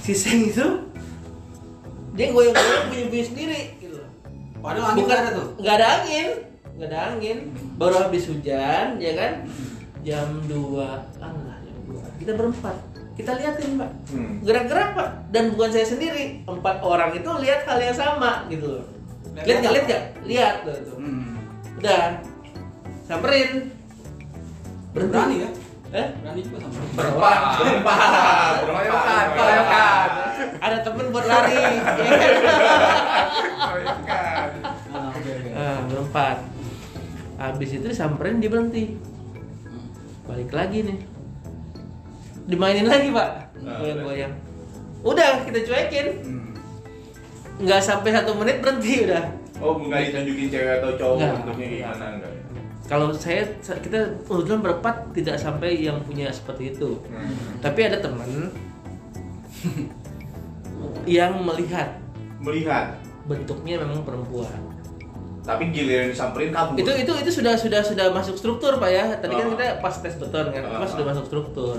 Si 0.00 0.16
seng 0.16 0.48
itu 0.48 0.64
dia 2.16 2.32
goyang-goyang 2.32 2.88
bunyi-bunyi 2.88 3.20
sendiri 3.22 3.60
gitu. 3.76 4.00
padahal 4.56 4.96
angin 4.96 5.04
nggak 5.04 5.20
ada 5.20 5.30
tuh 5.30 5.46
nggak 5.60 5.74
ada 5.76 5.86
angin 6.00 6.26
nggak 6.72 6.88
ada 6.88 7.00
angin 7.12 7.38
baru 7.76 7.94
habis 8.00 8.24
hujan 8.24 8.96
ya 8.96 9.12
kan 9.12 9.32
jam 10.06 10.38
2 10.46 10.54
Allah 11.18 11.58
jam 11.66 11.76
2 11.90 12.22
kita 12.22 12.32
berempat. 12.38 12.78
Kita 13.16 13.32
liatin 13.32 13.80
pak. 13.80 13.90
Hmm. 14.12 14.44
gerak-gerak 14.44 14.88
pak. 14.94 15.08
Dan 15.34 15.56
bukan 15.56 15.72
saya 15.72 15.86
sendiri. 15.88 16.46
Empat 16.46 16.78
orang 16.84 17.10
itu 17.16 17.26
lihat 17.42 17.66
hal 17.66 17.78
yang 17.82 17.96
sama 17.96 18.46
gitu 18.46 18.78
loh. 18.78 18.84
Lihat 19.34 19.58
nggak? 19.64 19.72
lihat 19.72 19.84
nggak? 19.90 20.04
Lihat 20.28 20.56
loh 20.62 20.76
itu 20.78 20.94
hmm. 20.94 21.34
udah. 21.82 22.02
Samperin. 23.08 23.50
Berhenti 24.94 25.12
berani. 25.12 25.36
ya? 25.42 25.50
Eh? 25.96 26.08
Berani 26.22 26.40
juga 26.44 26.58
sama 26.62 26.78
berempat. 26.94 27.38
Berempat, 27.56 28.54
berempat, 28.62 29.26
berempat. 29.34 30.08
ada 30.62 30.78
temen 30.84 31.06
buat 31.10 31.26
lari. 31.26 31.56
Oke 35.16 35.30
oke 35.32 35.50
Ah, 35.56 35.78
berempat. 35.88 36.36
Habis 37.36 37.70
itu 37.80 37.86
disamperin 37.88 38.40
dia 38.40 38.52
berhenti. 38.52 39.15
Balik 40.26 40.50
lagi 40.52 40.78
nih. 40.82 40.98
Dimainin 42.46 42.86
lagi 42.86 43.10
pak. 43.10 43.28
Nah, 43.62 43.78
goyang-goyang. 43.82 44.34
Udah 45.02 45.42
kita 45.46 45.58
cuekin. 45.66 46.08
Hmm. 46.22 46.42
nggak 47.56 47.80
sampai 47.80 48.12
satu 48.12 48.36
menit 48.36 48.60
berhenti 48.60 49.08
udah. 49.08 49.24
Oh, 49.64 49.80
nggak 49.80 50.12
ditunjukin 50.12 50.52
cewek 50.52 50.72
atau 50.76 50.92
cowok 51.00 51.16
Nggak. 51.16 51.32
bentuknya 51.40 51.66
gimana 51.72 52.04
enggak? 52.20 52.32
kalau 52.86 53.10
saya 53.10 53.42
kita 53.82 53.98
kebetulan 54.22 54.62
berempat 54.62 55.10
tidak 55.10 55.34
sampai 55.42 55.74
yang 55.74 55.98
punya 56.06 56.30
seperti 56.30 56.70
itu. 56.70 57.02
Hmm. 57.10 57.58
tapi 57.58 57.82
ada 57.82 57.98
temen 57.98 58.52
yang 61.18 61.40
melihat. 61.42 61.98
Melihat, 62.38 62.94
bentuknya 63.26 63.82
memang 63.82 64.04
perempuan 64.06 64.75
tapi 65.46 65.70
giliran 65.70 66.10
disamperin 66.10 66.50
kabur. 66.50 66.74
itu 66.74 66.90
itu 67.06 67.12
itu 67.22 67.30
sudah 67.30 67.54
sudah 67.54 67.80
sudah 67.86 68.10
masuk 68.10 68.34
struktur 68.34 68.82
pak 68.82 68.90
ya. 68.90 69.14
Tadi 69.22 69.38
kan 69.38 69.46
Ah. 69.46 69.50
kita 69.54 69.66
pas 69.78 69.94
tes 70.02 70.18
beton 70.18 70.46
kan. 70.50 70.62
Pas 70.82 70.90
sudah 70.90 71.06
ah. 71.06 71.10
masuk 71.14 71.24
struktur. 71.30 71.76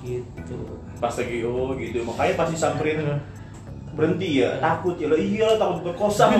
Gitu. 0.00 0.56
Pas 0.96 1.12
lagi 1.12 1.38
oh 1.44 1.76
gitu. 1.76 2.00
Makanya 2.08 2.34
pas 2.40 2.48
disamperin 2.48 3.20
berhenti 3.92 4.40
ya. 4.40 4.56
Takut 4.56 4.96
ya. 4.96 5.12
Lah 5.12 5.20
iya 5.20 5.48
takut 5.60 5.84
berkosa 5.84 6.24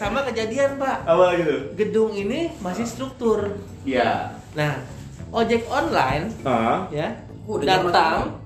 sama 0.00 0.26
kejadian 0.26 0.82
pak. 0.82 1.06
Apa 1.06 1.38
gitu? 1.38 1.56
Gedung 1.78 2.10
ini 2.10 2.50
masih 2.58 2.90
struktur. 2.90 3.54
Ya 3.86 4.34
nah 4.50 4.82
ojek 5.30 5.62
online 5.70 6.34
ah. 6.42 6.90
ya 6.90 7.14
Oh, 7.50 7.58
datang 7.58 8.38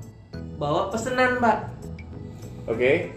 bawa 0.56 0.88
pesanan 0.88 1.36
pak. 1.40 1.68
Oke 2.68 3.12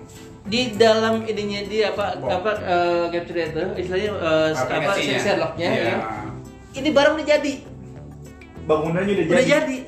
di 0.47 0.61
dalam 0.79 1.27
ininya 1.27 1.61
dia 1.67 1.91
apa 1.91 2.15
Box. 2.23 2.31
apa 2.31 2.51
eh, 2.63 3.05
capture 3.11 3.39
itu 3.43 3.63
istilahnya 3.83 4.11
eh, 4.15 4.49
apa. 4.55 4.91
Sherlocknya. 4.95 5.69
Iya. 5.69 5.83
ya. 5.83 5.97
ini 6.79 6.89
barang 6.95 7.13
udah 7.19 7.27
jadi. 7.27 7.53
Bangunannya 8.67 9.13
udah, 9.13 9.25
udah 9.27 9.43
jadi. 9.43 9.51
jadi. 9.51 9.79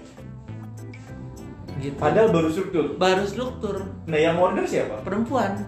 Gitu. 1.80 1.96
Padahal 1.96 2.28
baru 2.36 2.50
struktur. 2.52 2.86
Baru 3.00 3.24
struktur. 3.24 3.76
Nah 4.04 4.20
yang 4.20 4.36
order 4.36 4.68
siapa? 4.68 5.00
Perempuan. 5.08 5.64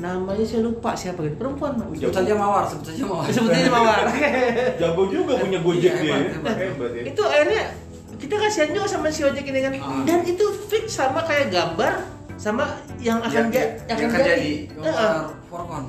Namanya 0.00 0.44
saya 0.48 0.64
lupa 0.64 0.96
siapa 0.96 1.20
gitu. 1.28 1.36
Perempuan. 1.36 1.76
Sebut 1.76 2.16
saja 2.16 2.32
mawar 2.32 2.64
sebut 2.64 2.86
saja 2.88 3.04
mawar. 3.04 3.28
Sebetulnya 3.36 3.68
mawar. 3.68 4.08
Jago 4.80 5.02
juga 5.12 5.36
punya 5.36 5.60
gojek 5.60 5.92
Iya, 5.92 6.00
dia. 6.00 6.16
hebat, 6.16 6.32
hebat. 6.32 6.56
hebat 6.56 6.90
ya 6.96 7.02
itu 7.12 7.22
akhirnya 7.28 7.64
kita 8.20 8.34
kasihan 8.36 8.68
juga 8.76 8.86
sama 8.88 9.08
si 9.12 9.20
ojek 9.24 9.44
ini 9.48 9.60
kan. 9.64 9.72
Ah. 9.80 10.04
dan 10.04 10.20
itu 10.24 10.44
fix 10.68 10.96
sama 10.96 11.24
kayak 11.24 11.52
gambar 11.52 12.19
sama 12.40 12.64
yang 12.98 13.20
akan 13.20 13.52
Yang- 13.52 13.52
ja- 13.52 13.72
yang 13.86 13.98
akan 14.00 14.08
akan 14.08 14.20
jadi, 14.24 14.52
gambar 14.72 15.14
forkon 15.46 15.84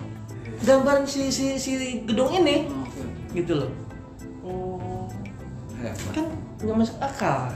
gambaran 0.62 1.04
si 1.06 1.22
si 1.28 1.56
si 1.56 1.72
gedung 2.04 2.28
ini 2.30 2.68
Oh, 2.68 2.84
oke. 2.84 3.02
gitu 3.32 3.54
loh 3.56 3.72
oh 4.42 5.08
Hebat. 5.74 6.12
kan 6.12 6.26
nggak 6.60 6.76
masuk 6.78 6.98
akal 7.00 7.48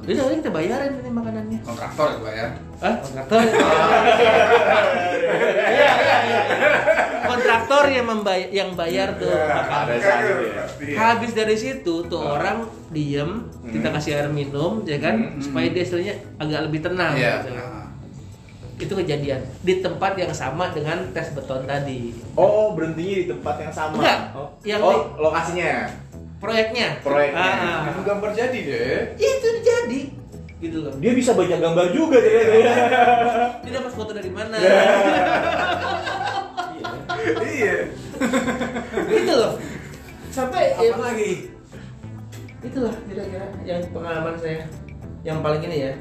jadi 0.00 0.18
akhirnya 0.20 0.38
kita 0.38 0.52
bayarin 0.52 0.92
ini 0.96 1.10
makanannya 1.10 1.58
Kontraktor 1.60 2.06
ya, 2.08 2.18
Pak 2.18 2.32
ya. 2.32 2.46
ah 2.80 2.94
kontraktor 2.98 3.38
Iya, 5.64 5.90
iya, 5.96 6.16
iya. 6.22 6.40
kontraktor 7.24 7.84
yang 7.88 8.06
membayar 8.06 8.48
yang 8.50 8.70
bayar 8.72 9.08
tuh 9.16 9.32
makan. 9.32 9.82
ada 9.82 9.94
satu 9.96 10.32
ya 10.44 10.64
Iya. 10.76 10.96
habis 10.96 11.32
dari 11.32 11.56
situ 11.56 11.94
tuh 12.04 12.20
orang 12.20 12.62
diem 12.88 13.30
kita 13.66 13.88
Hmm. 13.88 13.96
kasih 13.96 14.12
air 14.14 14.28
minum 14.30 14.84
ya 14.84 14.98
kan 14.98 15.16
Hmm. 15.16 15.40
supaya 15.40 15.66
dia 15.68 15.82
istilahnya 15.82 16.14
agak 16.36 16.60
lebih 16.64 16.80
tenang 16.80 17.14
Iya. 17.14 17.32
gitu. 17.40 17.50
Itu 18.84 18.92
kejadian 18.94 19.40
di 19.60 19.80
tempat 19.80 20.12
yang 20.14 20.28
sama 20.30 20.68
dengan 20.70 21.00
tes 21.10 21.32
beton 21.32 21.64
tadi. 21.64 22.12
Oh 22.36 22.76
berhentinya 22.76 23.16
di 23.16 23.26
tempat 23.26 23.54
yang 23.58 23.72
sama. 23.72 23.96
Enggak, 23.96 24.18
oh, 24.32 24.48
yang 24.62 24.80
oh 24.80 24.92
di- 24.92 25.04
lokasinya? 25.18 25.72
Proyeknya. 26.38 27.00
Proyeknya. 27.00 27.40
Ah, 27.40 27.88
Itu 27.88 28.00
gambar 28.04 28.30
jadi 28.36 28.58
deh. 28.60 29.00
itu 29.16 29.48
jadi. 29.64 30.00
Gitu 30.60 30.76
loh. 30.80 30.92
Dia 31.00 31.12
bisa 31.12 31.32
baca 31.32 31.56
gambar 31.56 31.86
juga 31.90 32.16
ternyata 32.20 32.54
ya 32.54 32.74
dia 33.64 33.72
dapat 33.74 33.92
foto 33.92 34.12
dari 34.12 34.28
mana? 34.28 34.56
Iya. 37.44 37.76
gitu 39.08 39.32
loh. 39.32 39.52
Sampai 40.28 40.74
ya, 40.74 40.92
apa 40.92 41.02
lagi? 41.04 41.32
Itulah 42.60 42.94
kira-kira 43.04 43.46
yang 43.64 43.80
pengalaman 43.88 44.36
saya. 44.36 44.64
Yang 45.24 45.38
paling 45.40 45.62
ini 45.64 45.76
ya 45.80 45.92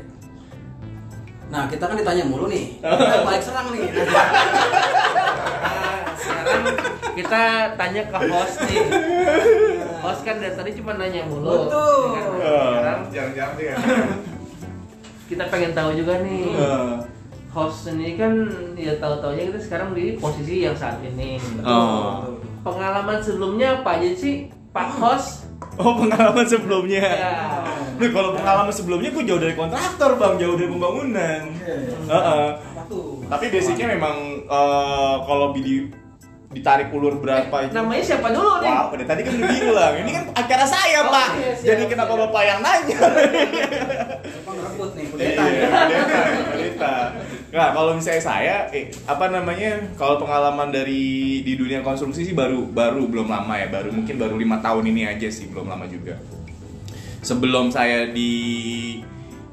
Nah, 1.53 1.69
kita 1.69 1.85
kan 1.85 1.93
ditanya 1.93 2.25
mulu 2.25 2.49
nih. 2.49 2.81
Kita 2.81 3.17
balik 3.21 3.43
serang 3.45 3.69
nih. 3.69 3.85
Nah, 5.63 6.01
sekarang 6.17 6.63
kita 7.13 7.43
tanya 7.79 8.01
ke 8.09 8.17
host 8.27 8.57
nih. 8.67 8.79
Host 10.01 10.21
kan 10.25 10.35
dari 10.41 10.53
tadi 10.57 10.71
cuma 10.75 10.97
nanya 10.97 11.23
mulu. 11.29 11.69
Betul. 11.69 12.17
ya 12.17 12.19
kan? 12.19 12.33
Sekarang 12.41 12.99
Jangan-jangan 13.13 13.55
ya. 13.61 13.75
kita 15.29 15.43
pengen 15.47 15.71
tahu 15.71 15.89
juga 15.95 16.13
nih. 16.25 16.45
Eh, 16.51 16.93
Host 17.53 17.85
ini 17.93 18.17
kan 18.17 18.33
ya 18.73 18.97
tahu-taunya 18.97 19.53
kita 19.53 19.59
sekarang 19.61 19.93
di 19.93 20.17
posisi 20.17 20.65
yang 20.65 20.73
saat 20.73 20.97
ini. 21.05 21.37
Oh. 21.61 22.33
Pengalaman 22.65 23.21
sebelumnya 23.21 23.85
apa 23.85 24.01
aja 24.01 24.09
sih 24.17 24.49
Pak 24.73 24.89
Host? 24.97 25.45
Oh 25.77 25.93
pengalaman 26.01 26.45
sebelumnya. 26.49 27.01
Ya. 27.01 27.33
Nah, 28.03 28.11
kalau 28.11 28.29
pengalaman 28.35 28.73
sebelumnya 28.75 29.09
gue 29.15 29.23
jauh 29.23 29.39
dari 29.39 29.55
kontraktor 29.55 30.19
bang, 30.19 30.35
jauh 30.35 30.55
dari 30.59 30.67
pembangunan. 30.67 31.41
Heeh. 32.11 32.45
Apa 32.59 32.81
tuh? 32.91 33.23
Tapi 33.31 33.45
basicnya 33.47 33.87
memang 33.95 34.15
eh, 34.43 35.15
kalau 35.23 35.55
di 35.55 35.87
ditarik 36.53 36.93
ulur 36.93 37.17
berapa 37.17 37.65
itu. 37.65 37.73
Namanya 37.73 38.03
siapa 38.05 38.29
dulu 38.29 38.61
nih? 38.61 38.69
Wow, 38.69 38.93
dari 38.93 39.05
tadi 39.09 39.21
kan 39.25 39.33
udah 39.33 39.49
bilang, 39.49 39.93
ini 40.05 40.11
kan 40.13 40.23
acara 40.37 40.65
saya 40.69 40.99
Oh, 41.01 41.09
pak. 41.09 41.29
iya, 41.33 41.51
siap, 41.57 41.65
Jadi 41.65 41.83
kenapa 41.89 42.13
siap. 42.13 42.21
bapak 42.29 42.41
yang 42.45 42.59
nanya? 42.61 42.99
Bang 44.45 44.57
rebut 44.61 44.89
nih. 44.93 45.05
Nah, 47.53 47.67
kalau 47.73 47.91
misalnya 47.97 48.21
saya, 48.21 48.55
eh, 48.69 48.89
apa 49.05 49.33
namanya? 49.33 49.81
Kalau 49.97 50.21
pengalaman 50.21 50.69
dari 50.69 51.41
di 51.41 51.53
dunia 51.57 51.81
konstruksi 51.81 52.21
sih 52.21 52.35
baru, 52.37 52.69
baru 52.69 53.05
belum 53.09 53.29
lama 53.29 53.57
ya, 53.57 53.73
baru 53.73 53.89
mungkin 53.89 54.13
baru 54.17 54.37
lima 54.37 54.61
tahun 54.61 54.89
ini 54.89 55.09
aja 55.09 55.29
sih, 55.33 55.49
belum 55.49 55.65
lama 55.65 55.89
juga. 55.89 56.21
Sebelum 57.23 57.71
saya 57.71 58.11
di 58.11 58.99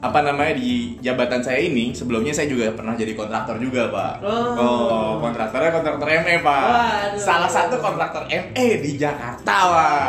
apa 0.00 0.24
namanya 0.24 0.56
di 0.58 0.96
jabatan 0.98 1.38
saya 1.44 1.60
ini, 1.60 1.92
sebelumnya 1.94 2.34
saya 2.34 2.50
juga 2.50 2.72
pernah 2.74 2.96
jadi 2.98 3.14
kontraktor 3.14 3.60
juga 3.62 3.92
pak. 3.92 4.14
Oh. 4.24 5.20
kontraktornya 5.22 5.70
kontraktor 5.70 6.08
ME 6.08 6.34
pak. 6.42 6.64
Waduh. 6.66 7.20
Salah 7.20 7.50
satu 7.50 7.78
kontraktor 7.78 8.26
ME 8.26 8.66
di 8.82 8.98
Jakarta 8.98 9.56
pak. 9.70 10.02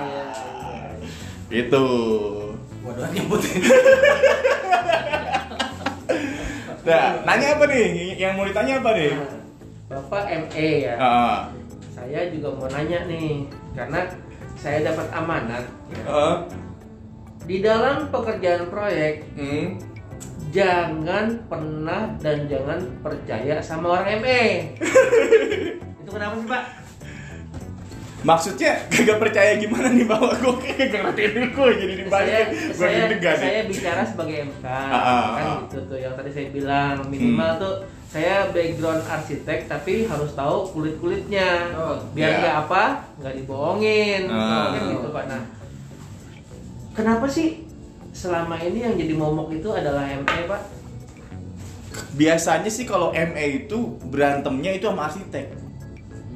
Iya. 0.00 0.26
Itu. 1.68 1.86
Waduh, 2.82 3.06
nyebutin. 3.12 3.60
Nah, 6.82 7.22
nanya 7.22 7.54
apa 7.54 7.64
nih? 7.70 8.18
Yang 8.18 8.32
mau 8.34 8.42
ditanya 8.42 8.82
apa 8.82 8.90
nih? 8.98 9.14
Bapak 9.86 10.24
ME 10.50 10.68
ya. 10.82 10.94
Ah. 10.98 11.38
Saya 11.94 12.26
juga 12.34 12.50
mau 12.58 12.66
nanya 12.66 13.06
nih, 13.06 13.46
karena 13.78 14.02
saya 14.58 14.82
dapat 14.82 15.06
amanat 15.14 15.62
ya. 15.94 16.02
Ah. 17.42 17.44
di 17.44 17.56
dalam 17.58 18.06
pekerjaan 18.08 18.64
proyek 18.68 19.26
Hmm. 19.34 19.66
jangan 20.48 21.42
pernah 21.44 22.14
dan 22.16 22.46
jangan 22.46 22.78
percaya 23.00 23.58
sama 23.58 23.98
orang 23.98 24.20
ME. 24.20 24.44
Itu 25.98 26.10
kenapa 26.10 26.36
sih 26.36 26.46
Pak? 26.46 26.64
Maksudnya 28.22 28.86
kagak 28.86 29.18
percaya 29.18 29.58
gimana 29.58 29.90
nih 29.90 30.06
bahwa 30.06 30.30
gue 30.30 30.54
kagak 30.78 31.10
ngerti 31.10 31.22
gue 31.48 31.68
jadi 31.74 31.94
saya 31.96 31.98
dibalik 31.98 32.34
gue 32.46 32.70
saya, 32.72 32.94
deg-degan 33.02 33.34
saya 33.34 33.50
nih. 33.50 33.66
bicara 33.66 34.02
sebagai 34.06 34.36
MK 34.46 34.66
ah, 34.68 34.86
kan 34.86 35.42
ah. 35.42 35.56
gitu 35.64 35.78
tuh 35.90 35.98
yang 35.98 36.14
tadi 36.14 36.30
saya 36.30 36.48
bilang 36.48 36.96
minimal 37.08 37.50
Hmm. 37.50 37.58
tuh 37.58 37.74
saya 38.06 38.46
background 38.52 39.02
arsitek 39.02 39.66
tapi 39.66 40.06
harus 40.06 40.30
tahu 40.32 40.70
kulit 40.70 41.00
kulitnya 41.00 41.72
Oh, 41.72 41.98
biar 42.12 42.28
iya. 42.28 42.38
nggak 42.38 42.56
apa 42.62 42.84
nggak 43.18 43.34
dibohongin 43.34 44.22
Ah. 44.28 44.70
kan 44.70 44.82
gitu 44.86 45.08
pak 45.10 45.24
nah 45.26 45.42
kenapa 46.92 47.26
sih 47.28 47.64
selama 48.12 48.60
ini 48.60 48.84
yang 48.84 48.94
jadi 48.96 49.14
momok 49.16 49.56
itu 49.56 49.68
adalah 49.72 50.04
ME 50.04 50.48
pak 50.48 50.62
Biasanya 52.12 52.72
sih 52.72 52.84
kalau 52.88 53.12
ME 53.12 53.64
itu 53.64 54.00
berantemnya 54.08 54.72
itu 54.72 54.88
sama 54.88 55.12
arsitek. 55.12 55.52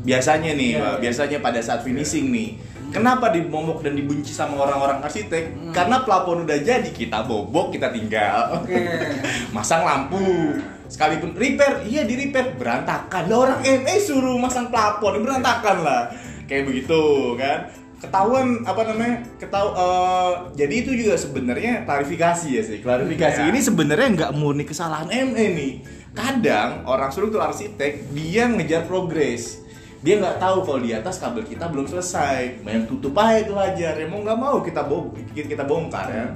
Biasanya 0.04 0.52
nih, 0.52 0.76
Iya, 0.76 0.80
Pak, 0.80 0.92
iya. 0.92 1.00
biasanya 1.00 1.38
pada 1.40 1.60
saat 1.64 1.80
finishing 1.80 2.28
nih. 2.28 2.60
Kenapa 2.92 3.34
dimomok 3.34 3.82
dan 3.82 3.98
dibenci 3.98 4.30
sama 4.30 4.62
orang-orang 4.62 5.02
arsitek? 5.02 5.52
Hmm. 5.52 5.72
Karena 5.74 6.04
plafon 6.06 6.44
udah 6.44 6.60
jadi, 6.60 6.86
kita 6.92 7.24
bobok, 7.24 7.74
kita 7.74 7.90
tinggal. 7.90 8.62
Oke. 8.62 8.78
masang 9.56 9.82
lampu 9.82 10.54
sekalipun 10.86 11.34
repair 11.34 11.82
iya 11.82 12.06
di 12.06 12.14
repair 12.14 12.54
berantakan 12.54 13.26
lah 13.26 13.38
orang 13.42 13.60
ME 13.62 13.96
suruh 13.98 14.38
masang 14.38 14.70
plafon 14.70 15.18
berantakan 15.18 15.82
lah 15.82 16.02
kayak 16.46 16.70
begitu 16.70 17.34
kan 17.34 17.66
ketahuan 17.96 18.60
apa 18.68 18.80
namanya 18.92 19.24
ketahu 19.40 19.68
eh, 19.72 20.32
jadi 20.52 20.74
itu 20.84 20.90
juga 20.92 21.14
sebenarnya 21.16 21.88
klarifikasi 21.88 22.48
ya 22.52 22.62
sih 22.62 22.78
klarifikasi. 22.84 23.40
Ya. 23.40 23.48
ini 23.48 23.60
sebenarnya 23.64 24.08
nggak 24.12 24.32
murni 24.36 24.68
kesalahan 24.68 25.08
ME 25.08 25.46
nih 25.56 25.72
kadang 26.16 26.84
orang 26.88 27.12
struktur 27.12 27.44
arsitek 27.44 28.08
dia 28.16 28.48
ngejar 28.48 28.88
progres. 28.88 29.60
Dia 30.00 30.20
nggak 30.22 30.38
tahu 30.40 30.64
kalau 30.64 30.80
di 30.80 30.92
atas 30.96 31.20
kabel 31.20 31.44
kita 31.44 31.68
belum 31.68 31.84
selesai. 31.88 32.64
Main 32.64 32.88
tutup 32.88 33.12
aja 33.20 33.44
itu 33.44 33.52
aja 33.52 33.88
ya 33.96 34.06
mau 34.08 34.24
nggak 34.24 34.38
mau 34.38 34.56
kita 34.64 34.84
bong 34.88 35.12
kita 35.36 35.64
bongkar 35.68 36.08
ya. 36.08 36.26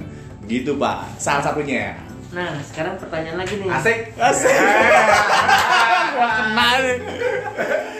Gitu 0.45 0.77
pak. 0.77 1.17
Salah 1.17 1.41
satunya. 1.41 1.97
Nah 2.31 2.61
sekarang 2.61 3.01
pertanyaan 3.01 3.41
lagi 3.41 3.57
nih. 3.57 3.69
Asik. 3.73 3.99
Asik. 4.21 4.53
Gua 6.15 6.29
kenal. 6.37 6.81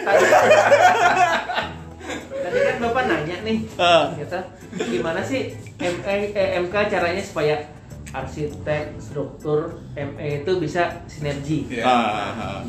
tadi, 0.02 0.24
tadi 2.52 2.60
kan 2.62 2.76
bapak 2.82 3.02
nanya 3.08 3.36
nih 3.40 3.58
kita 4.14 4.38
gimana 4.78 5.20
sih 5.20 5.56
ME 5.78 6.14
eh, 6.30 6.60
MK 6.60 6.74
caranya 6.86 7.18
supaya 7.18 7.56
arsitek 8.12 8.92
struktur 9.00 9.80
ME 9.94 10.44
itu 10.44 10.52
bisa 10.60 11.00
sinergi 11.08 11.64
Iya. 11.72 11.84
Ah, 11.84 12.60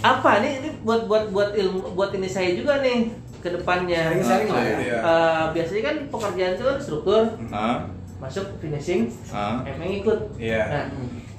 apa 0.00 0.40
nih 0.40 0.52
ini 0.58 0.68
buat 0.80 1.04
buat 1.04 1.28
buat 1.28 1.50
ilmu 1.52 1.92
buat 1.92 2.10
ini 2.10 2.24
saya 2.24 2.56
juga 2.56 2.80
nih 2.80 3.12
ke 3.38 3.52
depannya 3.52 4.16
Sharing-sharing 4.16 4.50
lah 4.50 4.64
ya. 4.64 4.76
Iya. 4.80 4.98
Eh, 4.98 5.44
biasanya 5.54 5.82
kan 5.84 5.96
pekerjaan 6.08 6.52
itu 6.56 6.64
kan 6.64 6.78
struktur 6.80 7.22
ah, 7.52 7.76
masuk 8.18 8.46
finishing 8.58 9.12
ah. 9.30 9.60
ME 9.78 10.00
ikut 10.00 10.18
Iya. 10.36 10.62
nah 10.66 10.84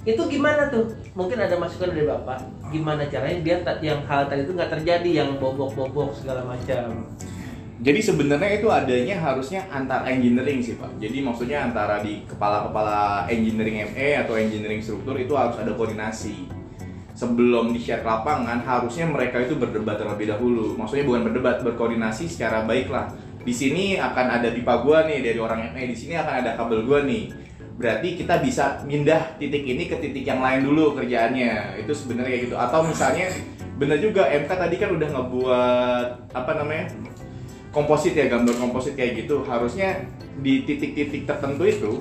itu 0.01 0.21
gimana 0.25 0.65
tuh 0.69 0.89
mungkin 1.13 1.37
ada 1.37 1.53
masukan 1.57 1.93
dari 1.93 2.05
bapak 2.07 2.41
gimana 2.71 3.03
caranya 3.11 3.37
biar 3.43 3.59
yang 3.83 3.99
hal 4.07 4.25
tadi 4.31 4.47
itu 4.47 4.55
nggak 4.55 4.71
terjadi 4.79 5.09
yang 5.21 5.29
bobok-bobok 5.37 6.15
segala 6.15 6.47
macam 6.47 7.05
Jadi 7.81 7.97
sebenarnya 7.97 8.61
itu 8.61 8.69
adanya 8.69 9.17
harusnya 9.17 9.65
antar 9.73 10.05
engineering 10.05 10.61
sih 10.61 10.77
pak. 10.77 11.01
Jadi 11.01 11.17
maksudnya 11.25 11.65
antara 11.65 11.97
di 12.05 12.21
kepala-kepala 12.29 13.25
engineering 13.25 13.89
ME 13.89 14.21
atau 14.21 14.37
engineering 14.37 14.85
struktur 14.85 15.17
itu 15.17 15.33
harus 15.33 15.57
ada 15.57 15.73
koordinasi. 15.73 16.45
Sebelum 17.17 17.73
di 17.73 17.81
share 17.81 18.05
lapangan 18.05 18.61
harusnya 18.61 19.09
mereka 19.09 19.41
itu 19.41 19.57
berdebat 19.57 19.97
terlebih 19.97 20.29
dahulu. 20.29 20.77
Maksudnya 20.77 21.09
bukan 21.09 21.25
berdebat, 21.25 21.65
berkoordinasi 21.65 22.29
secara 22.29 22.69
baik 22.69 22.93
lah. 22.93 23.09
Di 23.41 23.49
sini 23.49 23.97
akan 23.97 24.29
ada 24.29 24.53
pipa 24.53 24.85
gua 24.85 25.09
nih 25.09 25.25
dari 25.25 25.41
orang 25.41 25.73
ME, 25.73 25.89
di 25.89 25.97
sini 25.97 26.13
akan 26.13 26.33
ada 26.45 26.53
kabel 26.53 26.85
gua 26.85 27.01
nih. 27.01 27.33
Berarti 27.81 28.21
kita 28.21 28.37
bisa 28.39 28.85
pindah 28.85 29.41
titik 29.41 29.65
ini 29.65 29.89
ke 29.89 29.97
titik 29.97 30.23
yang 30.23 30.39
lain 30.39 30.63
dulu 30.63 30.93
kerjaannya. 30.93 31.81
Itu 31.81 31.91
sebenarnya 31.97 32.29
kayak 32.29 32.43
gitu. 32.47 32.55
Atau 32.55 32.85
misalnya 32.85 33.33
bener 33.81 33.97
juga 33.97 34.29
MK 34.29 34.51
tadi 34.53 34.75
kan 34.77 34.89
udah 34.93 35.09
ngebuat 35.09 36.07
apa 36.37 36.51
namanya? 36.61 36.85
komposit 37.71 38.13
ya 38.13 38.27
gambar 38.27 38.55
komposit 38.59 38.93
kayak 38.99 39.25
gitu 39.25 39.47
harusnya 39.47 40.03
di 40.43 40.67
titik-titik 40.67 41.23
tertentu 41.23 41.63
itu 41.63 41.91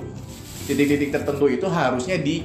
titik-titik 0.67 1.15
tertentu 1.15 1.47
itu 1.47 1.65
harusnya 1.71 2.19
di 2.19 2.43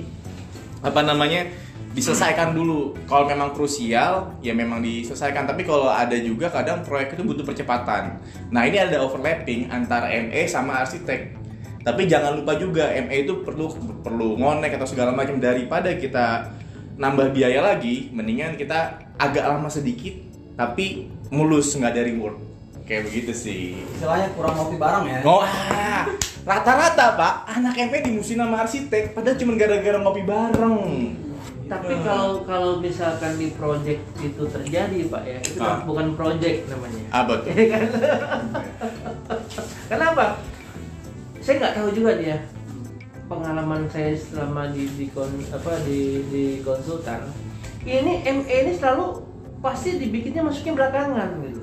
apa 0.80 1.02
namanya 1.02 1.50
diselesaikan 1.92 2.54
dulu 2.54 2.94
kalau 3.08 3.26
memang 3.26 3.50
krusial 3.56 4.36
ya 4.44 4.52
memang 4.54 4.78
diselesaikan 4.84 5.48
tapi 5.48 5.66
kalau 5.66 5.90
ada 5.90 6.14
juga 6.20 6.52
kadang 6.52 6.86
proyek 6.86 7.18
itu 7.18 7.22
butuh 7.26 7.42
percepatan 7.42 8.22
nah 8.52 8.62
ini 8.62 8.78
ada 8.78 9.02
overlapping 9.02 9.72
antara 9.74 10.06
ME 10.12 10.46
sama 10.46 10.86
arsitek 10.86 11.34
tapi 11.86 12.10
jangan 12.10 12.34
lupa 12.34 12.58
juga 12.58 12.90
ME 12.98 13.22
itu 13.22 13.46
perlu 13.46 13.70
perlu 14.02 14.34
ngonek 14.34 14.74
atau 14.74 14.90
segala 14.90 15.14
macam 15.14 15.38
daripada 15.38 15.94
kita 15.94 16.50
nambah 16.98 17.30
biaya 17.30 17.62
lagi 17.62 18.10
mendingan 18.10 18.58
kita 18.58 18.98
agak 19.14 19.46
lama 19.46 19.70
sedikit 19.70 20.18
tapi 20.58 21.06
mulus 21.30 21.70
nggak 21.70 21.94
dari 21.94 22.18
work 22.18 22.42
kayak 22.82 23.06
begitu 23.06 23.30
sih 23.30 23.78
Istilahnya 23.94 24.34
kurang 24.34 24.54
ngopi 24.54 24.78
bareng 24.78 25.04
ya. 25.06 25.18
Oh, 25.22 25.42
ah, 25.42 26.06
rata-rata 26.42 27.14
pak, 27.14 27.34
anak 27.50 27.74
MP 27.76 27.98
dimusuhin 28.00 28.38
sama 28.38 28.62
arsitek, 28.62 29.10
padahal 29.10 29.34
cuma 29.36 29.58
gara-gara 29.58 29.98
ngopi 29.98 30.22
bareng. 30.22 30.78
tapi 31.66 31.98
kalau 32.06 32.46
kalau 32.46 32.78
misalkan 32.78 33.34
di 33.34 33.50
project 33.50 33.98
itu 34.22 34.42
terjadi 34.46 35.10
pak 35.10 35.22
ya 35.26 35.38
itu 35.42 35.58
Ah. 35.58 35.82
kan 35.82 35.90
bukan 35.90 36.06
project 36.14 36.70
namanya 36.70 37.02
Apa 37.10 37.42
tuh? 37.42 37.50
Ya 37.50 37.66
kan? 37.74 37.82
Saya 41.46 41.62
nggak 41.62 41.74
tahu 41.78 41.88
juga 41.94 42.18
dia. 42.18 42.42
Pengalaman 43.30 43.86
saya 43.86 44.18
selama 44.18 44.66
di 44.74 44.90
di 44.98 45.06
kon, 45.14 45.30
apa 45.54 45.78
di 45.86 46.26
di 46.26 46.44
konsultan, 46.66 47.26
ini 47.86 48.22
ME 48.22 48.46
ini 48.50 48.72
selalu 48.74 49.22
pasti 49.62 49.98
dibikinnya 49.98 50.42
masuknya 50.42 50.74
belakangan 50.74 51.38
gitu. 51.42 51.62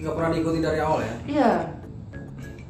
Nggak 0.00 0.14
pernah 0.16 0.30
diikuti 0.32 0.58
dari 0.64 0.80
awal 0.80 1.00
ya. 1.04 1.14
Iya. 1.28 1.50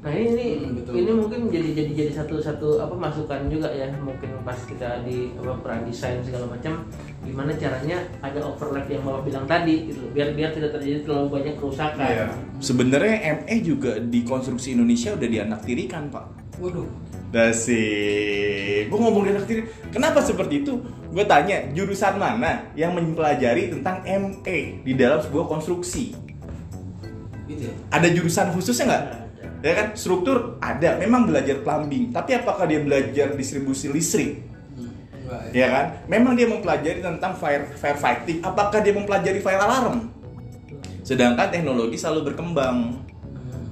Nah 0.05 0.12
ini 0.12 0.26
ini, 0.26 0.47
Hmm, 0.59 0.74
betul. 0.78 0.93
ini 1.01 1.11
mungkin 1.16 1.41
jadi 1.55 1.68
jadi 1.70 1.93
jadi 1.97 2.12
satu 2.12 2.37
satu 2.43 2.68
apa 2.82 2.93
masukan 2.99 3.47
juga 3.47 3.70
ya 3.70 3.89
mungkin 3.99 4.37
pas 4.43 4.59
kita 4.62 5.07
di 5.07 5.32
apa 5.39 5.55
peran 5.62 5.87
desain 5.87 6.18
segala 6.20 6.51
macam 6.51 6.82
gimana 7.24 7.50
caranya 7.56 8.04
ada 8.20 8.38
overlap 8.44 8.84
yang 8.86 9.00
bapak 9.00 9.22
bilang 9.24 9.46
tadi 9.48 9.88
gitu 9.88 10.12
biar 10.12 10.36
biar 10.36 10.52
tidak 10.52 10.76
terjadi 10.76 11.08
terlalu 11.08 11.40
banyak 11.40 11.54
kerusakan. 11.56 12.04
Iya. 12.04 12.26
Sebenarnya 12.60 13.16
ME 13.40 13.56
juga 13.64 13.96
di 13.98 14.20
konstruksi 14.22 14.76
Indonesia 14.76 15.16
udah 15.16 15.28
dianaktirikan 15.28 16.12
pak. 16.12 16.24
Waduh. 16.60 16.86
Dasih, 17.34 18.86
gue 18.86 18.94
ngomong 18.94 19.26
dianaktiri. 19.26 19.66
Kenapa 19.90 20.22
seperti 20.22 20.62
itu? 20.62 20.78
Gue 21.10 21.26
tanya 21.26 21.66
jurusan 21.74 22.14
mana 22.14 22.70
yang 22.78 22.94
mempelajari 22.94 23.74
tentang 23.74 24.06
ME 24.06 24.86
di 24.86 24.92
dalam 24.94 25.18
sebuah 25.18 25.50
konstruksi? 25.50 26.14
Gitu 27.50 27.66
ya. 27.66 27.74
Ada 27.90 28.14
jurusan 28.14 28.54
khususnya 28.54 28.86
nggak? 28.86 29.04
Ya 29.66 29.72
kan 29.74 29.86
struktur 29.98 30.62
ada, 30.62 30.94
memang 31.00 31.26
belajar 31.26 31.58
plumbing. 31.58 32.14
Tapi 32.14 32.38
apakah 32.38 32.70
dia 32.70 32.78
belajar 32.78 33.34
distribusi 33.34 33.90
listrik? 33.90 34.53
Hmm. 35.41 35.51
Ya. 35.51 35.61
Ya 35.64 35.68
kan? 35.70 35.87
Memang 36.07 36.32
dia 36.39 36.47
mempelajari 36.47 37.01
tentang 37.03 37.32
fire 37.35 37.64
fire 37.74 37.99
fighting. 37.99 38.39
Apakah 38.45 38.78
dia 38.85 38.95
mempelajari 38.95 39.41
fire 39.43 39.62
alarm? 39.62 40.11
Sedangkan 41.05 41.53
teknologi 41.53 42.01
selalu 42.01 42.32
berkembang. 42.32 43.05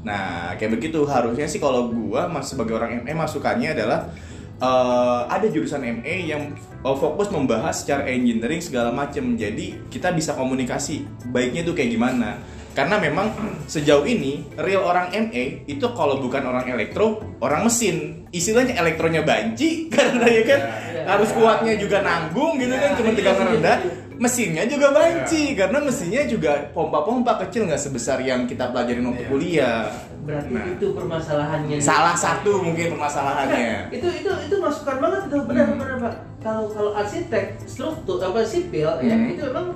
Nah, 0.02 0.52
kayak 0.58 0.78
begitu 0.78 1.06
harusnya 1.06 1.46
sih 1.46 1.62
kalau 1.62 1.88
gua 1.88 2.26
mas 2.26 2.50
sebagai 2.50 2.74
orang 2.74 3.06
ME 3.06 3.14
masukannya 3.14 3.72
adalah 3.72 4.10
eh, 4.58 5.20
ada 5.30 5.46
jurusan 5.46 5.80
ME 6.02 6.16
yang 6.28 6.52
eh, 6.58 6.96
fokus 6.98 7.32
membahas 7.32 7.80
secara 7.80 8.04
engineering 8.10 8.60
segala 8.60 8.92
macam. 8.92 9.38
Jadi 9.38 9.88
kita 9.88 10.12
bisa 10.12 10.36
komunikasi 10.36 11.06
baiknya 11.30 11.64
tuh 11.64 11.72
kayak 11.72 11.94
gimana. 11.96 12.36
Karena 12.72 12.96
memang 12.96 13.28
sejauh 13.64 14.02
ini 14.02 14.48
real 14.56 14.80
orang 14.80 15.12
ME 15.12 15.68
itu 15.68 15.86
kalau 15.92 16.16
bukan 16.18 16.40
orang 16.42 16.64
elektro, 16.66 17.20
orang 17.38 17.68
mesin. 17.68 18.24
Istilahnya 18.32 18.80
elektronya 18.80 19.20
banci 19.22 19.70
karena 19.94 20.24
ya 20.24 20.42
kan 20.48 20.60
harus 21.04 21.30
kuatnya 21.32 21.76
juga 21.76 22.00
nanggung 22.00 22.56
gitu 22.56 22.72
kan 22.72 22.90
cuma 22.96 23.10
tegangan 23.12 23.46
rendah. 23.52 23.78
Mesinnya 24.12 24.64
juga 24.64 24.94
banci 24.94 25.52
karena 25.52 25.82
mesinnya 25.82 26.22
juga 26.24 26.70
pompa-pompa 26.70 27.42
kecil 27.42 27.66
nggak 27.66 27.80
sebesar 27.80 28.22
yang 28.22 28.46
kita 28.46 28.70
pelajarin 28.70 29.02
waktu 29.04 29.20
Iya. 29.20 29.28
kuliah. 29.28 29.82
Berarti 30.22 30.54
Nah. 30.54 30.64
itu 30.70 30.86
permasalahannya. 30.94 31.76
Salah 31.82 32.14
satu 32.14 32.62
mungkin 32.62 32.94
permasalahannya. 32.94 33.90
itu 33.90 34.06
itu 34.06 34.30
itu 34.30 34.56
masukan 34.56 34.96
banget 34.96 35.20
itu 35.26 35.38
benar 35.42 35.66
benar 35.74 35.96
pak. 35.98 36.14
Kalau 36.38 36.70
kalau 36.70 36.94
arsitek 36.94 37.58
struktur 37.66 38.22
apa 38.22 38.46
sipil 38.46 38.88
ya 39.02 39.10
Hmm. 39.12 39.32
itu 39.34 39.42
memang 39.42 39.74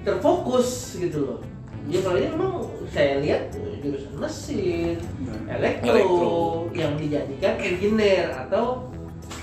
terfokus 0.00 0.96
gitu 0.96 1.18
loh. 1.24 1.38
Ya 1.84 1.98
kalau 2.00 2.16
ini 2.16 2.28
memang 2.32 2.54
saya 2.88 3.20
lihat 3.20 3.52
jurusan 3.84 4.16
mesin, 4.16 4.96
elektro, 5.44 5.92
Elektro. 5.92 6.36
yang 6.72 6.96
dijadikan 6.96 7.54
engineer 7.60 8.32
atau 8.32 8.88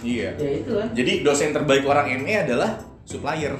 Iya. 0.01 0.33
ya 0.37 0.49
itu 0.61 0.71
kan. 0.73 0.87
Jadi 0.97 1.11
dosen 1.21 1.53
terbaik 1.53 1.85
orang 1.85 2.09
ME 2.25 2.33
adalah 2.33 2.81
supplier. 3.05 3.53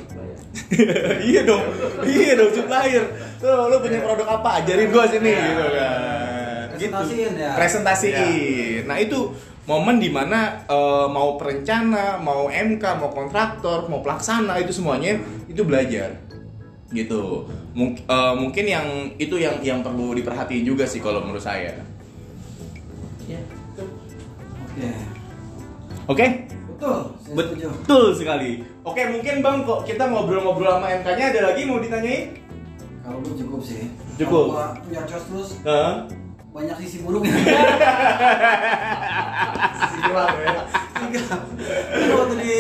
iya 1.29 1.41
dong, 1.45 1.61
iya 2.01 2.33
dong 2.33 2.49
supplier. 2.49 3.05
Tuh, 3.37 3.69
lu 3.69 3.77
punya 3.77 4.01
produk 4.01 4.41
apa? 4.41 4.65
Ajarin 4.65 4.89
gua 4.89 5.05
sini 5.05 5.29
Iya. 5.29 5.45
gitu 5.45 5.65
kan. 5.69 6.65
Presentasiin 6.73 7.31
ya. 7.37 7.51
Presentasiin. 7.53 8.81
Nah 8.89 8.97
itu 8.97 9.19
momen 9.69 10.01
di 10.01 10.09
mana 10.09 10.65
eh, 10.65 11.07
mau 11.07 11.37
perencana, 11.37 12.17
mau 12.17 12.49
MK, 12.49 12.81
mau 12.97 13.13
kontraktor, 13.13 13.85
mau 13.85 14.01
pelaksana 14.01 14.57
itu 14.57 14.73
semuanya 14.73 15.21
itu 15.45 15.61
belajar 15.61 16.17
gitu. 16.91 17.47
Mung- 17.71 17.95
eh, 17.97 18.33
mungkin 18.35 18.65
yang 18.67 18.87
itu 19.15 19.35
yang 19.35 19.59
yang 19.63 19.79
perlu 19.79 20.11
diperhatiin 20.13 20.63
juga 20.63 20.83
sih 20.83 20.99
kalau 20.99 21.23
menurut 21.23 21.41
saya. 21.41 21.79
Ya, 23.25 23.39
betul. 23.71 23.87
Oke. 24.67 24.89
Oke? 26.07 26.25
Betul. 26.75 26.99
Saya 27.15 27.35
setuju. 27.47 27.67
Betul 27.71 28.05
sekali. 28.11 28.51
Oke, 28.81 29.01
mungkin 29.07 29.35
Bang 29.39 29.63
kok 29.63 29.85
kita 29.85 30.09
ngobrol-ngobrol 30.09 30.67
sama 30.67 30.91
MK-nya 30.91 31.25
ada 31.31 31.41
lagi 31.53 31.63
mau 31.63 31.77
ditanyain? 31.77 32.35
Kalau 33.01 33.17
lu 33.21 33.33
cukup 33.33 33.61
sih. 33.61 33.87
Cukup. 34.17 34.51
Kalau 34.51 34.57
gua 34.57 34.67
nyocos 34.89 35.23
terus 35.25 35.49
Heeh. 35.63 35.93
banyak 36.51 36.77
sisi 36.83 36.97
buruknya. 37.01 37.31
Sisi 39.79 39.97
gelap 40.03 40.35
ya. 40.35 40.53
Waktu 42.11 42.35
di 42.37 42.55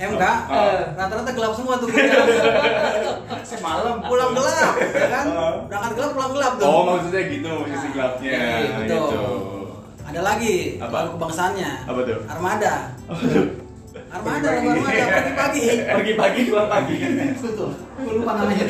MK 0.00 0.22
Ah. 0.48 0.80
rata-rata 0.96 1.30
gelap 1.30 1.52
semua 1.52 1.76
tuh. 1.76 1.88
Semalam 3.44 4.00
pulang 4.00 4.32
gelap, 4.32 4.74
ya 4.80 5.08
kan? 5.12 5.24
Berangkat 5.68 5.92
gelap 5.92 6.10
pulang 6.16 6.32
gelap 6.32 6.52
tuh. 6.56 6.66
Oh, 6.66 6.82
maksudnya 6.88 7.22
gitu 7.28 7.52
sisi 7.68 7.88
gelapnya. 7.92 8.32
Iya, 8.32 8.68
betul. 8.80 8.96
Gitu. 9.12 9.24
Ada 10.08 10.20
lagi 10.24 10.56
Apa? 10.80 10.98
kebangsaannya. 11.14 11.70
Apa 11.84 12.00
tuh? 12.02 12.18
Armada. 12.26 12.74
Pagi-pagi. 14.10 14.66
Armada 14.66 15.06
pagi-pagi. 15.22 15.64
Pagi-pagi 15.86 16.40
pulang 16.50 16.66
pagi. 16.66 16.94
Betul. 17.38 17.70
Gua 17.94 18.12
lupa 18.18 18.32
namanya. 18.42 18.64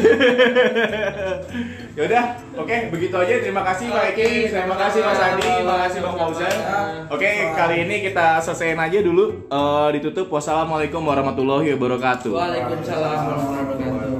ya 1.97 2.03
udah, 2.05 2.25
oke, 2.61 2.77
begitu 2.93 3.15
aja. 3.17 3.35
Terima 3.41 3.63
kasih 3.65 3.89
Pak 3.89 4.05
Eki, 4.13 4.53
terima 4.53 4.77
kasih 4.77 5.01
Mas 5.01 5.17
Adi, 5.17 5.49
terima 5.49 5.77
kasih 5.89 5.99
Bang 6.05 6.17
Fauzan. 6.21 6.57
Oke, 7.09 7.31
kali 7.57 7.77
ini 7.89 7.97
kita 8.05 8.37
selesaiin 8.45 8.77
aja 8.77 9.01
dulu. 9.01 9.49
Eh, 9.49 9.89
ditutup. 9.97 10.29
Wassalamualaikum 10.29 11.01
warahmatullahi 11.01 11.73
wabarakatuh. 11.73 12.31
Waalaikumsalam 12.37 13.19
warahmatullahi 13.25 13.65
wabarakatuh. 13.65 14.20